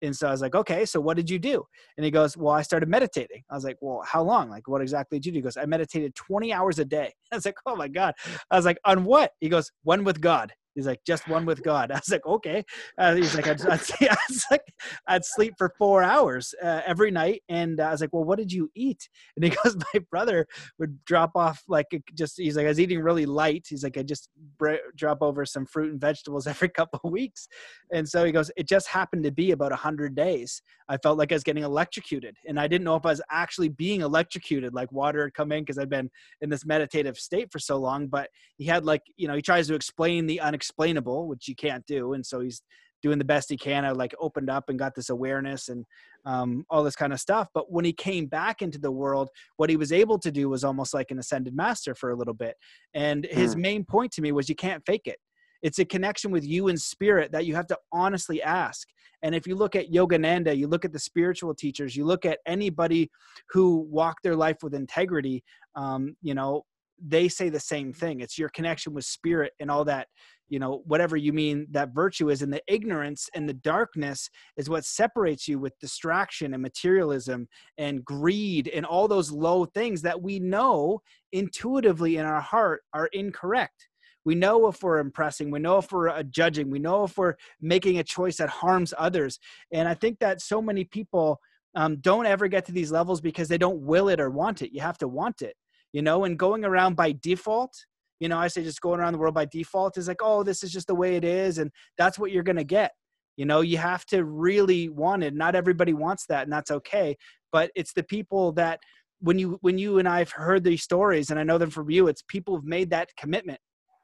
[0.01, 1.63] And so I was like, okay, so what did you do?
[1.95, 3.43] And he goes, well, I started meditating.
[3.49, 4.49] I was like, well, how long?
[4.49, 5.37] Like, what exactly did you do?
[5.37, 7.13] He goes, I meditated 20 hours a day.
[7.31, 8.15] I was like, oh my God.
[8.51, 9.31] I was like, on what?
[9.39, 10.51] He goes, one with God.
[10.75, 11.91] He's like, just one with God.
[11.91, 12.63] I was like, okay.
[12.97, 14.73] Uh, he's like, I'd, I'd, I was like,
[15.07, 17.41] I'd sleep for four hours uh, every night.
[17.49, 19.09] And I was like, well, what did you eat?
[19.35, 20.47] And he goes, my brother
[20.79, 23.67] would drop off like just, he's like, I was eating really light.
[23.69, 24.27] He's like, I just
[24.57, 27.47] bre- drop over some fruit and vegetables every couple of weeks.
[27.93, 30.61] And so he goes, it just happened to be about a hundred days.
[30.89, 33.69] I felt like I was getting electrocuted and I didn't know if I was actually
[33.69, 36.09] being electrocuted, like water had come in because I'd been
[36.41, 39.67] in this meditative state for so long, but he had like, you know, he tries
[39.67, 42.13] to explain the unexplainable explainable, which you can't do.
[42.13, 42.61] And so he's
[43.01, 43.85] doing the best he can.
[43.85, 45.85] I like opened up and got this awareness and
[46.25, 47.47] um, all this kind of stuff.
[47.53, 50.65] But when he came back into the world, what he was able to do was
[50.65, 52.55] almost like an ascended master for a little bit.
[52.93, 53.61] And his mm.
[53.61, 55.17] main point to me was you can't fake it.
[55.61, 58.87] It's a connection with you in spirit that you have to honestly ask.
[59.21, 62.39] And if you look at Yogananda, you look at the spiritual teachers, you look at
[62.45, 63.09] anybody
[63.49, 65.43] who walked their life with integrity,
[65.75, 66.63] um, you know,
[67.01, 68.21] they say the same thing.
[68.21, 70.07] It's your connection with spirit and all that
[70.49, 74.69] you know whatever you mean that virtue is and the ignorance and the darkness is
[74.69, 77.47] what separates you with distraction and materialism
[77.77, 80.99] and greed and all those low things that we know
[81.31, 83.87] intuitively in our heart are incorrect.
[84.25, 87.35] We know if we're impressing we know if we're uh, judging we know if we're
[87.61, 89.39] making a choice that harms others.
[89.71, 91.39] And i think that so many people
[91.75, 94.73] um, don't ever get to these levels because they don't will it or want it.
[94.73, 95.55] You have to want it
[95.93, 97.73] you know and going around by default
[98.19, 100.63] you know, I say just going around the world by default is like, oh, this
[100.63, 101.57] is just the way it is.
[101.57, 102.91] And that's what you're going to get.
[103.37, 105.33] You know, you have to really want it.
[105.33, 107.15] Not everybody wants that, and that's okay.
[107.53, 108.81] But it's the people that
[109.21, 112.09] when you when you and I've heard these stories, and I know them from you,
[112.09, 113.59] it's people who've made that commitment.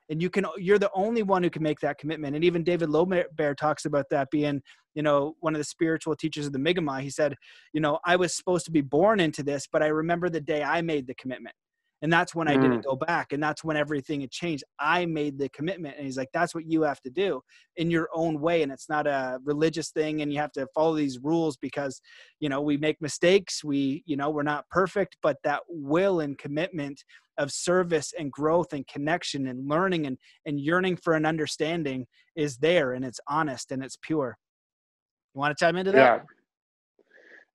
[0.10, 2.36] And you can you're the only one who can make that commitment.
[2.36, 2.90] And even David
[3.36, 4.62] Bear talks about that being,
[4.94, 7.02] you know, one of the spiritual teachers of the Mi'kmaq.
[7.02, 7.36] He said,
[7.74, 10.64] you know, I was supposed to be born into this, but I remember the day
[10.64, 11.56] I made the commitment
[12.02, 12.86] and that's when i didn't mm.
[12.86, 14.64] go back and that's when everything had changed.
[14.80, 17.42] I made the commitment and he's like that's what you have to do
[17.78, 20.96] in your own way and it's not a religious thing and you have to follow
[20.96, 22.02] these rules because
[22.40, 26.38] you know we make mistakes we you know we're not perfect but that will and
[26.38, 27.04] commitment
[27.38, 32.06] of service and growth and connection and learning and and yearning for an understanding
[32.36, 34.38] is there and it's honest and it's pure.
[35.34, 35.98] You want to chime into that?
[35.98, 36.20] Yeah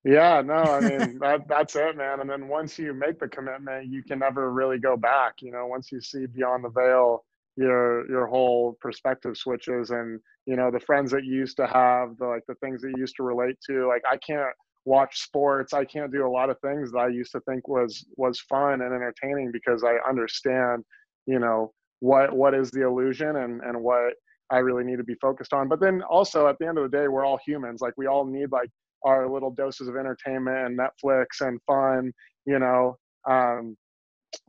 [0.05, 2.21] yeah, no, I mean that that's it, man.
[2.21, 5.35] And then once you make the commitment, you can never really go back.
[5.41, 7.25] You know, once you see beyond the veil,
[7.57, 12.17] your your whole perspective switches, and you know the friends that you used to have,
[12.19, 13.87] the like the things that you used to relate to.
[13.87, 14.55] Like I can't
[14.87, 15.75] watch sports.
[15.75, 18.81] I can't do a lot of things that I used to think was was fun
[18.81, 20.85] and entertaining because I understand,
[21.27, 24.15] you know, what what is the illusion and and what
[24.51, 25.69] I really need to be focused on.
[25.69, 27.81] But then also at the end of the day, we're all humans.
[27.81, 28.71] Like we all need like
[29.05, 32.13] our little doses of entertainment and Netflix and fun,
[32.47, 32.97] you know.
[33.29, 33.77] Um,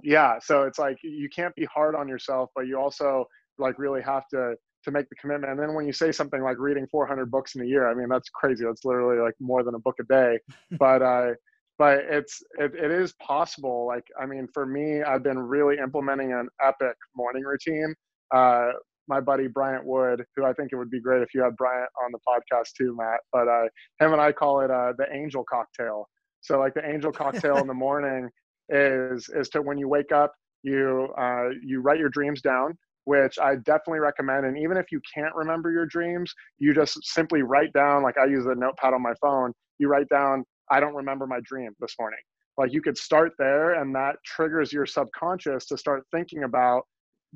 [0.03, 3.25] yeah, so it's like you can't be hard on yourself, but you also
[3.57, 5.51] like really have to to make the commitment.
[5.51, 8.09] And then when you say something like reading 400 books in a year, I mean
[8.09, 8.65] that's crazy.
[8.65, 10.39] That's literally like more than a book a day.
[10.79, 11.31] but uh,
[11.77, 13.85] but it's it, it is possible.
[13.87, 17.95] Like I mean, for me, I've been really implementing an epic morning routine.
[18.33, 18.71] Uh,
[19.07, 21.89] my buddy Bryant Wood, who I think it would be great if you had Bryant
[22.03, 23.19] on the podcast too, Matt.
[23.31, 23.63] But uh,
[23.99, 26.07] him and I call it uh, the angel cocktail.
[26.41, 28.29] So like the angel cocktail in the morning
[28.69, 30.33] is is to when you wake up,
[30.63, 34.45] you uh, you write your dreams down, which I definitely recommend.
[34.45, 38.03] And even if you can't remember your dreams, you just simply write down.
[38.03, 39.51] Like I use a notepad on my phone.
[39.79, 42.19] You write down, I don't remember my dream this morning.
[42.57, 46.83] Like you could start there, and that triggers your subconscious to start thinking about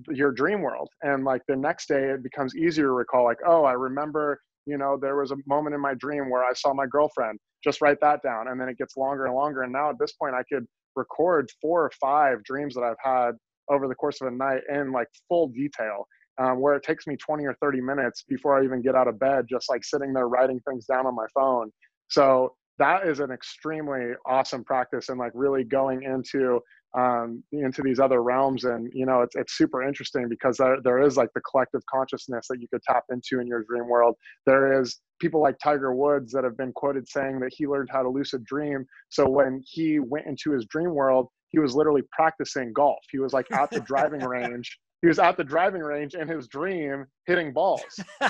[0.10, 3.64] your dream world and like the next day it becomes easier to recall like oh
[3.64, 6.86] i remember you know there was a moment in my dream where i saw my
[6.86, 7.40] girlfriend.
[7.64, 10.14] Just write that down and then it gets longer and longer and now at this
[10.14, 10.66] point i could
[10.96, 13.32] record four or five dreams that i've had
[13.70, 16.06] over the course of a night in like full detail
[16.38, 19.18] um, where it takes me 20 or 30 minutes before i even get out of
[19.20, 21.72] bed just like sitting there writing things down on my phone.
[22.10, 26.60] So that is an extremely awesome practice and like really going into
[26.98, 28.64] um, into these other realms.
[28.64, 32.48] And you know it's, it's super interesting because there, there is like the collective consciousness
[32.50, 34.16] that you could tap into in your dream world.
[34.46, 38.04] There is people like tiger woods that have been quoted saying that he learned how
[38.04, 38.86] to lucid dream.
[39.10, 43.00] So when he went into his dream world he was literally practicing golf.
[43.12, 44.78] He was like at the driving range.
[45.02, 47.84] He was at the driving range in his dream hitting balls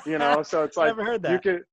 [0.05, 0.43] you know?
[0.43, 1.63] So it's like you could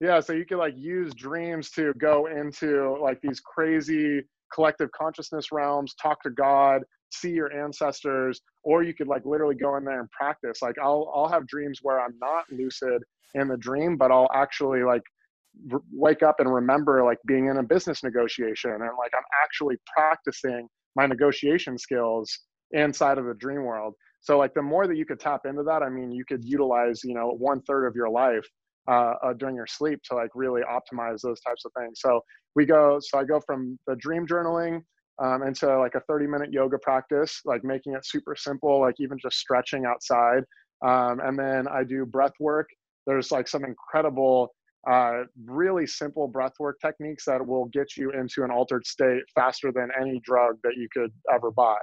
[0.00, 4.22] yeah so you could like use dreams to go into like these crazy
[4.52, 9.76] collective consciousness realms, talk to God, see your ancestors, or you could like literally go
[9.76, 10.62] in there and practice.
[10.62, 13.02] Like I'll I'll have dreams where I'm not lucid
[13.34, 15.02] in the dream, but I'll actually like
[15.92, 20.68] wake up and remember like being in a business negotiation and like I'm actually practicing
[20.94, 22.40] my negotiation skills
[22.72, 23.94] inside of the dream world.
[24.20, 27.02] So like the more that you could tap into that, I mean, you could utilize
[27.04, 28.46] you know one third of your life
[28.88, 32.00] uh, uh, during your sleep to like really optimize those types of things.
[32.00, 32.20] So
[32.54, 34.80] we go, so I go from the dream journaling
[35.22, 39.18] um, into like a 30 minute yoga practice, like making it super simple, like even
[39.20, 40.44] just stretching outside.
[40.86, 42.68] Um, and then I do breath work.
[43.06, 44.54] There's like some incredible,
[44.88, 49.72] uh, really simple breath work techniques that will get you into an altered state faster
[49.72, 51.78] than any drug that you could ever buy.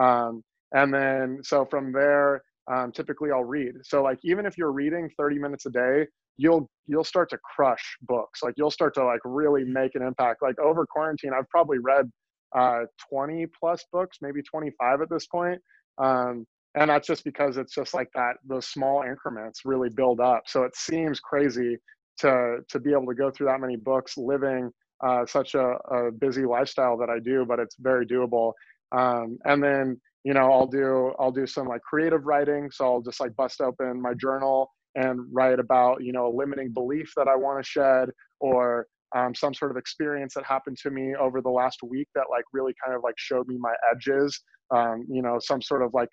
[0.00, 0.42] Um,
[0.74, 3.74] and then, so from there, um, typically I'll read.
[3.82, 6.06] So like even if you're reading 30 minutes a day,
[6.36, 8.42] you'll you'll start to crush books.
[8.42, 10.42] Like you'll start to like really make an impact.
[10.42, 12.10] Like over quarantine, I've probably read
[12.56, 15.60] uh, 20 plus books, maybe 25 at this point.
[15.98, 18.34] Um, and that's just because it's just like that.
[18.46, 20.42] Those small increments really build up.
[20.46, 21.76] So it seems crazy
[22.18, 24.70] to to be able to go through that many books, living
[25.02, 28.52] uh, such a, a busy lifestyle that I do, but it's very doable.
[28.92, 32.70] Um, and then you know i'll do i'll do some like creative writing.
[32.70, 36.72] So i'll just like bust open my journal and write about you know a limiting
[36.72, 40.90] belief that i want to shed or um, some sort of experience that happened to
[40.90, 44.40] me over the last week that like really kind of like showed me my edges.
[44.74, 46.08] Um, you know some sort of like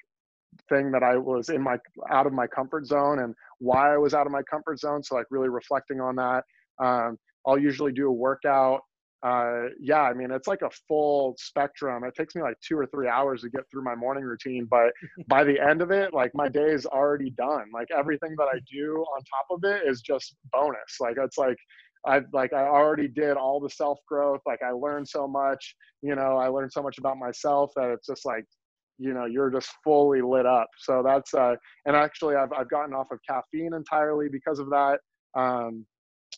[0.67, 1.77] thing that i was in my
[2.09, 5.03] out of my comfort zone and why i was out of my comfort zone.
[5.03, 6.43] So like really reflecting on that.
[6.83, 7.17] Um,
[7.47, 8.81] i'll usually do a workout
[9.21, 12.03] uh, yeah, I mean, it's like a full spectrum.
[12.05, 14.93] It takes me like two or three hours to get through my morning routine, but
[15.27, 17.65] by the end of it, like my day is already done.
[17.73, 20.97] Like everything that I do on top of it is just bonus.
[21.01, 21.57] Like it's like
[22.07, 24.39] I like I already did all the self growth.
[24.45, 25.75] Like I learned so much.
[26.01, 28.45] You know, I learned so much about myself that it's just like
[28.99, 31.55] you know you're just fully lit up so that's uh
[31.85, 34.99] and actually i've, I've gotten off of caffeine entirely because of that
[35.37, 35.85] um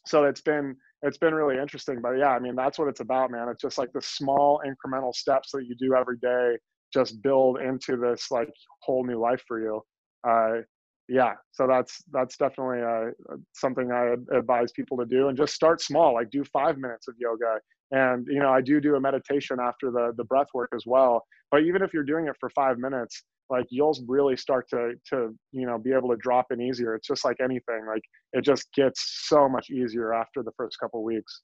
[0.05, 2.01] so it's been it's been really interesting.
[2.01, 3.49] But yeah, I mean, that's what it's about, man.
[3.49, 6.57] It's just like the small incremental steps that you do every day
[6.93, 8.49] just build into this like
[8.81, 9.81] whole new life for you.
[10.27, 10.61] Uh,
[11.07, 15.81] yeah, so that's that's definitely uh, something I advise people to do, and just start
[15.81, 16.13] small.
[16.13, 17.59] Like do five minutes of yoga,
[17.91, 21.25] and you know I do do a meditation after the the breath work as well.
[21.49, 25.35] But even if you're doing it for five minutes, like you'll really start to to
[25.51, 26.95] you know be able to drop in easier.
[26.95, 28.03] It's just like anything, like
[28.33, 31.41] it just gets so much easier after the first couple weeks.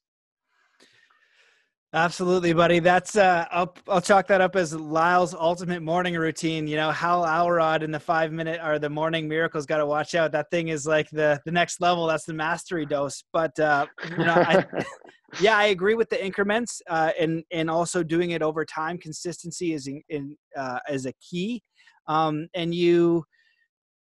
[1.94, 2.80] Absolutely, buddy.
[2.80, 6.66] That's uh, I'll I'll chalk that up as Lyle's ultimate morning routine.
[6.66, 9.64] You know, Hal Elrod in the five minute or the morning miracles.
[9.64, 10.32] Got to watch out.
[10.32, 12.06] That thing is like the the next level.
[12.06, 13.24] That's the mastery dose.
[13.32, 14.66] But uh, you know, I,
[15.40, 18.98] yeah, I agree with the increments uh, and and also doing it over time.
[18.98, 21.62] Consistency is in, in uh, is a key.
[22.06, 23.24] Um, and you,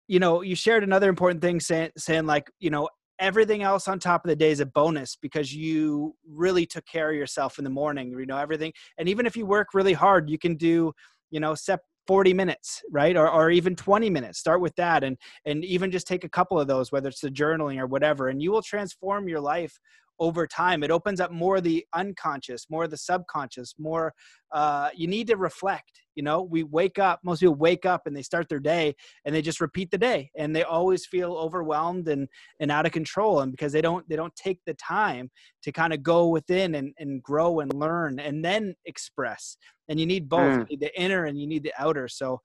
[0.06, 2.88] you know, you shared another important thing saying saying like you know
[3.22, 7.10] everything else on top of the day is a bonus because you really took care
[7.10, 8.72] of yourself in the morning you know everything.
[8.98, 10.92] And even if you work really hard you can do
[11.30, 13.16] you know set 40 minutes right?
[13.16, 14.40] Or, or even 20 minutes.
[14.40, 15.16] Start with that and
[15.46, 18.42] and even just take a couple of those whether it's the journaling or whatever and
[18.42, 19.78] you will transform your life
[20.22, 24.14] over time it opens up more of the unconscious more of the subconscious more
[24.52, 28.14] uh, you need to reflect you know we wake up most people wake up and
[28.14, 28.94] they start their day
[29.24, 32.28] and they just repeat the day and they always feel overwhelmed and
[32.60, 35.28] and out of control and because they don't they don't take the time
[35.60, 39.56] to kind of go within and, and grow and learn and then express
[39.88, 40.58] and you need both mm.
[40.70, 42.40] you need the inner and you need the outer so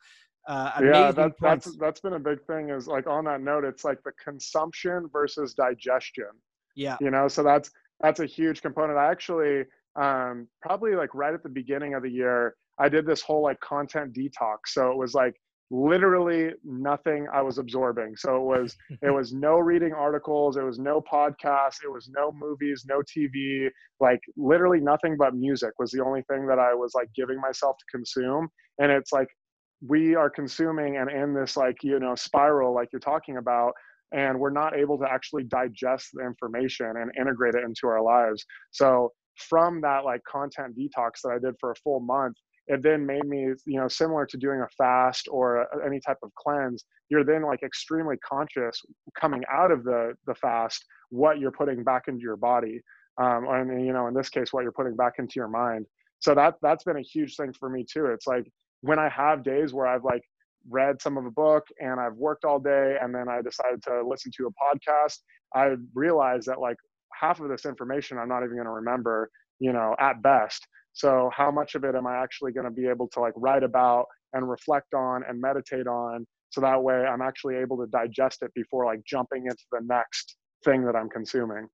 [0.47, 2.69] uh, yeah, that, that's that's been a big thing.
[2.69, 6.29] Is like on that note, it's like the consumption versus digestion.
[6.77, 8.97] Yeah, you know, so that's that's a huge component.
[8.97, 9.63] I actually
[9.99, 13.59] um, probably like right at the beginning of the year, I did this whole like
[13.59, 14.67] content detox.
[14.67, 15.35] So it was like
[15.71, 18.15] literally nothing I was absorbing.
[18.15, 22.31] So it was it was no reading articles, it was no podcasts, it was no
[22.31, 26.93] movies, no TV, like literally nothing but music was the only thing that I was
[26.93, 28.47] like giving myself to consume.
[28.79, 29.27] And it's like
[29.85, 33.73] we are consuming and in this like, you know, spiral like you're talking about
[34.11, 38.45] and we're not able to actually digest the information and integrate it into our lives.
[38.71, 39.11] So
[39.49, 43.25] from that like content detox that I did for a full month, it then made
[43.25, 46.83] me, you know, similar to doing a fast or a, any type of cleanse.
[47.09, 48.81] You're then like extremely conscious
[49.19, 52.81] coming out of the the fast what you're putting back into your body,
[53.21, 55.85] um, and you know, in this case, what you're putting back into your mind.
[56.19, 58.07] So that that's been a huge thing for me too.
[58.07, 58.51] It's like
[58.81, 60.23] when I have days where I've like
[60.69, 64.03] read some of a book and I've worked all day and then I decided to
[64.07, 65.19] listen to a podcast,
[65.55, 66.77] I realized that like
[67.13, 69.29] half of this information I'm not even going to remember,
[69.59, 70.67] you know, at best.
[70.93, 73.63] So how much of it am I actually going to be able to like write
[73.63, 78.41] about and reflect on and meditate on so that way I'm actually able to digest
[78.41, 81.67] it before like jumping into the next thing that I'm consuming.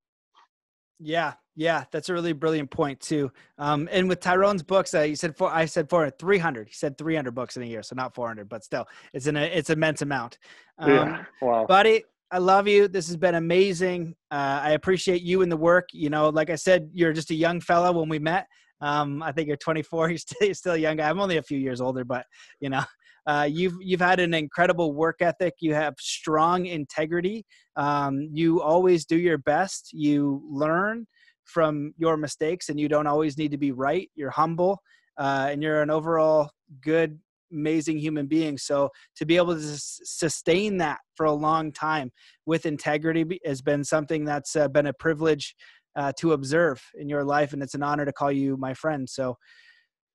[0.99, 3.31] Yeah, yeah, that's a really brilliant point too.
[3.57, 5.51] Um, and with Tyrone's books, uh, you said four.
[5.51, 6.67] I said four, 300.
[6.67, 9.69] He said 300 books in a year, so not 400, but still, it's an it's
[9.69, 10.37] immense amount.
[10.79, 12.03] Um, yeah, wow, buddy.
[12.31, 12.87] I love you.
[12.87, 14.15] This has been amazing.
[14.31, 15.89] Uh, I appreciate you and the work.
[15.93, 18.47] You know, like I said, you're just a young fella when we met.
[18.81, 20.09] Um, I think you're 24.
[20.09, 21.09] You're still, you're still a young guy.
[21.09, 22.25] I'm only a few years older, but
[22.59, 22.83] you know,
[23.25, 25.53] uh, you've you've had an incredible work ethic.
[25.59, 27.45] You have strong integrity.
[27.75, 29.89] Um, you always do your best.
[29.93, 31.05] You learn
[31.45, 34.09] from your mistakes, and you don't always need to be right.
[34.15, 34.79] You're humble,
[35.17, 36.49] uh, and you're an overall
[36.81, 37.19] good
[37.51, 38.57] amazing human being.
[38.57, 42.11] So to be able to sustain that for a long time
[42.47, 45.55] with integrity has been something that's uh, been a privilege
[45.95, 49.07] uh, to observe in your life, and it's an honor to call you my friend.
[49.07, 49.37] So,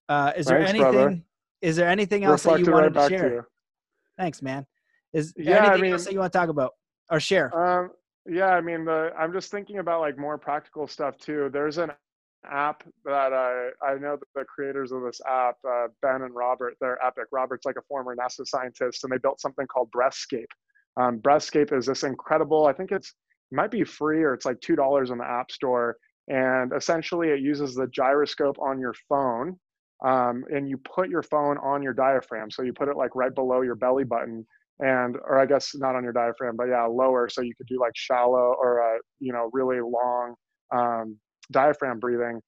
[0.08, 0.80] uh, is there anything?
[0.92, 1.22] Brother.
[1.60, 3.30] Is there anything else that you wanted right to share?
[3.42, 3.46] To
[4.16, 4.66] Thanks, man.
[5.12, 6.72] Is yeah, anything I mean, else that you want to talk about
[7.10, 7.56] or share?
[7.56, 7.90] Um,
[8.26, 11.48] yeah, I mean, the I'm just thinking about like more practical stuff too.
[11.52, 11.92] There's an
[12.48, 16.74] app that I I know that the creators of this app, uh, Ben and Robert,
[16.80, 17.24] they're epic.
[17.32, 20.46] Robert's like a former NASA scientist, and they built something called Breathscape.
[20.98, 22.66] Um, Breathscape is this incredible.
[22.66, 23.14] I think it's
[23.50, 25.96] it might be free or it's like two dollars in the App Store,
[26.28, 29.58] and essentially it uses the gyroscope on your phone,
[30.04, 32.50] um, and you put your phone on your diaphragm.
[32.50, 34.46] So you put it like right below your belly button,
[34.80, 37.28] and or I guess not on your diaphragm, but yeah, lower.
[37.28, 40.34] So you could do like shallow or uh, you know really long
[40.74, 41.16] um,
[41.50, 42.40] diaphragm breathing.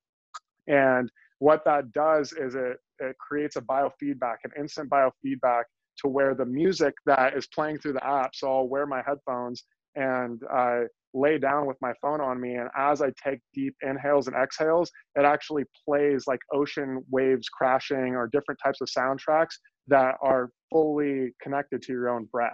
[0.68, 5.64] And what that does is it, it creates a biofeedback, an instant biofeedback
[5.98, 9.64] to where the music that is playing through the app, so I'll wear my headphones
[9.97, 10.85] and I
[11.15, 12.55] lay down with my phone on me.
[12.55, 18.15] And as I take deep inhales and exhales, it actually plays like ocean waves crashing
[18.15, 19.57] or different types of soundtracks
[19.89, 22.53] that are fully connected to your own breath.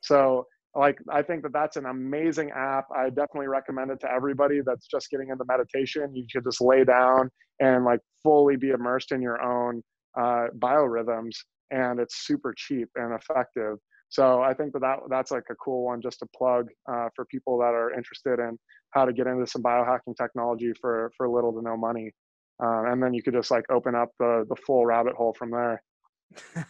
[0.00, 0.46] So
[0.76, 4.86] like i think that that's an amazing app i definitely recommend it to everybody that's
[4.86, 7.28] just getting into meditation you could just lay down
[7.58, 9.82] and like fully be immersed in your own
[10.18, 11.36] uh, biorhythms,
[11.70, 13.76] and it's super cheap and effective.
[14.10, 17.24] So I think that, that that's like a cool one just to plug uh, for
[17.26, 18.58] people that are interested in
[18.90, 22.12] how to get into some biohacking technology for for little to no money.
[22.62, 25.52] Um, and then you could just like open up the the full rabbit hole from
[25.52, 25.82] there.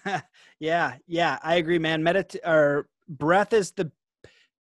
[0.60, 2.02] yeah, yeah, I agree, man.
[2.02, 3.90] Medit or breath is the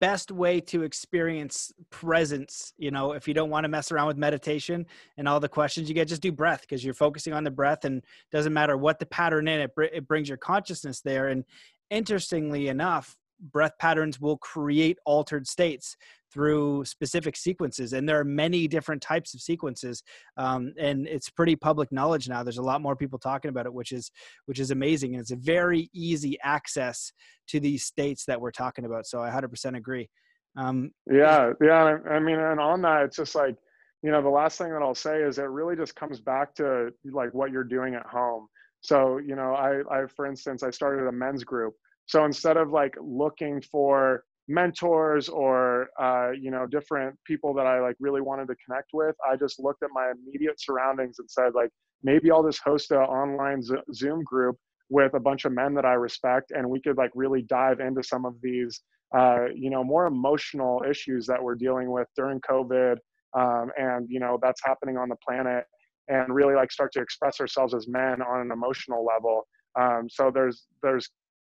[0.01, 4.17] best way to experience presence you know if you don't want to mess around with
[4.19, 4.85] meditation
[5.17, 7.85] and all the questions you get just do breath because you're focusing on the breath
[7.87, 11.45] and doesn't matter what the pattern in it it brings your consciousness there and
[11.91, 15.97] interestingly enough breath patterns will create altered states
[16.33, 20.03] through specific sequences and there are many different types of sequences
[20.37, 22.43] um, and it's pretty public knowledge now.
[22.43, 24.11] There's a lot more people talking about it which is
[24.47, 27.13] which is amazing and it's a very easy access
[27.49, 30.09] to these states that we're talking about so i 100% agree.
[30.57, 31.99] Um, yeah yeah.
[32.09, 33.57] i mean and on that it's just like
[34.03, 36.91] you know the last thing that i'll say is it really just comes back to
[37.13, 38.49] like what you're doing at home
[38.87, 41.75] so you know i i for instance i started a men's group.
[42.07, 47.81] So instead of like looking for mentors or uh, you know different people that I
[47.81, 51.55] like really wanted to connect with, I just looked at my immediate surroundings and said
[51.55, 51.71] like
[52.03, 53.61] maybe I'll just host an online
[53.93, 54.57] Zoom group
[54.89, 58.03] with a bunch of men that I respect, and we could like really dive into
[58.03, 58.81] some of these
[59.17, 62.99] uh, you know more emotional issues that we're dealing with during COVID,
[63.37, 65.65] um, and you know that's happening on the planet,
[66.09, 69.47] and really like start to express ourselves as men on an emotional level.
[69.79, 71.09] Um, so there's there's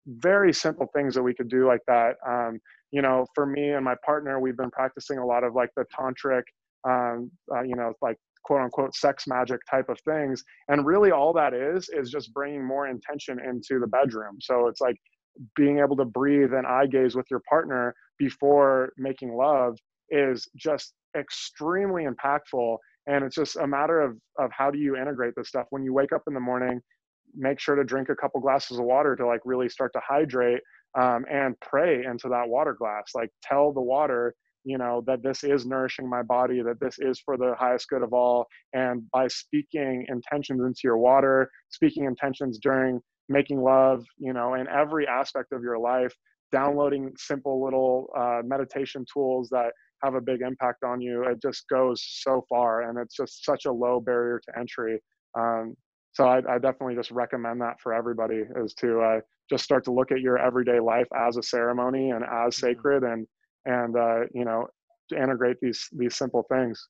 [0.06, 2.16] very simple things that we could do like that.
[2.26, 2.58] Um,
[2.90, 5.84] you know, for me and my partner, we've been practicing a lot of like the
[5.98, 6.42] tantric,
[6.88, 10.42] um, uh, you know, like quote unquote sex magic type of things.
[10.68, 14.38] And really all that is, is just bringing more intention into the bedroom.
[14.40, 14.96] So it's like
[15.54, 19.76] being able to breathe and eye gaze with your partner before making love
[20.10, 22.76] is just extremely impactful.
[23.06, 25.66] And it's just a matter of, of how do you integrate this stuff.
[25.70, 26.80] When you wake up in the morning,
[27.34, 30.60] make sure to drink a couple glasses of water to like really start to hydrate
[30.98, 33.12] um, and pray into that water glass.
[33.14, 37.18] Like tell the water you know that this is nourishing my body that this is
[37.24, 38.46] for the highest good of all.
[38.74, 44.68] And by speaking intentions into your water speaking intentions during making love you know in
[44.68, 46.14] every aspect of your life
[46.52, 49.72] downloading simple little uh, meditation tools that
[50.02, 53.64] have a big impact on you it just goes so far and it's just such
[53.66, 55.00] a low barrier to entry
[55.38, 55.74] um,
[56.12, 59.92] so I, I, definitely just recommend that for everybody is to uh, just start to
[59.92, 62.66] look at your everyday life as a ceremony and as mm-hmm.
[62.66, 63.26] sacred and
[63.66, 64.66] and uh, you know
[65.10, 66.88] to integrate these these simple things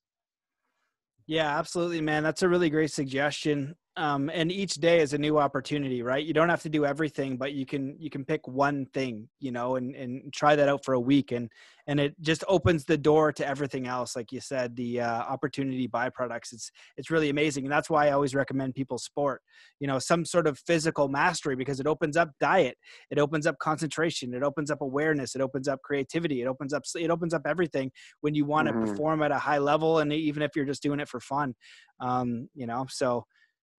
[1.27, 5.39] yeah absolutely man that's a really great suggestion um, and each day is a new
[5.39, 8.87] opportunity right you don't have to do everything but you can you can pick one
[8.95, 11.51] thing you know and and try that out for a week and
[11.87, 15.87] and it just opens the door to everything else like you said the uh, opportunity
[15.87, 19.43] byproducts it's it's really amazing and that's why i always recommend people sport
[19.81, 22.77] you know some sort of physical mastery because it opens up diet
[23.11, 26.83] it opens up concentration it opens up awareness it opens up creativity it opens up
[26.95, 28.87] it opens up everything when you want to mm-hmm.
[28.87, 31.55] perform at a high level and even if you're just doing it for fun
[32.01, 33.27] um, you know so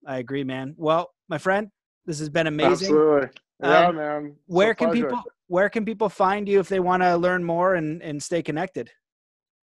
[0.08, 0.74] I agree, man.
[0.78, 1.70] Well, my friend,
[2.06, 2.88] this has been amazing.
[2.88, 3.30] Absolutely.
[3.62, 4.36] Yeah, um, man.
[4.48, 5.06] Where can pleasure.
[5.06, 8.42] people where can people find you if they want to learn more and, and stay
[8.42, 8.90] connected?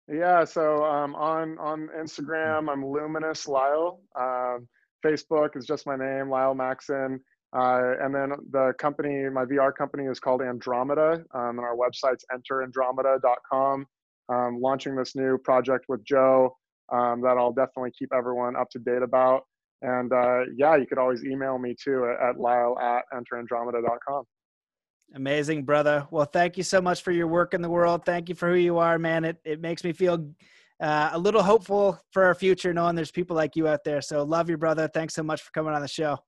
[0.07, 4.01] Yeah, so um, on on Instagram, I'm Luminous Lyle.
[4.19, 4.69] Um,
[5.05, 7.21] Facebook is just my name, Lyle Maxon.
[7.57, 12.25] Uh, and then the company, my VR company is called Andromeda, um, and our website's
[12.33, 13.87] enterandromeda.com.
[14.31, 16.55] Um, launching this new project with Joe
[16.93, 19.45] um, that I'll definitely keep everyone up to date about.
[19.83, 24.25] And uh, yeah, you could always email me too at, at lyle at enterandromeda.com.
[25.15, 26.07] Amazing, brother.
[26.11, 28.05] Well, thank you so much for your work in the world.
[28.05, 29.25] Thank you for who you are, man.
[29.25, 30.31] It, it makes me feel
[30.81, 34.03] uh, a little hopeful for our future knowing there's people like you out there.
[34.03, 34.89] So love you, brother.
[34.89, 36.19] Thanks so much for coming on the show.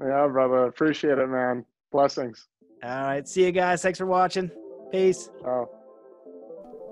[0.00, 0.64] Yeah, brother.
[0.64, 1.64] Appreciate it, man.
[1.90, 2.48] Blessings.
[2.82, 3.28] All right.
[3.28, 3.82] See you guys.
[3.82, 4.50] Thanks for watching.
[4.90, 5.30] Peace.
[5.46, 5.68] Oh.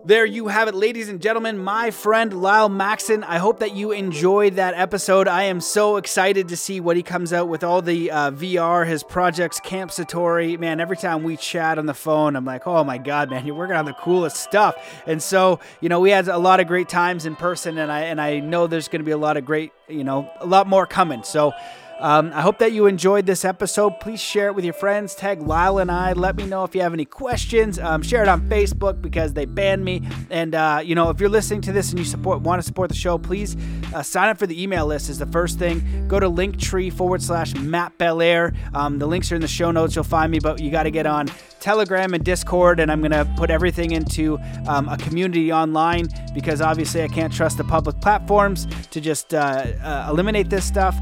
[0.03, 1.59] There you have it, ladies and gentlemen.
[1.59, 3.23] My friend Lyle Maxon.
[3.23, 5.29] I hope that you enjoyed that episode.
[5.29, 8.87] I am so excited to see what he comes out with all the uh, VR,
[8.87, 10.59] his projects, Camp Satori.
[10.59, 13.55] Man, every time we chat on the phone, I'm like, oh my God, man, you're
[13.55, 14.75] working on the coolest stuff.
[15.07, 18.05] And so, you know, we had a lot of great times in person, and I
[18.05, 20.67] and I know there's going to be a lot of great, you know, a lot
[20.67, 21.25] more coming.
[21.25, 21.53] So.
[22.01, 24.01] Um, I hope that you enjoyed this episode.
[24.01, 25.15] Please share it with your friends.
[25.15, 26.15] Tag Lyle and I.
[26.15, 27.79] Let me know if you have any questions.
[27.79, 30.09] Um, share it on Facebook because they banned me.
[30.31, 32.89] And uh, you know, if you're listening to this and you support want to support
[32.89, 33.55] the show, please
[33.95, 35.11] uh, sign up for the email list.
[35.11, 36.09] Is the first thing.
[36.09, 38.55] Go to Linktree forward slash Matt Belair.
[38.73, 39.95] Um, the links are in the show notes.
[39.95, 41.29] You'll find me, but you got to get on
[41.61, 47.03] Telegram and Discord, and I'm gonna put everything into um, a community online because obviously
[47.03, 50.97] I can't trust the public platforms to just uh, uh eliminate this stuff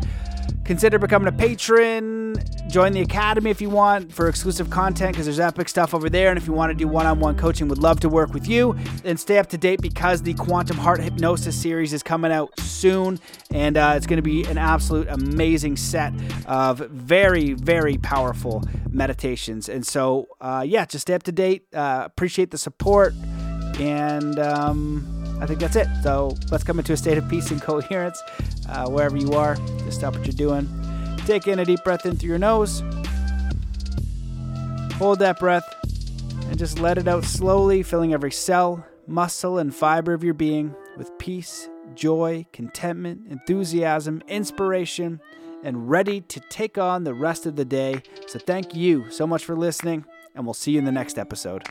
[0.65, 2.37] Consider becoming a patron.
[2.69, 6.29] Join the academy if you want for exclusive content because there's epic stuff over there.
[6.29, 8.47] And if you want to do one on one coaching, would love to work with
[8.47, 8.77] you.
[9.05, 13.19] And stay up to date because the Quantum Heart Hypnosis series is coming out soon.
[13.51, 16.13] And uh, it's going to be an absolute amazing set
[16.47, 19.69] of very, very powerful meditations.
[19.71, 21.65] And so, uh, yeah, just stay up to date.
[21.73, 23.15] Uh, appreciate the support.
[23.79, 25.89] And um, I think that's it.
[26.03, 28.23] So let's come into a state of peace and coherence
[28.69, 29.57] uh, wherever you are.
[29.85, 30.69] Just stop what you're doing.
[31.27, 32.83] Take in a deep breath in through your nose.
[34.95, 35.65] Hold that breath
[36.49, 40.75] and just let it out slowly, filling every cell, muscle, and fiber of your being
[40.97, 45.21] with peace, joy, contentment, enthusiasm, inspiration,
[45.63, 48.03] and ready to take on the rest of the day.
[48.27, 50.05] So, thank you so much for listening,
[50.35, 51.65] and we'll see you in the next episode.